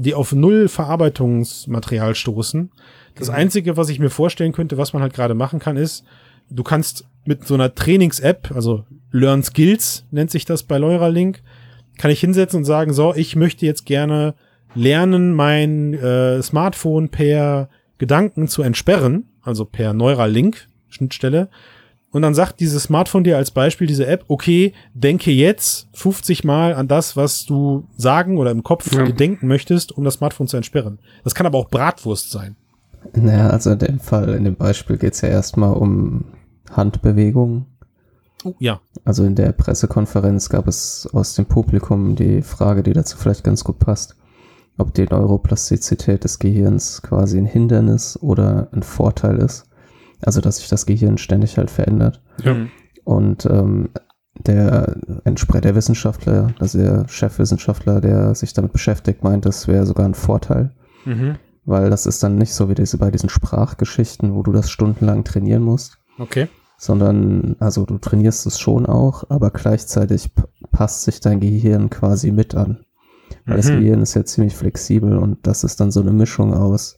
die 0.00 0.14
auf 0.14 0.32
null 0.32 0.68
Verarbeitungsmaterial 0.68 2.14
stoßen. 2.14 2.70
Das 3.14 3.28
mhm. 3.28 3.34
einzige, 3.34 3.76
was 3.76 3.88
ich 3.88 4.00
mir 4.00 4.10
vorstellen 4.10 4.52
könnte, 4.52 4.76
was 4.76 4.92
man 4.92 5.02
halt 5.02 5.14
gerade 5.14 5.34
machen 5.34 5.60
kann, 5.60 5.76
ist, 5.76 6.04
du 6.50 6.62
kannst 6.62 7.06
mit 7.24 7.46
so 7.46 7.54
einer 7.54 7.74
Trainings-App, 7.74 8.52
also 8.54 8.84
Learn 9.12 9.42
Skills 9.42 10.04
nennt 10.10 10.30
sich 10.30 10.44
das 10.44 10.64
bei 10.64 10.78
Neuralink, 10.78 11.40
kann 11.96 12.10
ich 12.10 12.20
hinsetzen 12.20 12.58
und 12.58 12.64
sagen, 12.64 12.92
so, 12.92 13.14
ich 13.14 13.36
möchte 13.36 13.64
jetzt 13.64 13.86
gerne 13.86 14.34
lernen, 14.74 15.32
mein 15.34 15.94
äh, 15.94 16.42
Smartphone 16.42 17.08
per 17.08 17.68
Gedanken 17.98 18.48
zu 18.48 18.62
entsperren, 18.62 19.28
also 19.42 19.64
per 19.64 19.92
Neuralink 19.94 20.66
Schnittstelle. 20.88 21.48
Und 22.10 22.22
dann 22.22 22.34
sagt 22.34 22.60
dieses 22.60 22.84
Smartphone 22.84 23.24
dir 23.24 23.36
als 23.36 23.50
Beispiel, 23.50 23.88
diese 23.88 24.06
App, 24.06 24.24
okay, 24.28 24.72
denke 24.94 25.32
jetzt 25.32 25.88
50 25.94 26.44
Mal 26.44 26.74
an 26.74 26.86
das, 26.86 27.16
was 27.16 27.44
du 27.44 27.88
sagen 27.96 28.38
oder 28.38 28.52
im 28.52 28.62
Kopf 28.62 28.92
ja. 28.92 29.04
denken 29.10 29.48
möchtest, 29.48 29.90
um 29.90 30.04
das 30.04 30.14
Smartphone 30.14 30.46
zu 30.46 30.56
entsperren. 30.56 31.00
Das 31.24 31.34
kann 31.34 31.46
aber 31.46 31.58
auch 31.58 31.68
Bratwurst 31.68 32.30
sein. 32.30 32.54
Naja, 33.14 33.48
also 33.50 33.70
in 33.72 33.80
dem 33.80 33.98
Fall, 33.98 34.32
in 34.34 34.44
dem 34.44 34.54
Beispiel 34.54 34.96
geht's 34.96 35.22
ja 35.22 35.28
erstmal 35.28 35.74
um 35.74 36.26
Handbewegungen. 36.70 37.66
Oh, 38.44 38.54
ja. 38.60 38.80
Also 39.04 39.24
in 39.24 39.34
der 39.34 39.50
Pressekonferenz 39.50 40.48
gab 40.48 40.68
es 40.68 41.08
aus 41.12 41.34
dem 41.34 41.46
Publikum 41.46 42.14
die 42.14 42.42
Frage, 42.42 42.84
die 42.84 42.92
dazu 42.92 43.16
vielleicht 43.16 43.42
ganz 43.42 43.64
gut 43.64 43.80
passt 43.80 44.14
ob 44.78 44.94
die 44.94 45.06
Neuroplastizität 45.06 46.24
des 46.24 46.38
Gehirns 46.38 47.02
quasi 47.02 47.38
ein 47.38 47.46
Hindernis 47.46 48.18
oder 48.20 48.68
ein 48.72 48.82
Vorteil 48.82 49.38
ist. 49.38 49.66
Also, 50.22 50.40
dass 50.40 50.56
sich 50.56 50.68
das 50.68 50.86
Gehirn 50.86 51.18
ständig 51.18 51.58
halt 51.58 51.70
verändert. 51.70 52.22
Ja. 52.42 52.56
Und 53.04 53.46
ähm, 53.46 53.90
der, 54.38 54.96
der 55.24 55.74
Wissenschaftler, 55.74 56.54
also 56.58 56.78
der 56.78 57.06
Chefwissenschaftler, 57.08 58.00
der 58.00 58.34
sich 58.34 58.52
damit 58.52 58.72
beschäftigt, 58.72 59.22
meint, 59.22 59.46
das 59.46 59.68
wäre 59.68 59.86
sogar 59.86 60.06
ein 60.06 60.14
Vorteil. 60.14 60.72
Mhm. 61.04 61.36
Weil 61.64 61.90
das 61.90 62.06
ist 62.06 62.22
dann 62.22 62.36
nicht 62.36 62.52
so 62.52 62.68
wie 62.68 62.74
diese 62.74 62.98
bei 62.98 63.10
diesen 63.10 63.28
Sprachgeschichten, 63.28 64.34
wo 64.34 64.42
du 64.42 64.52
das 64.52 64.70
stundenlang 64.70 65.24
trainieren 65.24 65.62
musst. 65.62 65.98
Okay. 66.18 66.48
Sondern, 66.76 67.56
also 67.60 67.86
du 67.86 67.98
trainierst 67.98 68.46
es 68.46 68.58
schon 68.58 68.86
auch, 68.86 69.24
aber 69.30 69.50
gleichzeitig 69.50 70.30
passt 70.72 71.02
sich 71.02 71.20
dein 71.20 71.40
Gehirn 71.40 71.88
quasi 71.88 72.32
mit 72.32 72.54
an. 72.54 72.84
Weil 73.44 73.56
mhm. 73.56 73.60
das 73.60 73.68
Gehirn 73.68 74.02
ist 74.02 74.14
ja 74.14 74.24
ziemlich 74.24 74.54
flexibel 74.54 75.18
und 75.18 75.46
das 75.46 75.64
ist 75.64 75.80
dann 75.80 75.90
so 75.90 76.00
eine 76.00 76.12
Mischung 76.12 76.54
aus 76.54 76.96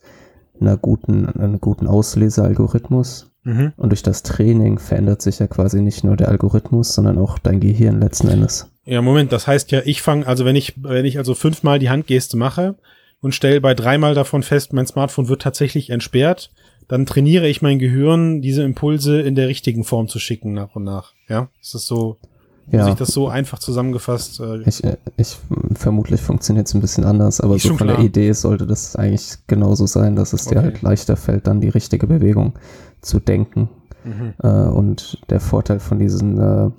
einer 0.61 0.77
guten, 0.77 1.27
einem 1.27 1.61
guten 1.61 1.87
Auslesealgorithmus. 1.87 3.31
Mhm. 3.45 3.73
Und 3.77 3.91
durch 3.91 4.03
das 4.03 4.23
Training 4.23 4.79
verändert 4.79 5.23
sich 5.23 5.39
ja 5.39 5.47
quasi 5.47 5.81
nicht 5.81 6.03
nur 6.03 6.17
der 6.17 6.29
Algorithmus, 6.29 6.95
sondern 6.95 7.19
auch 7.19 7.39
dein 7.39 7.61
Gehirn 7.61 8.01
letzten 8.01 8.29
Endes. 8.29 8.71
Ja, 8.85 9.03
Moment, 9.03 9.33
das 9.33 9.47
heißt 9.47 9.71
ja, 9.73 9.83
ich 9.85 10.03
fange, 10.03 10.27
also 10.27 10.45
wenn 10.45 10.57
ich, 10.57 10.75
wenn 10.83 11.05
ich 11.05 11.19
also 11.19 11.35
fünfmal 11.35 11.79
die 11.79 11.91
Handgeste 11.91 12.37
mache 12.37 12.77
und 13.21 13.35
stelle 13.35 13.61
bei 13.61 13.75
dreimal 13.75 14.15
davon 14.15 14.43
fest, 14.43 14.73
mein 14.73 14.87
Smartphone 14.87 15.29
wird 15.29 15.43
tatsächlich 15.43 15.91
entsperrt, 15.91 16.51
dann 16.89 17.07
trainiere 17.07 17.49
ich 17.49 17.63
mein 17.63 17.79
Gehirn, 17.79 18.43
diese 18.43 18.63
Impulse 18.63 19.21
in 19.21 19.35
der 19.35 19.49
richtigen 19.49 19.85
Form 19.85 20.09
zu 20.09 20.19
schicken 20.19 20.53
nach 20.53 20.75
und 20.77 20.85
nach. 20.85 21.15
Ja, 21.29 21.49
ist 21.61 21.75
das 21.75 21.87
so? 21.87 22.19
Ja. 22.71 22.81
Muss 22.81 22.89
ich 22.89 22.95
das 22.97 23.09
so 23.09 23.29
einfach 23.29 23.59
zusammengefasst? 23.59 24.41
Äh, 24.41 24.63
ich, 24.63 24.83
äh, 24.83 24.97
ich 25.17 25.37
vermutlich 25.75 26.21
funktioniert 26.21 26.67
es 26.67 26.75
ein 26.75 26.81
bisschen 26.81 27.05
anders, 27.05 27.41
aber 27.41 27.59
so 27.59 27.69
von 27.69 27.77
klar. 27.77 27.97
der 27.97 28.05
Idee 28.05 28.33
sollte 28.33 28.67
das 28.67 28.97
eigentlich 28.97 29.39
genauso 29.47 29.87
sein, 29.87 30.17
dass 30.17 30.33
es 30.33 30.47
okay. 30.47 30.57
dir 30.57 30.63
halt 30.63 30.83
leichter 30.83 31.17
fällt, 31.17 31.47
dann 31.47 31.61
die 31.61 31.69
richtige 31.69 32.07
Bewegung 32.07 32.55
zu 33.03 33.21
denken. 33.21 33.69
Mhm. 34.05 34.35
Äh, 34.43 34.49
und 34.49 35.23
der 35.31 35.41
Vorteil 35.41 35.79
von 35.79 35.99
diesen 35.99 36.39
äh, 36.39 36.71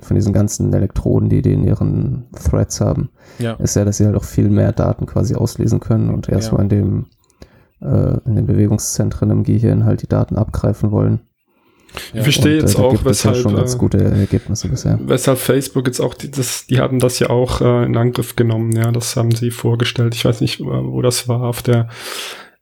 von 0.00 0.14
diesen 0.14 0.32
ganzen 0.32 0.72
Elektroden, 0.72 1.28
die 1.28 1.42
die 1.42 1.52
in 1.52 1.64
ihren 1.64 2.26
Threads 2.32 2.80
haben, 2.80 3.08
ja. 3.40 3.54
ist 3.54 3.74
ja, 3.74 3.84
dass 3.84 3.96
sie 3.96 4.06
halt 4.06 4.14
auch 4.14 4.24
viel 4.24 4.48
mehr 4.48 4.70
Daten 4.72 5.06
quasi 5.06 5.34
auslesen 5.34 5.80
können 5.80 6.10
und 6.10 6.28
erstmal 6.28 6.60
ja. 6.60 6.64
in 6.64 6.68
dem 6.68 7.06
äh, 7.80 8.16
in 8.24 8.36
den 8.36 8.46
Bewegungszentren 8.46 9.30
im 9.30 9.42
Gehirn 9.44 9.84
halt 9.84 10.02
die 10.02 10.08
Daten 10.08 10.36
abgreifen 10.36 10.90
wollen 10.90 11.20
ich 12.12 12.22
verstehe 12.22 12.58
jetzt 12.58 12.78
äh, 12.78 12.82
auch, 12.82 13.04
weshalb, 13.04 13.36
ja 13.36 13.42
schon 13.42 13.56
ganz 13.56 13.74
äh, 13.74 13.78
gute 13.78 13.98
Ergebnisse 13.98 14.68
bisher. 14.68 14.98
weshalb 15.02 15.38
Facebook 15.38 15.86
jetzt 15.86 16.00
auch, 16.00 16.14
die, 16.14 16.30
das, 16.30 16.66
die 16.66 16.78
haben 16.78 16.98
das 16.98 17.18
ja 17.18 17.30
auch 17.30 17.60
äh, 17.60 17.84
in 17.84 17.96
Angriff 17.96 18.36
genommen, 18.36 18.72
ja, 18.72 18.90
das 18.92 19.16
haben 19.16 19.32
sie 19.32 19.50
vorgestellt. 19.50 20.14
Ich 20.14 20.24
weiß 20.24 20.40
nicht, 20.40 20.60
wo 20.60 21.02
das 21.02 21.28
war, 21.28 21.42
auf 21.42 21.62
der 21.62 21.88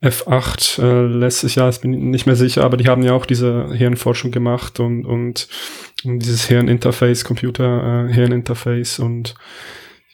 F8 0.01 0.81
äh, 0.81 1.07
letztes 1.07 1.55
Jahr, 1.55 1.69
ich 1.69 1.81
bin 1.81 2.11
nicht 2.11 2.27
mehr 2.27 2.35
sicher, 2.35 2.63
aber 2.63 2.77
die 2.77 2.87
haben 2.87 3.01
ja 3.01 3.13
auch 3.13 3.25
diese 3.25 3.73
Hirnforschung 3.73 4.31
gemacht 4.31 4.79
und, 4.79 5.05
und, 5.05 5.47
und 6.03 6.19
dieses 6.19 6.45
Hirninterface, 6.45 7.25
Computer-Hirninterface 7.25 8.99
äh, 8.99 9.01
und 9.01 9.35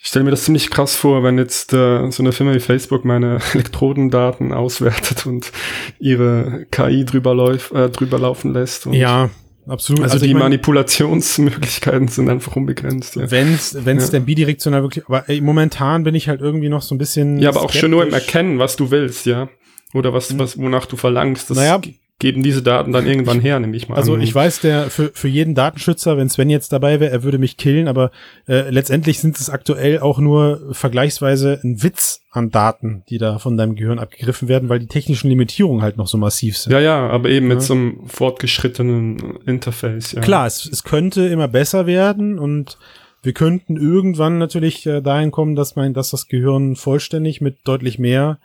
ich 0.03 0.09
stelle 0.09 0.25
mir 0.25 0.31
das 0.31 0.43
ziemlich 0.43 0.69
krass 0.69 0.97
vor, 0.97 1.23
wenn 1.23 1.37
jetzt 1.37 1.71
äh, 1.71 2.11
so 2.11 2.21
eine 2.21 2.33
Firma 2.33 2.53
wie 2.53 2.59
Facebook 2.59 3.05
meine 3.05 3.39
Elektrodendaten 3.53 4.51
auswertet 4.51 5.25
und 5.25 5.53
ihre 5.97 6.65
KI 6.71 7.05
drüber, 7.05 7.33
läuf, 7.33 7.71
äh, 7.71 7.87
drüber 7.87 8.19
laufen 8.19 8.51
lässt. 8.51 8.85
ja, 8.87 9.29
absolut. 9.65 10.03
Also, 10.03 10.15
also 10.15 10.25
die 10.25 10.33
mein, 10.33 10.43
Manipulationsmöglichkeiten 10.43 12.09
sind 12.09 12.29
einfach 12.29 12.57
unbegrenzt. 12.57 13.15
Ja. 13.15 13.31
Wenn 13.31 13.53
es 13.53 13.71
ja. 13.71 14.07
denn 14.09 14.25
bidirektional 14.25 14.81
wirklich, 14.81 15.05
aber 15.07 15.29
ey, 15.29 15.39
momentan 15.39 16.03
bin 16.03 16.15
ich 16.15 16.27
halt 16.27 16.41
irgendwie 16.41 16.67
noch 16.67 16.81
so 16.81 16.93
ein 16.93 16.97
bisschen. 16.97 17.37
Ja, 17.37 17.51
aber 17.51 17.59
skeptisch. 17.59 17.77
auch 17.77 17.79
schon 17.79 17.91
nur 17.91 18.05
im 18.05 18.13
Erkennen, 18.13 18.59
was 18.59 18.75
du 18.75 18.91
willst, 18.91 19.25
ja. 19.25 19.47
Oder 19.93 20.11
was, 20.11 20.31
hm. 20.31 20.39
was, 20.39 20.57
wonach 20.57 20.85
du 20.85 20.97
verlangst. 20.97 21.49
Das 21.49 21.55
naja, 21.55 21.79
geben 22.23 22.41
diese 22.41 22.63
Daten 22.63 22.93
dann 22.93 23.05
irgendwann 23.05 23.41
her, 23.41 23.59
nehme 23.59 23.75
ich 23.75 23.89
mal 23.89 23.97
Also 23.97 24.13
an. 24.13 24.21
ich 24.21 24.33
weiß, 24.33 24.61
der 24.61 24.89
für, 24.89 25.11
für 25.13 25.27
jeden 25.27 25.55
Datenschützer, 25.55 26.15
wenn 26.15 26.29
Sven 26.29 26.49
jetzt 26.49 26.71
dabei 26.71 27.01
wäre, 27.01 27.11
er 27.11 27.21
würde 27.23 27.37
mich 27.37 27.57
killen, 27.57 27.89
aber 27.89 28.11
äh, 28.47 28.69
letztendlich 28.69 29.19
sind 29.19 29.37
es 29.37 29.49
aktuell 29.49 29.99
auch 29.99 30.19
nur 30.19 30.69
vergleichsweise 30.71 31.59
ein 31.65 31.83
Witz 31.83 32.21
an 32.31 32.49
Daten, 32.49 33.03
die 33.09 33.17
da 33.17 33.39
von 33.39 33.57
deinem 33.57 33.75
Gehirn 33.75 33.99
abgegriffen 33.99 34.47
werden, 34.47 34.69
weil 34.69 34.79
die 34.79 34.87
technischen 34.87 35.29
Limitierungen 35.29 35.81
halt 35.81 35.97
noch 35.97 36.07
so 36.07 36.17
massiv 36.17 36.57
sind. 36.57 36.71
Ja, 36.71 36.79
ja, 36.79 37.09
aber 37.09 37.27
eben 37.27 37.49
ja. 37.49 37.55
mit 37.55 37.61
so 37.61 37.73
einem 37.73 38.07
fortgeschrittenen 38.07 39.39
Interface. 39.45 40.13
Ja. 40.13 40.21
Klar, 40.21 40.47
es, 40.47 40.65
es 40.65 40.85
könnte 40.85 41.27
immer 41.27 41.49
besser 41.49 41.87
werden 41.87 42.39
und 42.39 42.77
wir 43.21 43.33
könnten 43.33 43.75
irgendwann 43.75 44.37
natürlich 44.37 44.85
äh, 44.85 45.01
dahin 45.01 45.31
kommen, 45.31 45.57
dass 45.57 45.75
man, 45.75 45.93
dass 45.93 46.11
das 46.11 46.29
Gehirn 46.29 46.77
vollständig 46.77 47.41
mit 47.41 47.57
deutlich 47.65 47.99
mehr 47.99 48.39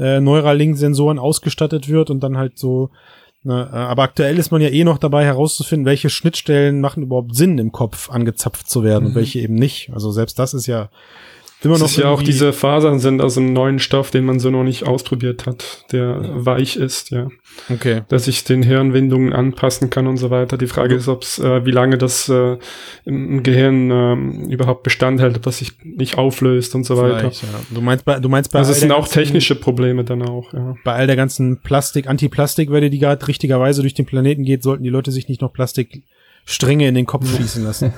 äh, 0.00 0.20
Neuralink-Sensoren 0.20 1.20
ausgestattet 1.20 1.88
wird 1.88 2.10
und 2.10 2.20
dann 2.20 2.36
halt 2.36 2.58
so 2.58 2.90
aber 3.46 4.02
aktuell 4.02 4.38
ist 4.38 4.50
man 4.50 4.60
ja 4.60 4.68
eh 4.68 4.84
noch 4.84 4.98
dabei 4.98 5.24
herauszufinden, 5.24 5.86
welche 5.86 6.10
Schnittstellen 6.10 6.80
machen 6.80 7.04
überhaupt 7.04 7.34
Sinn 7.34 7.58
im 7.58 7.72
Kopf 7.72 8.10
angezapft 8.10 8.68
zu 8.68 8.84
werden 8.84 9.04
mhm. 9.04 9.08
und 9.10 9.14
welche 9.14 9.40
eben 9.40 9.54
nicht. 9.54 9.90
Also 9.94 10.10
selbst 10.10 10.38
das 10.38 10.52
ist 10.52 10.66
ja 10.66 10.90
immer 11.62 11.74
das 11.74 11.80
noch. 11.80 11.88
Ist 11.88 11.96
ja 11.98 12.08
auch 12.08 12.22
diese 12.22 12.52
Fasern 12.52 12.98
sind 12.98 13.20
aus 13.20 13.36
einem 13.36 13.52
neuen 13.52 13.78
Stoff, 13.78 14.10
den 14.10 14.24
man 14.24 14.38
so 14.38 14.50
noch 14.50 14.64
nicht 14.64 14.86
ausprobiert 14.86 15.46
hat, 15.46 15.84
der 15.92 16.20
ja. 16.22 16.46
weich 16.46 16.76
ist, 16.76 17.10
ja. 17.10 17.28
Okay. 17.68 18.02
Dass 18.08 18.28
ich 18.28 18.44
den 18.44 18.62
Hirnwindungen 18.62 19.32
anpassen 19.32 19.90
kann 19.90 20.06
und 20.06 20.16
so 20.16 20.30
weiter. 20.30 20.56
Die 20.56 20.66
Frage 20.66 20.94
ist, 20.94 21.08
ob's, 21.08 21.38
äh, 21.38 21.64
wie 21.66 21.70
lange 21.70 21.98
das 21.98 22.28
äh, 22.28 22.56
im 23.04 23.42
Gehirn 23.42 23.90
äh, 23.90 24.52
überhaupt 24.52 24.82
Bestand 24.82 25.20
hält, 25.20 25.36
ob 25.36 25.42
das 25.42 25.58
sich 25.58 25.72
nicht 25.84 26.16
auflöst 26.16 26.74
und 26.74 26.84
so 26.84 26.96
weiter. 26.96 27.24
Ja. 27.24 27.60
Du 27.70 27.80
meinst 27.80 28.04
bei, 28.04 28.18
du 28.18 28.28
meinst 28.28 28.52
bei 28.52 28.58
Also 28.58 28.72
es 28.72 28.80
sind 28.80 28.92
auch 28.92 29.08
technische 29.08 29.54
Probleme 29.54 30.04
dann 30.04 30.22
auch, 30.22 30.52
ja. 30.52 30.74
Bei 30.84 30.94
all 30.94 31.06
der 31.06 31.16
ganzen 31.16 31.60
Plastik, 31.60 32.08
Anti-Plastikwelle, 32.08 32.90
die 32.90 32.98
gerade 32.98 33.26
richtigerweise 33.28 33.82
durch 33.82 33.94
den 33.94 34.06
Planeten 34.06 34.44
geht, 34.44 34.62
sollten 34.62 34.82
die 34.82 34.90
Leute 34.90 35.10
sich 35.10 35.28
nicht 35.28 35.42
noch 35.42 35.52
Plastikstränge 35.52 36.88
in 36.88 36.94
den 36.94 37.06
Kopf 37.06 37.26
schießen 37.36 37.64
lassen. 37.64 37.92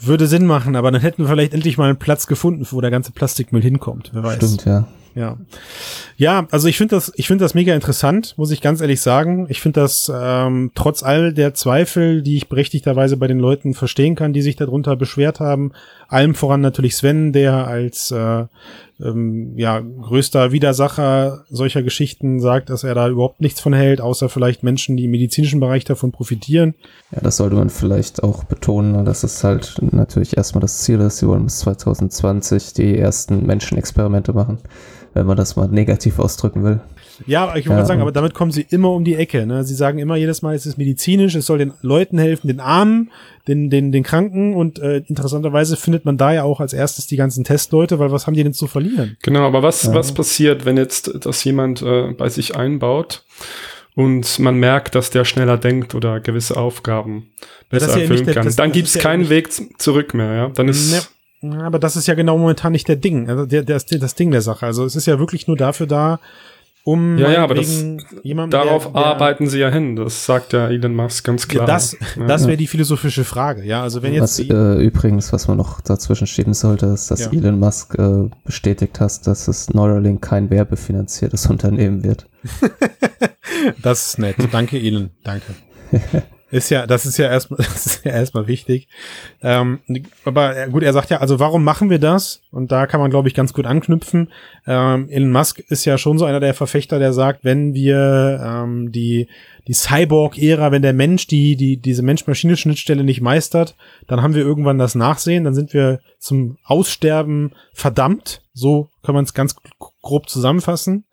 Würde 0.00 0.26
Sinn 0.26 0.46
machen, 0.46 0.76
aber 0.76 0.90
dann 0.90 1.00
hätten 1.00 1.22
wir 1.22 1.28
vielleicht 1.28 1.54
endlich 1.54 1.78
mal 1.78 1.88
einen 1.88 1.98
Platz 1.98 2.26
gefunden, 2.26 2.66
wo 2.70 2.80
der 2.80 2.90
ganze 2.90 3.12
Plastikmüll 3.12 3.62
hinkommt. 3.62 4.10
Wer 4.12 4.22
weiß. 4.22 4.36
Stimmt, 4.36 4.64
ja. 4.64 4.86
Ja. 5.16 5.38
Ja, 6.18 6.46
also 6.50 6.68
ich 6.68 6.76
finde 6.76 6.94
das, 6.94 7.10
ich 7.16 7.26
finde 7.26 7.42
das 7.42 7.54
mega 7.54 7.74
interessant, 7.74 8.34
muss 8.36 8.50
ich 8.50 8.60
ganz 8.60 8.82
ehrlich 8.82 9.00
sagen. 9.00 9.46
Ich 9.48 9.62
finde 9.62 9.80
das 9.80 10.12
ähm, 10.14 10.72
trotz 10.74 11.02
all 11.02 11.32
der 11.32 11.54
Zweifel, 11.54 12.20
die 12.20 12.36
ich 12.36 12.50
berechtigterweise 12.50 13.16
bei 13.16 13.26
den 13.26 13.38
Leuten 13.38 13.72
verstehen 13.72 14.14
kann, 14.14 14.34
die 14.34 14.42
sich 14.42 14.56
darunter 14.56 14.94
beschwert 14.94 15.40
haben, 15.40 15.72
allem 16.08 16.34
voran 16.34 16.60
natürlich 16.60 16.96
Sven, 16.96 17.32
der 17.32 17.66
als 17.66 18.10
äh, 18.10 18.44
ähm, 19.00 19.52
ja 19.56 19.80
größter 19.80 20.52
Widersacher 20.52 21.44
solcher 21.48 21.82
Geschichten 21.82 22.40
sagt, 22.40 22.70
dass 22.70 22.84
er 22.84 22.94
da 22.94 23.08
überhaupt 23.08 23.40
nichts 23.40 23.60
von 23.60 23.72
hält, 23.72 24.00
außer 24.00 24.28
vielleicht 24.28 24.62
Menschen, 24.62 24.96
die 24.96 25.04
im 25.04 25.10
medizinischen 25.10 25.60
Bereich 25.60 25.84
davon 25.84 26.12
profitieren. 26.12 26.74
Ja, 27.12 27.20
das 27.20 27.36
sollte 27.36 27.56
man 27.56 27.70
vielleicht 27.70 28.22
auch 28.22 28.44
betonen, 28.44 29.04
dass 29.04 29.22
es 29.22 29.42
halt 29.44 29.76
natürlich 29.80 30.36
erstmal 30.36 30.62
das 30.62 30.78
Ziel 30.78 31.00
ist, 31.00 31.18
sie 31.18 31.28
wollen 31.28 31.44
bis 31.44 31.58
2020 31.60 32.72
die 32.74 32.98
ersten 32.98 33.46
Menschenexperimente 33.46 34.32
machen 34.32 34.58
wenn 35.16 35.26
man 35.26 35.38
das 35.38 35.56
mal 35.56 35.66
negativ 35.66 36.18
ausdrücken 36.18 36.62
will. 36.62 36.80
Ja, 37.26 37.56
ich 37.56 37.66
würde 37.66 37.80
ja, 37.80 37.84
sagen, 37.86 38.00
aber 38.00 38.12
damit 38.12 38.34
kommen 38.34 38.50
sie 38.50 38.66
immer 38.68 38.90
um 38.90 39.04
die 39.04 39.14
Ecke. 39.14 39.46
Ne? 39.46 39.64
Sie 39.64 39.74
sagen 39.74 39.98
immer 39.98 40.16
jedes 40.16 40.42
Mal, 40.42 40.54
es 40.54 40.66
ist 40.66 40.76
medizinisch, 40.76 41.34
es 41.34 41.46
soll 41.46 41.58
den 41.58 41.72
Leuten 41.82 42.18
helfen, 42.18 42.48
den 42.48 42.60
Armen, 42.60 43.10
den, 43.48 43.70
den, 43.70 43.92
den 43.92 44.02
Kranken 44.02 44.54
und 44.54 44.78
äh, 44.78 44.98
interessanterweise 45.06 45.76
findet 45.76 46.04
man 46.04 46.18
da 46.18 46.32
ja 46.32 46.42
auch 46.42 46.60
als 46.60 46.72
erstes 46.72 47.06
die 47.06 47.16
ganzen 47.16 47.44
Testleute, 47.44 47.98
weil 47.98 48.10
was 48.10 48.26
haben 48.26 48.34
die 48.34 48.42
denn 48.42 48.52
zu 48.52 48.66
verlieren? 48.66 49.16
Genau, 49.22 49.46
aber 49.46 49.62
was, 49.62 49.84
ja. 49.84 49.94
was 49.94 50.12
passiert, 50.12 50.64
wenn 50.64 50.76
jetzt 50.76 51.24
das 51.24 51.42
jemand 51.44 51.82
äh, 51.82 52.12
bei 52.12 52.28
sich 52.28 52.56
einbaut 52.56 53.24
und 53.94 54.38
man 54.38 54.56
merkt, 54.56 54.94
dass 54.94 55.10
der 55.10 55.24
schneller 55.24 55.56
denkt 55.56 55.94
oder 55.94 56.20
gewisse 56.20 56.56
Aufgaben 56.56 57.30
besser 57.70 57.96
ja 57.96 58.02
erfüllen 58.02 58.26
kann? 58.26 58.44
Das, 58.44 58.56
dann 58.56 58.72
gibt 58.72 58.88
es 58.88 58.98
keinen 58.98 59.28
Weg 59.28 59.48
zurück 59.78 60.12
mehr, 60.14 60.34
ja. 60.34 60.48
Dann 60.50 60.68
ist 60.68 60.92
ne 60.92 61.00
aber 61.42 61.78
das 61.78 61.96
ist 61.96 62.08
ja 62.08 62.14
genau 62.14 62.38
momentan 62.38 62.72
nicht 62.72 62.88
der 62.88 62.96
Ding, 62.96 63.28
also 63.28 63.46
der, 63.46 63.62
der, 63.62 63.78
das 63.78 64.14
Ding 64.14 64.30
der 64.30 64.40
Sache. 64.40 64.66
Also 64.66 64.84
es 64.84 64.96
ist 64.96 65.06
ja 65.06 65.18
wirklich 65.18 65.46
nur 65.46 65.56
dafür 65.56 65.86
da, 65.86 66.18
um 66.86 67.18
ja, 67.18 67.32
ja, 67.32 67.42
aber 67.42 67.56
das, 67.56 67.84
jemanden, 68.22 68.52
darauf 68.52 68.84
der, 68.84 68.92
der, 68.92 69.06
arbeiten 69.06 69.48
sie 69.48 69.58
ja 69.58 69.70
hin. 69.70 69.96
Das 69.96 70.24
sagt 70.24 70.52
ja 70.52 70.68
Elon 70.68 70.94
Musk 70.94 71.24
ganz 71.24 71.48
klar. 71.48 71.66
Das, 71.66 71.96
ja. 72.16 72.26
das 72.28 72.46
wäre 72.46 72.56
die 72.56 72.68
philosophische 72.68 73.24
Frage. 73.24 73.64
Ja, 73.64 73.82
also 73.82 74.02
wenn 74.02 74.12
jetzt 74.12 74.38
was, 74.38 74.48
äh, 74.48 74.84
übrigens, 74.84 75.32
was 75.32 75.48
man 75.48 75.56
noch 75.56 75.80
dazwischen 75.80 76.28
schieben 76.28 76.54
sollte, 76.54 76.86
ist, 76.86 77.10
dass 77.10 77.24
ja. 77.24 77.32
Elon 77.32 77.58
Musk 77.58 77.98
äh, 77.98 78.30
bestätigt 78.44 79.00
hat, 79.00 79.26
dass 79.26 79.48
es 79.48 79.68
Neuralink 79.70 80.22
kein 80.22 80.48
werbefinanziertes 80.48 81.46
Unternehmen 81.50 82.04
wird. 82.04 82.28
das 83.82 84.06
ist 84.06 84.18
nett. 84.20 84.36
Danke, 84.52 84.78
Elon. 84.78 85.10
Danke. 85.24 85.56
Ist 86.48 86.70
ja, 86.70 86.86
das 86.86 87.06
ist 87.06 87.16
ja 87.16 87.28
erstmal, 87.28 87.58
das 87.62 87.86
ist 87.86 88.04
ja 88.04 88.12
erstmal 88.12 88.46
wichtig. 88.46 88.86
Ähm, 89.42 89.80
aber 90.24 90.68
gut, 90.68 90.84
er 90.84 90.92
sagt 90.92 91.10
ja, 91.10 91.18
also 91.18 91.40
warum 91.40 91.64
machen 91.64 91.90
wir 91.90 91.98
das? 91.98 92.40
Und 92.52 92.70
da 92.70 92.86
kann 92.86 93.00
man, 93.00 93.10
glaube 93.10 93.26
ich, 93.26 93.34
ganz 93.34 93.52
gut 93.52 93.66
anknüpfen. 93.66 94.30
Ähm, 94.66 95.08
Elon 95.08 95.32
Musk 95.32 95.58
ist 95.58 95.84
ja 95.84 95.98
schon 95.98 96.18
so 96.18 96.24
einer 96.24 96.38
der 96.38 96.54
Verfechter, 96.54 97.00
der 97.00 97.12
sagt, 97.12 97.44
wenn 97.44 97.74
wir 97.74 98.40
ähm, 98.44 98.92
die 98.92 99.28
die 99.66 99.74
Cyborg-Ära, 99.74 100.70
wenn 100.70 100.82
der 100.82 100.92
Mensch 100.92 101.26
die 101.26 101.56
die 101.56 101.78
diese 101.78 102.02
Mensch-Maschine-Schnittstelle 102.02 103.02
nicht 103.02 103.20
meistert, 103.20 103.74
dann 104.06 104.22
haben 104.22 104.34
wir 104.34 104.42
irgendwann 104.42 104.78
das 104.78 104.94
Nachsehen, 104.94 105.42
dann 105.42 105.54
sind 105.54 105.74
wir 105.74 105.98
zum 106.20 106.58
Aussterben 106.62 107.52
verdammt. 107.72 108.42
So 108.52 108.88
kann 109.02 109.16
man 109.16 109.24
es 109.24 109.34
ganz 109.34 109.56
grob 110.00 110.28
zusammenfassen 110.28 111.04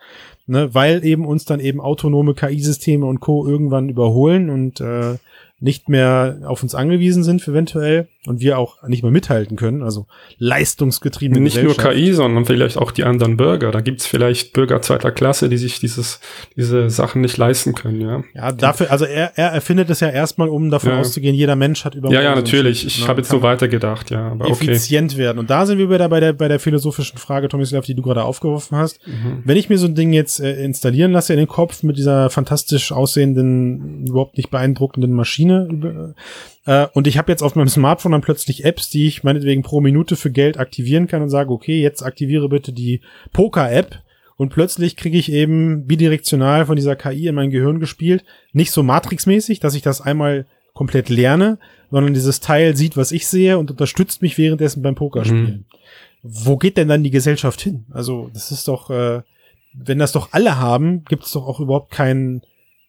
ne, 0.47 0.73
weil 0.73 1.03
eben 1.05 1.25
uns 1.25 1.45
dann 1.45 1.59
eben 1.59 1.81
autonome 1.81 2.33
KI-Systeme 2.33 3.05
und 3.05 3.19
Co. 3.19 3.47
irgendwann 3.47 3.89
überholen 3.89 4.49
und 4.49 4.81
äh, 4.81 5.17
nicht 5.63 5.87
mehr 5.87 6.39
auf 6.45 6.61
uns 6.61 6.75
angewiesen 6.75 7.23
sind 7.23 7.47
eventuell 7.47 8.09
und 8.27 8.41
wir 8.41 8.57
auch 8.57 8.83
nicht 8.85 9.01
mehr 9.01 9.13
mithalten 9.13 9.55
können, 9.55 9.81
also 9.81 10.07
leistungsgetriebene 10.37 11.39
Nicht 11.39 11.63
nur 11.63 11.77
KI, 11.77 12.11
sondern 12.11 12.45
vielleicht 12.45 12.77
auch 12.77 12.91
die 12.91 13.05
anderen 13.05 13.37
Bürger. 13.37 13.71
Da 13.71 13.79
gibt's 13.79 14.05
vielleicht 14.05 14.51
Bürger 14.51 14.81
zweiter 14.81 15.11
Klasse, 15.11 15.47
die 15.47 15.57
sich 15.57 15.79
dieses, 15.79 16.19
diese 16.57 16.89
Sachen 16.89 17.21
nicht 17.21 17.37
leisten 17.37 17.75
können, 17.75 18.01
ja. 18.01 18.23
Ja, 18.33 18.51
dafür, 18.51 18.91
also 18.91 19.05
er, 19.05 19.37
er 19.37 19.51
erfindet 19.51 19.89
es 19.89 20.01
ja 20.01 20.09
erstmal, 20.09 20.49
um 20.49 20.69
davon 20.69 20.91
ja. 20.91 20.99
auszugehen, 20.99 21.33
jeder 21.33 21.55
Mensch 21.55 21.85
hat 21.85 21.95
über 21.95 22.09
Ja, 22.11 22.21
ja, 22.21 22.35
natürlich. 22.35 22.85
Ich 22.85 23.07
habe 23.07 23.21
jetzt 23.21 23.29
so 23.29 23.41
weitergedacht, 23.41 24.11
ja. 24.11 24.31
Aber 24.31 24.49
effizient 24.49 25.13
okay. 25.13 25.21
werden. 25.21 25.39
Und 25.39 25.49
da 25.49 25.65
sind 25.65 25.77
wir 25.77 25.89
wieder 25.89 26.09
bei 26.09 26.19
der, 26.19 26.33
bei 26.33 26.49
der 26.49 26.59
philosophischen 26.59 27.17
Frage, 27.17 27.47
Tomislav, 27.47 27.85
die 27.85 27.95
du 27.95 28.01
gerade 28.01 28.25
aufgeworfen 28.25 28.77
hast. 28.77 28.99
Mhm. 29.07 29.43
Wenn 29.45 29.55
ich 29.55 29.69
mir 29.69 29.77
so 29.77 29.87
ein 29.87 29.95
Ding 29.95 30.11
jetzt 30.11 30.41
äh, 30.41 30.61
installieren 30.61 31.13
lasse 31.13 31.31
in 31.31 31.39
den 31.39 31.47
Kopf 31.47 31.83
mit 31.83 31.97
dieser 31.97 32.29
fantastisch 32.29 32.91
aussehenden, 32.91 34.07
überhaupt 34.07 34.35
nicht 34.35 34.49
beeindruckenden 34.49 35.13
Maschine, 35.13 35.52
Maschine. 35.61 36.15
Äh, 36.65 36.87
und 36.93 37.07
ich 37.07 37.17
habe 37.17 37.31
jetzt 37.31 37.41
auf 37.41 37.55
meinem 37.55 37.67
Smartphone 37.67 38.13
dann 38.13 38.21
plötzlich 38.21 38.65
Apps, 38.65 38.89
die 38.89 39.07
ich 39.07 39.23
meinetwegen 39.23 39.63
pro 39.63 39.81
Minute 39.81 40.15
für 40.15 40.31
Geld 40.31 40.57
aktivieren 40.57 41.07
kann 41.07 41.21
und 41.21 41.29
sage, 41.29 41.51
okay, 41.51 41.81
jetzt 41.81 42.01
aktiviere 42.03 42.49
bitte 42.49 42.73
die 42.73 43.01
Poker-App. 43.33 43.99
Und 44.35 44.49
plötzlich 44.49 44.95
kriege 44.95 45.17
ich 45.17 45.31
eben 45.31 45.85
bidirektional 45.85 46.65
von 46.65 46.75
dieser 46.75 46.95
KI 46.95 47.27
in 47.27 47.35
mein 47.35 47.51
Gehirn 47.51 47.79
gespielt. 47.79 48.23
Nicht 48.51 48.71
so 48.71 48.81
Matrix-mäßig, 48.81 49.59
dass 49.59 49.75
ich 49.75 49.81
das 49.83 50.01
einmal 50.01 50.45
komplett 50.73 51.09
lerne, 51.09 51.59
sondern 51.91 52.13
dieses 52.13 52.39
Teil 52.39 52.75
sieht, 52.75 52.97
was 52.97 53.11
ich 53.11 53.27
sehe 53.27 53.59
und 53.59 53.69
unterstützt 53.69 54.21
mich 54.21 54.37
währenddessen 54.37 54.81
beim 54.81 54.95
Pokerspielen. 54.95 55.45
Mhm. 55.45 55.65
Wo 56.23 56.57
geht 56.57 56.77
denn 56.77 56.87
dann 56.87 57.03
die 57.03 57.11
Gesellschaft 57.11 57.61
hin? 57.61 57.85
Also, 57.91 58.29
das 58.33 58.51
ist 58.51 58.67
doch, 58.67 58.89
äh, 58.89 59.21
wenn 59.73 59.99
das 59.99 60.13
doch 60.13 60.29
alle 60.31 60.57
haben, 60.57 61.03
gibt 61.05 61.25
es 61.25 61.33
doch 61.33 61.45
auch 61.45 61.59
überhaupt 61.59 61.91
keinen 61.91 62.41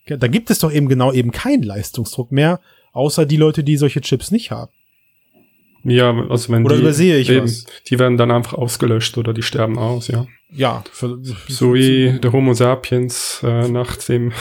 da 0.07 0.27
gibt 0.29 0.51
es 0.51 0.59
doch 0.59 0.73
eben 0.73 0.89
genau 0.89 1.13
eben 1.13 1.31
keinen 1.31 1.63
Leistungsdruck 1.63 2.33
mehr, 2.33 2.61
außer 2.93 3.27
die 3.27 3.37
Leute, 3.37 3.65
die 3.65 3.77
solche 3.77 4.01
Chips 4.01 4.31
nicht 4.31 4.51
haben. 4.51 4.71
Ja, 5.85 6.15
also 6.31 6.51
wenn 6.51 6.65
oder 6.65 6.77
die, 6.77 6.81
übersehe 6.81 7.19
ich 7.19 7.29
eben, 7.29 7.45
was? 7.45 7.67
Die 7.87 7.99
werden 7.99 8.17
dann 8.17 8.31
einfach 8.31 8.55
ausgelöscht 8.55 9.19
oder 9.19 9.35
die 9.35 9.43
sterben 9.43 9.79
aus, 9.79 10.09
ja. 10.09 10.27
Ja. 10.51 10.83
Für, 10.91 11.19
so 11.49 11.75
wie 11.75 12.19
der 12.21 12.33
Homo 12.33 12.55
sapiens, 12.55 13.41
äh, 13.43 13.69
nachdem 13.69 14.33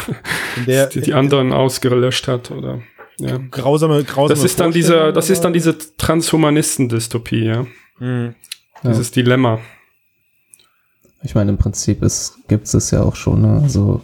der, 0.67 0.87
die, 0.87 1.01
die 1.01 1.13
anderen 1.13 1.51
ausgelöscht 1.51 2.27
hat 2.27 2.51
oder 2.51 2.81
ja. 3.19 3.39
Grausame, 3.51 4.03
grausame. 4.03 4.29
Das 4.29 4.43
ist 4.43 4.59
dann 4.59 4.71
diese, 4.71 5.11
das 5.11 5.29
ist 5.29 5.41
dann 5.41 5.53
diese 5.53 5.77
Transhumanisten-Dystopie, 5.97 7.45
ja. 7.45 7.65
Mhm. 7.99 8.35
Dieses 8.83 9.09
ja. 9.09 9.23
Dilemma. 9.23 9.59
Ich 11.23 11.35
meine, 11.35 11.51
im 11.51 11.57
Prinzip 11.57 11.99
gibt 12.47 12.67
es 12.67 12.73
es 12.73 12.91
ja 12.91 13.03
auch 13.03 13.15
schon, 13.15 13.41
ne? 13.41 13.61
Also 13.63 14.01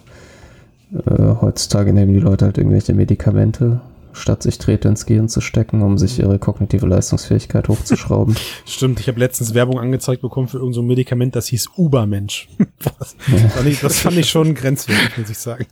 äh, 0.92 1.34
heutzutage 1.40 1.92
nehmen 1.92 2.12
die 2.12 2.20
Leute 2.20 2.46
halt 2.46 2.58
irgendwelche 2.58 2.94
Medikamente, 2.94 3.80
statt 4.12 4.42
sich 4.42 4.58
Drähte 4.58 4.88
ins 4.88 5.06
Gehirn 5.06 5.28
zu 5.28 5.40
stecken, 5.40 5.82
um 5.82 5.98
sich 5.98 6.18
ihre 6.18 6.38
kognitive 6.38 6.86
Leistungsfähigkeit 6.86 7.68
hochzuschrauben. 7.68 8.36
Stimmt, 8.66 9.00
ich 9.00 9.08
habe 9.08 9.20
letztens 9.20 9.54
Werbung 9.54 9.78
angezeigt 9.78 10.22
bekommen 10.22 10.48
für 10.48 10.58
irgendein 10.58 10.74
so 10.74 10.82
Medikament, 10.82 11.36
das 11.36 11.46
hieß 11.46 11.70
Ubermensch. 11.76 12.48
das, 12.98 13.16
fand 13.18 13.66
ich, 13.66 13.80
das 13.80 14.00
fand 14.00 14.16
ich 14.16 14.28
schon 14.28 14.54
grenzwertig, 14.54 15.16
muss 15.18 15.30
ich 15.30 15.38
sagen. 15.38 15.66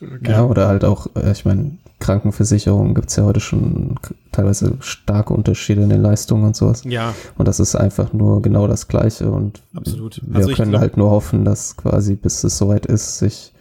Okay. 0.00 0.30
Ja, 0.30 0.44
oder 0.44 0.68
halt 0.68 0.84
auch, 0.84 1.08
äh, 1.16 1.32
ich 1.32 1.44
meine, 1.44 1.78
Krankenversicherungen 2.04 2.94
gibt 2.94 3.08
es 3.08 3.16
ja 3.16 3.24
heute 3.24 3.40
schon 3.40 3.94
teilweise 4.30 4.76
starke 4.80 5.32
Unterschiede 5.32 5.82
in 5.82 5.88
den 5.88 6.02
Leistungen 6.02 6.44
und 6.44 6.56
sowas. 6.56 6.82
Ja. 6.84 7.14
Und 7.38 7.48
das 7.48 7.60
ist 7.60 7.76
einfach 7.76 8.12
nur 8.12 8.42
genau 8.42 8.66
das 8.66 8.88
Gleiche. 8.88 9.30
Und 9.30 9.62
Absolut. 9.74 10.20
wir 10.22 10.36
also 10.36 10.52
können 10.52 10.72
glaub, 10.72 10.82
halt 10.82 10.96
nur 10.98 11.10
hoffen, 11.10 11.46
dass 11.46 11.76
quasi 11.76 12.14
bis 12.14 12.44
es 12.44 12.58
soweit 12.58 12.84
ist, 12.84 13.18
sich 13.18 13.53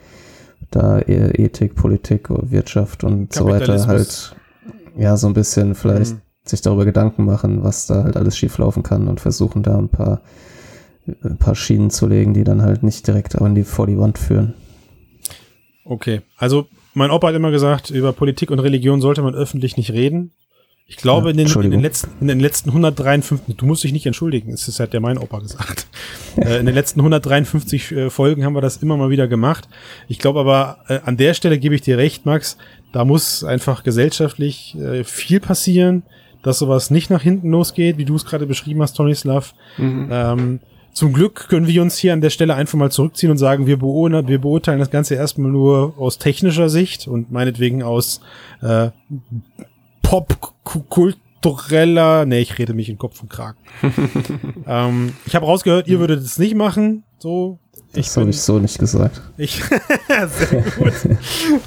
da 0.71 0.99
Ethik, 0.99 1.75
Politik, 1.75 2.29
Wirtschaft 2.29 3.03
und 3.03 3.33
so 3.33 3.45
weiter 3.45 3.85
halt 3.87 4.35
ja 4.97 5.17
so 5.17 5.27
ein 5.27 5.33
bisschen 5.33 5.75
vielleicht 5.75 6.13
mhm. 6.13 6.21
sich 6.45 6.61
darüber 6.61 6.85
Gedanken 6.85 7.25
machen, 7.25 7.63
was 7.63 7.87
da 7.87 8.03
halt 8.03 8.17
alles 8.17 8.37
schieflaufen 8.37 8.83
kann 8.83 9.07
und 9.07 9.19
versuchen 9.19 9.63
da 9.63 9.77
ein 9.77 9.89
paar 9.89 10.21
ein 11.23 11.37
paar 11.37 11.55
Schienen 11.55 11.89
zu 11.89 12.07
legen, 12.07 12.33
die 12.33 12.43
dann 12.43 12.61
halt 12.61 12.83
nicht 12.83 13.05
direkt 13.07 13.39
an 13.41 13.55
die, 13.55 13.63
vor 13.63 13.87
die 13.87 13.97
Wand 13.97 14.17
führen. 14.17 14.53
Okay, 15.85 16.21
also 16.37 16.67
mein 16.93 17.11
Opa 17.11 17.27
hat 17.27 17.35
immer 17.35 17.51
gesagt, 17.51 17.89
über 17.89 18.13
Politik 18.13 18.51
und 18.51 18.59
Religion 18.59 19.01
sollte 19.01 19.21
man 19.21 19.35
öffentlich 19.35 19.75
nicht 19.75 19.91
reden. 19.91 20.31
Ich 20.93 20.97
glaube, 20.97 21.29
ja, 21.29 21.31
in, 21.31 21.37
den, 21.37 21.61
in, 21.63 21.71
den 21.71 21.79
letzten, 21.79 22.11
in 22.21 22.27
den 22.27 22.39
letzten 22.39 22.69
153, 22.69 23.57
du 23.57 23.65
musst 23.65 23.83
dich 23.83 23.93
nicht 23.93 24.05
entschuldigen, 24.05 24.53
es 24.53 24.79
hat 24.79 24.93
der 24.93 24.99
mein 24.99 25.17
Opa 25.17 25.39
gesagt. 25.39 25.87
äh, 26.37 26.59
in 26.59 26.67
den 26.67 26.75
letzten 26.75 26.99
153 26.99 27.91
äh, 27.91 28.09
Folgen 28.11 28.45
haben 28.45 28.53
wir 28.53 28.61
das 28.61 28.77
immer 28.77 28.95
mal 28.95 29.09
wieder 29.09 29.27
gemacht. 29.27 29.67
Ich 30.07 30.19
glaube 30.19 30.41
aber, 30.41 30.77
äh, 30.87 30.99
an 31.03 31.17
der 31.17 31.33
Stelle 31.33 31.57
gebe 31.57 31.73
ich 31.73 31.81
dir 31.81 31.97
recht, 31.97 32.27
Max, 32.27 32.57
da 32.91 33.05
muss 33.05 33.43
einfach 33.43 33.81
gesellschaftlich 33.83 34.77
viel 35.03 35.39
passieren, 35.39 36.03
dass 36.43 36.59
sowas 36.59 36.91
nicht 36.91 37.09
nach 37.09 37.23
hinten 37.23 37.49
losgeht, 37.49 37.97
wie 37.97 38.05
du 38.05 38.15
es 38.15 38.23
gerade 38.23 38.45
beschrieben 38.45 38.83
hast, 38.83 38.93
Tonislav. 38.93 39.55
Mhm. 39.77 40.09
Ähm, 40.11 40.59
zum 40.93 41.11
Glück 41.11 41.49
können 41.49 41.65
wir 41.65 41.81
uns 41.81 41.97
hier 41.97 42.13
an 42.13 42.21
der 42.21 42.29
Stelle 42.29 42.53
einfach 42.53 42.77
mal 42.77 42.91
zurückziehen 42.91 43.31
und 43.31 43.39
sagen, 43.39 43.65
wir, 43.65 43.77
beurteilen, 43.77 44.27
wir 44.27 44.39
beurteilen 44.39 44.77
das 44.77 44.91
Ganze 44.91 45.15
erstmal 45.15 45.49
nur 45.49 45.95
aus 45.97 46.19
technischer 46.19 46.69
Sicht 46.69 47.07
und 47.07 47.31
meinetwegen 47.31 47.81
aus 47.81 48.21
äh, 48.61 48.89
popkultureller, 50.13 52.27
nee, 52.27 52.41
ich 52.41 52.59
rede 52.59 52.75
mich 52.75 52.87
in 52.87 52.99
Kopf 52.99 53.19
und 53.23 53.29
Kragen. 53.29 53.57
ähm, 54.67 55.13
ich 55.25 55.35
habe 55.35 55.47
rausgehört, 55.47 55.87
ihr 55.87 55.99
würdet 55.99 56.21
es 56.21 56.37
nicht 56.37 56.53
machen, 56.53 57.03
so. 57.17 57.57
Das 57.93 58.17
habe 58.17 58.31
ich 58.31 58.41
so 58.41 58.57
nicht 58.57 58.79
gesagt. 58.79 59.21
Ich, 59.37 59.61
sehr 60.27 60.63
gut. 60.77 60.93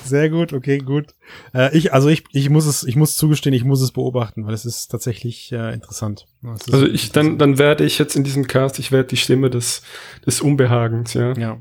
Sehr 0.05 0.31
gut, 0.31 0.53
okay, 0.53 0.79
gut. 0.79 1.15
Äh, 1.55 1.77
ich, 1.77 1.93
also 1.93 2.09
ich, 2.09 2.25
ich 2.33 2.51
muss 2.51 2.67
es, 2.67 2.83
ich 2.83 2.97
muss 2.97 3.17
zugestehen, 3.17 3.55
ich 3.55 3.65
muss 3.65 3.81
es 3.81 3.93
beobachten, 3.93 4.45
weil 4.45 4.53
es 4.53 4.65
ist 4.65 4.89
tatsächlich 4.89 5.53
äh, 5.53 5.73
interessant. 5.73 6.27
Ist 6.43 6.73
also 6.73 6.87
ich, 6.87 7.13
dann, 7.13 7.39
dann 7.39 7.59
werde 7.59 7.85
ich 7.85 7.99
jetzt 7.99 8.17
in 8.17 8.25
diesem 8.25 8.49
Cast, 8.49 8.81
ich 8.81 8.91
werde 8.91 9.09
die 9.09 9.17
Stimme 9.17 9.51
des, 9.51 9.83
des 10.27 10.41
Unbehagens, 10.41 11.15
ja. 11.15 11.33
Ja. 11.35 11.59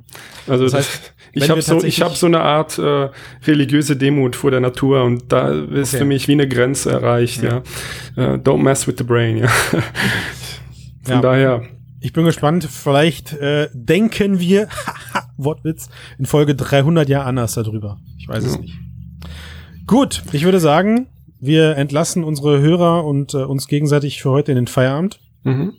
Also 0.47 0.63
das 0.63 0.74
heißt, 0.74 1.13
ich 1.34 1.49
habe 1.49 1.61
so, 1.61 1.84
ich 1.84 2.01
habe 2.01 2.16
so 2.16 2.26
eine 2.26 2.41
Art 2.41 2.80
äh, 2.80 3.09
religiöse 3.45 3.95
Demut 3.95 4.36
vor 4.36 4.49
der 4.49 4.61
Natur 4.61 5.03
und 5.03 5.32
da 5.32 5.51
ist 5.51 5.89
okay. 5.89 5.99
für 5.99 6.05
mich 6.05 6.28
wie 6.28 6.34
eine 6.34 6.47
Grenze 6.47 6.91
erreicht, 6.91 7.43
ja. 7.43 7.61
ja. 8.16 8.34
Uh, 8.34 8.38
don't 8.38 8.63
mess 8.63 8.88
with 8.88 8.95
the 8.97 9.03
brain, 9.03 9.38
ja. 9.38 9.47
Von 11.03 11.16
ja. 11.16 11.22
daher. 11.22 11.75
Ich 12.06 12.14
bin 12.14 12.24
gespannt. 12.24 12.66
Vielleicht 12.66 13.34
äh, 13.34 13.68
denken 13.74 14.39
wir, 14.39 14.70
Wortwitz, 15.38 15.89
in 16.20 16.28
Folge 16.28 16.53
300 16.53 17.10
ja 17.10 17.24
anders 17.24 17.56
darüber. 17.56 17.99
Ich 18.20 18.28
weiß 18.28 18.43
ja. 18.43 18.51
es 18.51 18.60
nicht. 18.60 18.78
Gut, 19.88 20.22
ich 20.32 20.43
würde 20.43 20.60
sagen, 20.60 21.08
wir 21.39 21.78
entlassen 21.78 22.24
unsere 22.24 22.62
Hörer 22.62 23.06
und 23.06 23.34
äh, 23.34 23.38
uns 23.38 23.68
gegenseitig 23.68 24.22
für 24.22 24.30
heute 24.30 24.51
in 24.51 24.56
den 24.56 24.68
Feierabend. 24.68 25.20
Mhm. 25.41 25.74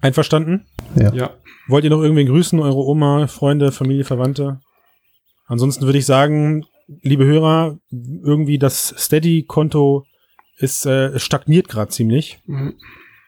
Einverstanden? 0.00 0.64
Ja. 0.94 1.12
ja. 1.12 1.30
Wollt 1.68 1.84
ihr 1.84 1.90
noch 1.90 2.00
irgendwen 2.00 2.28
grüßen? 2.28 2.58
Eure 2.58 2.82
Oma, 2.82 3.26
Freunde, 3.26 3.70
Familie, 3.70 4.04
Verwandte? 4.04 4.60
Ansonsten 5.46 5.84
würde 5.84 5.98
ich 5.98 6.06
sagen, 6.06 6.64
liebe 7.02 7.26
Hörer, 7.26 7.76
irgendwie 7.90 8.58
das 8.58 8.94
Steady-Konto 8.96 10.06
ist 10.56 10.86
äh, 10.86 11.18
stagniert 11.18 11.68
gerade 11.68 11.90
ziemlich. 11.90 12.40
Mhm. 12.46 12.76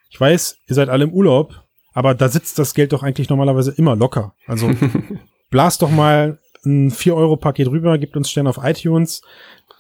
Ich 0.09 0.19
weiß, 0.19 0.57
ihr 0.67 0.75
seid 0.75 0.89
alle 0.89 1.05
im 1.05 1.13
Urlaub, 1.13 1.62
aber 1.93 2.15
da 2.15 2.29
sitzt 2.29 2.59
das 2.59 2.75
Geld 2.75 2.93
doch 2.93 3.03
eigentlich 3.03 3.29
normalerweise 3.29 3.73
immer 3.73 3.97
locker. 3.97 4.35
Also 4.47 4.71
blast 5.51 5.83
doch 5.83 5.91
mal 5.91 6.39
ein 6.65 6.91
4-Euro-Paket 6.91 7.69
rüber, 7.69 7.99
gibt 7.99 8.17
uns 8.17 8.31
Sterne 8.31 8.49
auf 8.49 8.61
iTunes, 8.63 9.23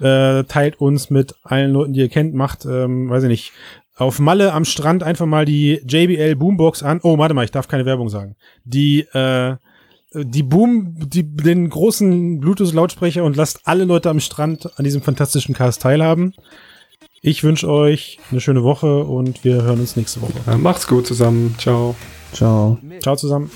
äh, 0.00 0.44
teilt 0.44 0.80
uns 0.80 1.10
mit 1.10 1.34
allen 1.44 1.72
Leuten, 1.72 1.92
die 1.92 2.00
ihr 2.00 2.08
kennt, 2.08 2.34
macht, 2.34 2.64
ähm, 2.64 3.08
weiß 3.08 3.24
ich 3.24 3.28
nicht, 3.28 3.52
auf 3.96 4.18
Malle 4.18 4.52
am 4.52 4.64
Strand 4.64 5.02
einfach 5.02 5.26
mal 5.26 5.44
die 5.44 5.80
JBL 5.86 6.34
Boombox 6.36 6.82
an. 6.82 7.00
Oh, 7.02 7.18
warte 7.18 7.34
mal, 7.34 7.44
ich 7.44 7.50
darf 7.50 7.68
keine 7.68 7.86
Werbung 7.86 8.08
sagen. 8.08 8.36
Die, 8.64 9.00
äh, 9.12 9.56
die 10.14 10.42
Boom, 10.42 10.94
die, 10.98 11.24
den 11.24 11.68
großen 11.68 12.40
Bluetooth-Lautsprecher 12.40 13.22
und 13.22 13.36
lasst 13.36 13.60
alle 13.64 13.84
Leute 13.84 14.10
am 14.10 14.20
Strand 14.20 14.70
an 14.78 14.84
diesem 14.84 15.02
fantastischen 15.02 15.54
Cast 15.54 15.82
teilhaben. 15.82 16.34
Ich 17.24 17.44
wünsche 17.44 17.68
euch 17.68 18.18
eine 18.32 18.40
schöne 18.40 18.64
Woche 18.64 19.04
und 19.04 19.44
wir 19.44 19.62
hören 19.62 19.78
uns 19.78 19.94
nächste 19.94 20.20
Woche. 20.22 20.32
Ja, 20.44 20.58
macht's 20.58 20.88
gut 20.88 21.06
zusammen. 21.06 21.54
Ciao. 21.56 21.94
Ciao. 22.32 22.78
Ciao 23.00 23.14
zusammen. 23.14 23.48